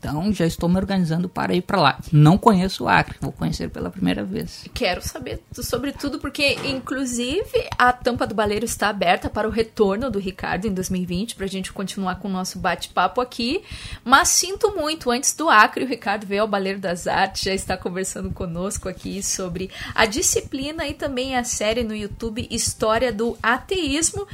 [0.00, 1.98] Então já estou me organizando para ir para lá.
[2.10, 4.64] Não conheço o Acre, vou conhecer pela primeira vez.
[4.72, 10.10] Quero saber sobre tudo, porque inclusive a tampa do baleiro está aberta para o retorno
[10.10, 13.62] do Ricardo em 2020, para a gente continuar com o nosso bate-papo aqui.
[14.02, 17.76] Mas sinto muito, antes do Acre, o Ricardo veio ao Baleiro das Artes, já está
[17.76, 24.26] conversando conosco aqui sobre a disciplina e também a série no YouTube História do Ateísmo,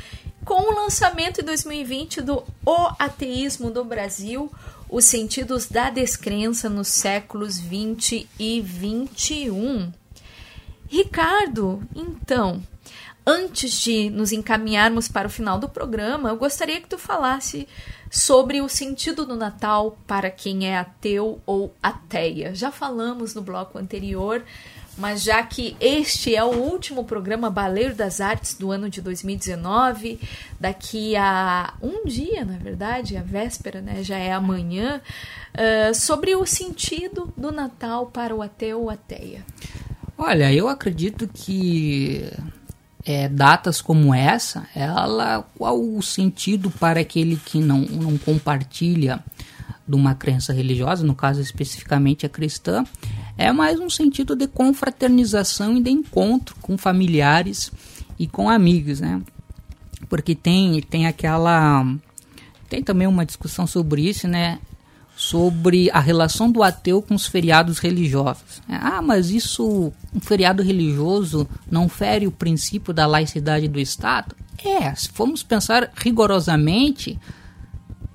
[0.44, 4.48] com o lançamento em 2020 do O Ateísmo do Brasil,
[4.88, 9.92] os sentidos da descrença nos séculos 20 e 21.
[10.88, 12.62] Ricardo, então,
[13.26, 17.66] antes de nos encaminharmos para o final do programa, eu gostaria que tu falasse
[18.10, 22.54] sobre o sentido do Natal para quem é ateu ou ateia.
[22.54, 24.44] Já falamos no bloco anterior,
[24.96, 30.18] mas já que este é o último programa Baleiro das Artes do ano de 2019,
[30.58, 35.00] daqui a um dia, na verdade, a véspera, né, já é amanhã,
[35.54, 39.44] uh, sobre o sentido do Natal para o ateu ou ateia.
[40.16, 42.32] Olha, eu acredito que
[43.04, 49.22] é, datas como essa, ela qual o sentido para aquele que não, não compartilha
[49.86, 52.84] de uma crença religiosa, no caso especificamente a cristã,
[53.38, 57.70] é mais um sentido de confraternização e de encontro com familiares
[58.18, 59.20] e com amigos, né?
[60.08, 61.84] Porque tem tem aquela
[62.68, 64.58] tem também uma discussão sobre isso, né?
[65.16, 68.60] Sobre a relação do ateu com os feriados religiosos.
[68.68, 74.36] Ah, mas isso, um feriado religioso não fere o princípio da laicidade do Estado?
[74.62, 77.18] É, se formos pensar rigorosamente,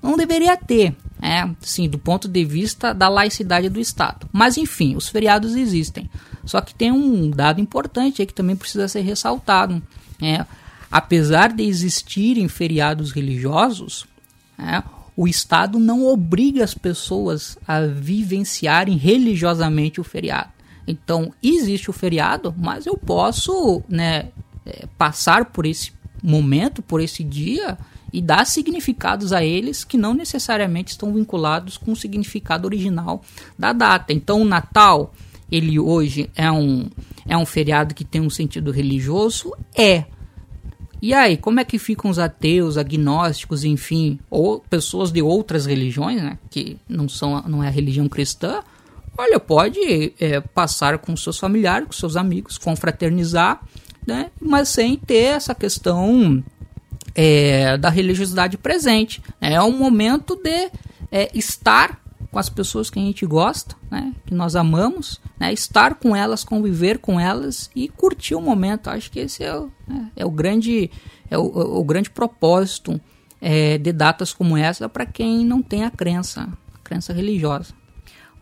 [0.00, 4.28] não deveria ter, é, sim, do ponto de vista da laicidade do Estado.
[4.32, 6.10] Mas enfim, os feriados existem.
[6.44, 9.80] Só que tem um dado importante aí que também precisa ser ressaltado.
[10.20, 10.44] É,
[10.90, 14.04] apesar de existirem feriados religiosos,
[14.58, 14.82] é,
[15.16, 20.50] o Estado não obriga as pessoas a vivenciarem religiosamente o feriado.
[20.88, 24.30] Então, existe o feriado, mas eu posso né,
[24.66, 27.78] é, passar por esse momento, por esse dia
[28.12, 33.22] e dar significados a eles que não necessariamente estão vinculados com o significado original
[33.58, 34.12] da data.
[34.12, 35.14] Então, o Natal,
[35.50, 36.90] ele hoje é um,
[37.26, 39.52] é um feriado que tem um sentido religioso?
[39.74, 40.04] É.
[41.00, 46.22] E aí, como é que ficam os ateus, agnósticos, enfim, ou pessoas de outras religiões,
[46.22, 48.62] né, que não são não é a religião cristã?
[49.18, 53.60] Olha, pode é, passar com seus familiares, com seus amigos, confraternizar,
[54.06, 56.42] né, mas sem ter essa questão
[57.14, 59.22] é, da religiosidade presente.
[59.40, 60.70] É um momento de
[61.10, 65.96] é, estar com as pessoas que a gente gosta, né, que nós amamos, né, estar
[65.96, 68.88] com elas, conviver com elas e curtir o momento.
[68.88, 69.70] Acho que esse é o,
[70.16, 70.90] é, é o grande
[71.30, 73.00] é o, o grande propósito
[73.40, 77.74] é, de datas como essa para quem não tem a crença, a crença religiosa.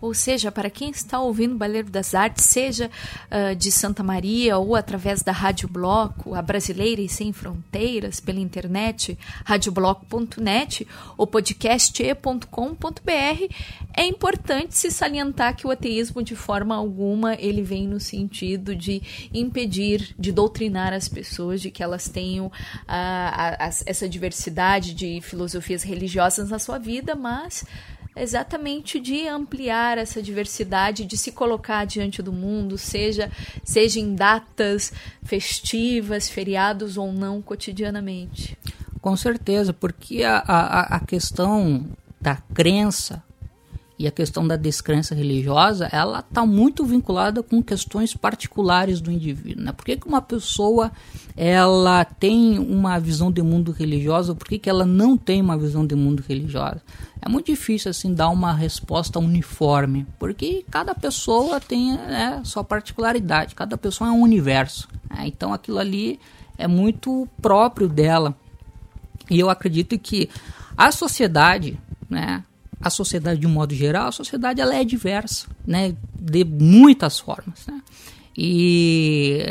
[0.00, 2.90] Ou seja, para quem está ouvindo o Baleiro das Artes, seja
[3.30, 8.40] uh, de Santa Maria ou através da Rádio Bloco, a Brasileira e Sem Fronteiras, pela
[8.40, 13.54] internet, radiobloco.net ou podcast.com.br,
[13.94, 19.02] é importante se salientar que o ateísmo, de forma alguma, ele vem no sentido de
[19.34, 22.52] impedir, de doutrinar as pessoas, de que elas tenham uh,
[22.86, 27.66] a, a, essa diversidade de filosofias religiosas na sua vida, mas
[28.16, 33.30] exatamente de ampliar essa diversidade, de se colocar diante do mundo, seja,
[33.64, 34.92] seja em datas
[35.22, 38.56] festivas, feriados ou não, cotidianamente.
[39.00, 41.86] Com certeza, porque a, a, a questão
[42.20, 43.22] da crença
[44.00, 49.62] e a questão da descrença religiosa, ela está muito vinculada com questões particulares do indivíduo.
[49.62, 49.72] Né?
[49.72, 50.90] Por que, que uma pessoa
[51.36, 55.86] ela tem uma visão de mundo religiosa, por que, que ela não tem uma visão
[55.86, 56.80] de mundo religiosa?
[57.20, 63.54] É muito difícil assim dar uma resposta uniforme, porque cada pessoa tem né, sua particularidade,
[63.54, 64.88] cada pessoa é um universo.
[65.10, 65.24] Né?
[65.26, 66.18] Então aquilo ali
[66.56, 68.34] é muito próprio dela.
[69.28, 70.30] E eu acredito que
[70.74, 71.78] a sociedade,
[72.08, 72.42] né,
[72.80, 77.66] a sociedade de um modo geral, a sociedade ela é diversa, né, de muitas formas,
[77.66, 77.82] né?
[78.36, 79.44] E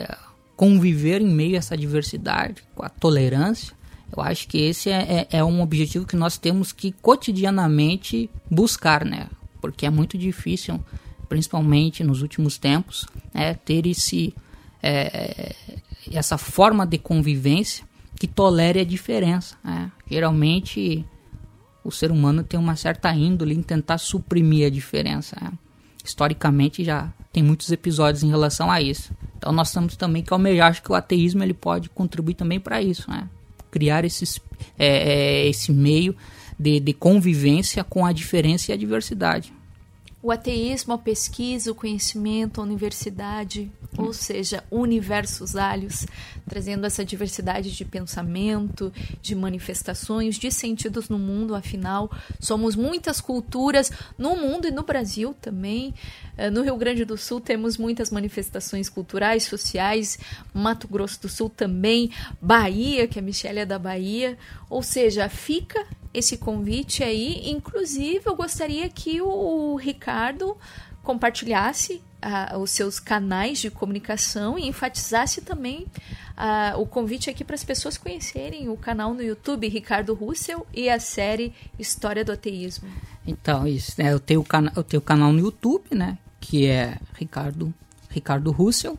[0.56, 3.74] conviver em meio a essa diversidade, com a tolerância,
[4.16, 9.06] eu acho que esse é, é, é um objetivo que nós temos que cotidianamente buscar,
[9.06, 9.30] né?
[9.62, 10.84] Porque é muito difícil,
[11.28, 14.34] principalmente nos últimos tempos, né, ter esse,
[14.82, 15.56] é,
[16.12, 17.86] essa forma de convivência
[18.18, 19.56] que tolere a diferença.
[19.64, 19.92] Né?
[20.10, 21.06] Geralmente
[21.84, 25.38] o ser humano tem uma certa índole em tentar suprimir a diferença.
[25.42, 25.52] Né?
[26.04, 29.14] Historicamente já tem muitos episódios em relação a isso.
[29.38, 32.82] Então nós temos também que almejar, acho que o ateísmo ele pode contribuir também para
[32.82, 33.28] isso, né?
[33.72, 34.40] criar esses,
[34.78, 36.16] é, é, esse meio
[36.58, 39.54] de, de convivência com a diferença e a diversidade.
[40.22, 46.06] O ateísmo, a pesquisa, o conhecimento, a universidade, ou seja, universos alhos,
[46.48, 48.92] trazendo essa diversidade de pensamento,
[49.22, 55.34] de manifestações, de sentidos no mundo, afinal, somos muitas culturas no mundo e no Brasil
[55.40, 55.94] também.
[56.38, 60.20] Eh, no Rio Grande do Sul temos muitas manifestações culturais, sociais,
[60.54, 64.38] Mato Grosso do Sul também, Bahia, que a Michelle é da Bahia,
[64.70, 67.50] ou seja, fica esse convite aí.
[67.50, 70.58] Inclusive, eu gostaria que o Ricardo
[71.04, 75.88] compartilhasse uh, os seus canais de comunicação e enfatizasse também
[76.38, 80.90] uh, o convite aqui para as pessoas conhecerem o canal no YouTube Ricardo Russell e
[80.90, 82.90] a série História do Ateísmo.
[83.26, 84.14] Então, isso, né?
[84.14, 84.46] Eu tenho,
[84.76, 86.18] eu tenho o canal no YouTube, né?
[86.40, 87.74] Que é Ricardo,
[88.10, 88.98] Ricardo Russell.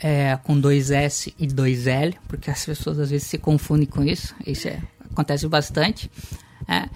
[0.00, 4.02] É, com dois S e dois L, porque as pessoas às vezes se confundem com
[4.02, 4.34] isso.
[4.44, 4.82] Isso é,
[5.14, 6.10] acontece bastante.
[6.68, 6.88] É.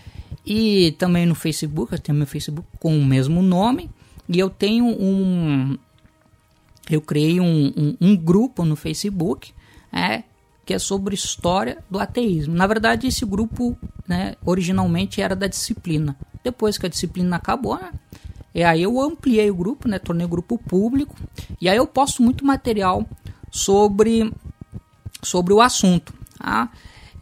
[0.45, 3.91] E também no Facebook, eu tenho meu Facebook com o mesmo nome.
[4.29, 5.79] E eu tenho um.
[6.91, 9.53] Eu criei um, um, um grupo no Facebook
[9.93, 10.23] é,
[10.65, 12.55] que é sobre história do ateísmo.
[12.55, 13.77] Na verdade, esse grupo
[14.07, 16.17] né, originalmente era da disciplina.
[16.43, 17.93] Depois que a disciplina acabou, né,
[18.55, 21.15] e aí eu ampliei o grupo, né, tornei o grupo público.
[21.61, 23.07] E aí eu posto muito material
[23.51, 24.33] sobre,
[25.23, 26.15] sobre o assunto.
[26.39, 26.71] Tá?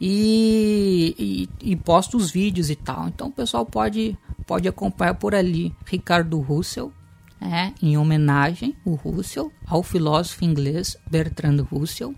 [0.00, 3.08] E, e, e posto os vídeos e tal.
[3.08, 4.16] Então o pessoal pode,
[4.46, 6.92] pode acompanhar por ali Ricardo Russell,
[7.40, 12.14] é, em homenagem o Russell ao filósofo inglês Bertrand Russell,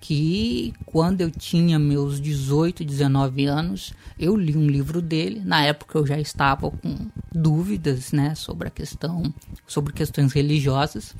[0.00, 5.42] que quando eu tinha meus 18, 19 anos, eu li um livro dele.
[5.44, 9.22] Na época eu já estava com dúvidas, né, sobre a questão,
[9.66, 11.14] sobre questões religiosas.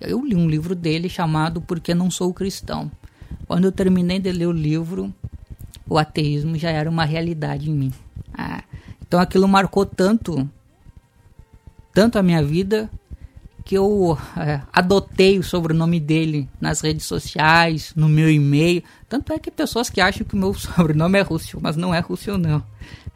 [0.00, 2.90] Eu li um livro dele chamado Por que não sou cristão.
[3.46, 5.14] Quando eu terminei de ler o livro,
[5.88, 7.92] o ateísmo já era uma realidade em mim.
[8.32, 8.62] Ah,
[9.06, 10.48] então aquilo marcou tanto,
[11.92, 12.90] tanto a minha vida
[13.64, 18.84] que eu é, adotei o sobrenome dele nas redes sociais, no meu e-mail.
[19.08, 22.00] Tanto é que pessoas que acham que o meu sobrenome é Russell, mas não é
[22.00, 22.62] Russell não.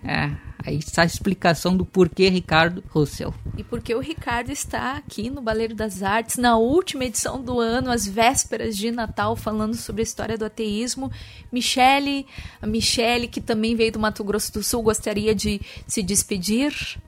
[0.02, 0.30] É,
[0.64, 3.34] aí está a explicação do porquê Ricardo Russell.
[3.58, 7.90] E porque o Ricardo está aqui no Baleiro das Artes, na última edição do ano,
[7.90, 11.12] às vésperas de Natal, falando sobre a história do ateísmo.
[11.52, 12.26] Michele,
[12.62, 16.98] a Michele, que também veio do Mato Grosso do Sul, gostaria de se despedir.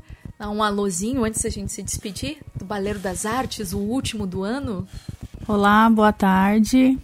[0.41, 4.43] Dar um alôzinho antes da gente se despedir do Baleiro das Artes, o último do
[4.43, 4.89] ano.
[5.47, 6.99] Olá, boa tarde.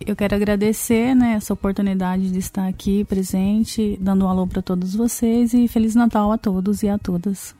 [0.00, 4.94] Eu quero agradecer né, essa oportunidade de estar aqui presente, dando um alô para todos
[4.94, 7.54] vocês e Feliz Natal a todos e a todas.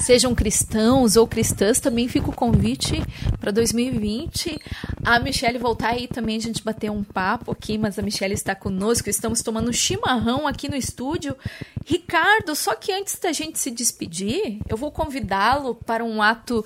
[0.00, 3.02] Sejam cristãos ou cristãs, também fica o convite
[3.40, 4.58] para 2020.
[5.04, 8.54] A Michelle voltar aí também, a gente bater um papo aqui, mas a Michelle está
[8.54, 9.08] conosco.
[9.08, 11.36] Estamos tomando chimarrão aqui no estúdio.
[11.84, 16.64] Ricardo, só que antes da gente se despedir, eu vou convidá-lo para um ato.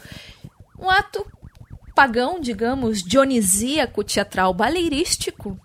[0.78, 1.26] Um ato
[1.94, 5.58] pagão, digamos, dionisíaco, teatral, baleirístico,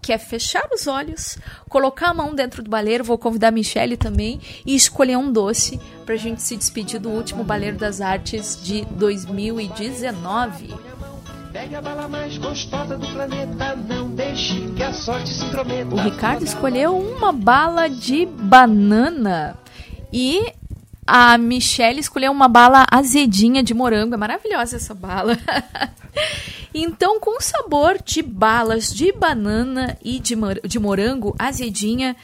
[0.00, 3.96] que é fechar os olhos, colocar a mão dentro do baleiro, vou convidar a Michelle
[3.96, 8.60] também, e escolher um doce para a gente se despedir do último Baleiro das Artes
[8.62, 10.74] de 2019.
[11.52, 15.94] Pegue a bala mais gostosa do planeta, não deixe que a sorte se intrometa.
[15.94, 19.58] O Ricardo escolheu uma bala de banana
[20.12, 20.52] e
[21.12, 24.14] a Michelle escolheu uma bala azedinha de morango.
[24.14, 25.36] É maravilhosa essa bala.
[26.72, 32.14] então, com sabor de balas de banana e de, de morango azedinha,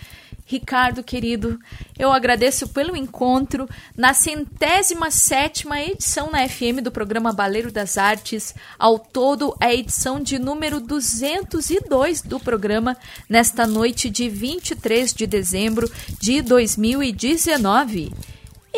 [0.44, 1.58] Ricardo, querido,
[1.98, 8.54] eu agradeço pelo encontro na centésima sétima edição na FM do programa Baleiro das Artes.
[8.78, 12.96] Ao todo, a edição de número 202 do programa,
[13.28, 15.90] nesta noite de 23 de dezembro
[16.20, 18.12] de 2019.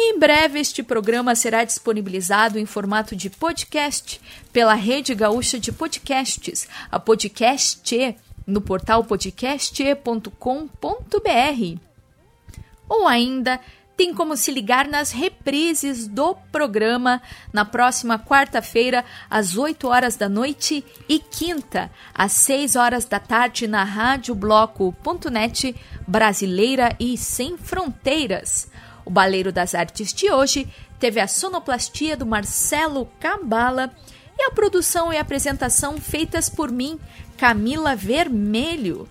[0.00, 4.20] Em breve, este programa será disponibilizado em formato de podcast
[4.52, 8.16] pela Rede Gaúcha de Podcasts, a Podcast,
[8.46, 11.80] no portal podcast.com.br.
[12.88, 13.58] Ou ainda,
[13.96, 17.20] tem como se ligar nas reprises do programa
[17.52, 23.66] na próxima quarta-feira, às 8 horas da noite e quinta, às 6 horas da tarde,
[23.66, 25.74] na radiobloco.net
[26.06, 28.67] brasileira e sem fronteiras.
[29.08, 30.68] O Baleiro das Artes de hoje
[31.00, 33.90] teve a sonoplastia do Marcelo Cabala
[34.38, 37.00] e a produção e apresentação feitas por mim,
[37.38, 39.08] Camila Vermelho.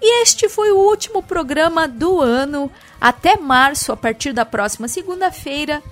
[0.00, 2.72] E este foi o último programa do ano.
[2.98, 5.82] Até março, a partir da próxima segunda-feira,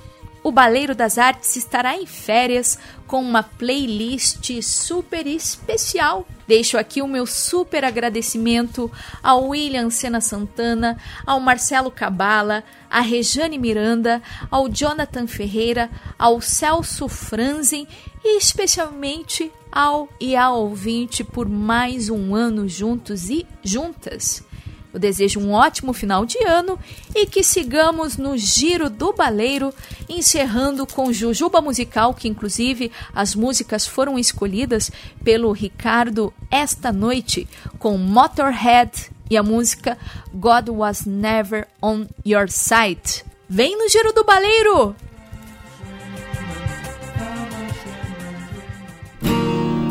[0.48, 6.26] o Baleiro das Artes estará em férias com uma playlist super especial.
[6.46, 8.90] Deixo aqui o meu super agradecimento
[9.22, 10.96] ao William Sena Santana,
[11.26, 17.86] ao Marcelo Cabala, a Rejane Miranda, ao Jonathan Ferreira, ao Celso Franzen
[18.24, 24.47] e especialmente ao e ao ouvinte por mais um ano juntos e juntas.
[24.93, 26.78] Eu desejo um ótimo final de ano
[27.15, 29.73] e que sigamos no Giro do Baleiro,
[30.09, 34.90] encerrando com Jujuba Musical, que inclusive as músicas foram escolhidas
[35.23, 37.47] pelo Ricardo esta noite,
[37.78, 39.98] com Motorhead e a música
[40.32, 43.24] God Was Never On Your Side.
[43.48, 44.97] Vem no Giro do Baleiro!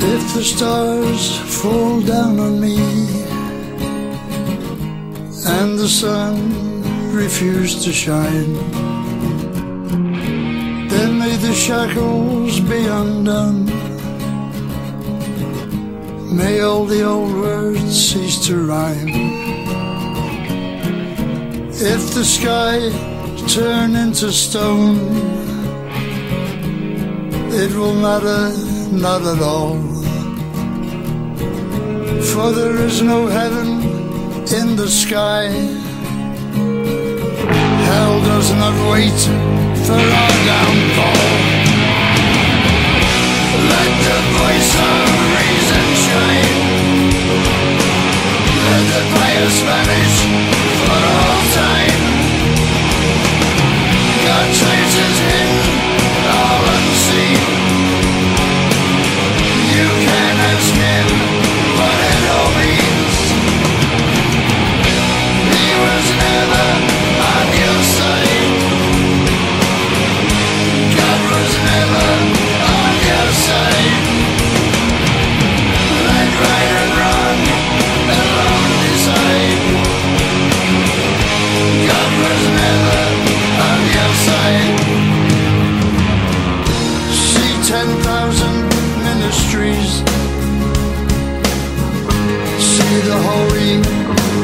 [0.10, 3.37] If the stars fall down on me
[5.46, 6.82] and the sun
[7.14, 8.54] refuse to shine,
[10.90, 13.66] then may the shackles be undone.
[16.36, 19.08] May all the old words cease to rhyme.
[21.70, 22.90] If the sky
[23.48, 24.98] turn into stone,
[27.52, 28.52] it will matter
[28.92, 29.78] not at all.
[32.32, 33.87] For there is no heaven
[34.54, 35.50] in the sky.
[37.88, 39.20] Hell does not wait
[39.86, 41.28] for our downfall.
[43.72, 46.56] Let the voice of reason shine.
[48.68, 50.18] Let the bias vanish
[50.80, 51.97] for all time.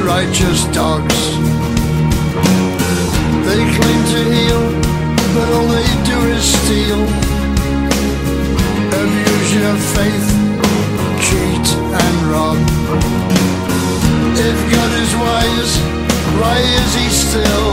[0.04, 1.20] Righteous dogs.
[3.48, 4.64] They claim to heal,
[5.34, 7.02] but all they do is steal.
[9.00, 10.28] Abuse your faith,
[11.24, 11.68] cheat
[12.04, 12.58] and rob.
[14.36, 15.74] If God is wise,
[16.40, 17.72] why is he still?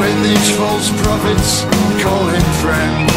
[0.00, 1.64] When these false prophets
[2.02, 3.10] call him friend.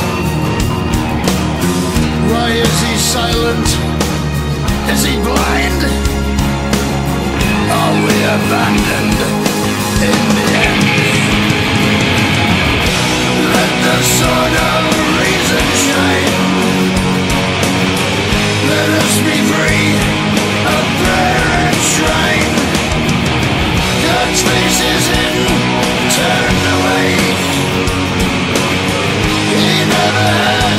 [2.31, 3.67] Why is he silent?
[4.93, 6.22] Is he blind?
[7.83, 9.19] Are we abandoned
[10.09, 10.85] in the end?
[13.55, 13.99] Let the
[14.71, 14.83] of
[15.19, 16.35] reason shine.
[18.71, 19.91] Let us be free
[21.91, 22.55] shrine.
[24.07, 25.05] God's face is
[26.75, 27.11] away.
[29.51, 30.72] He never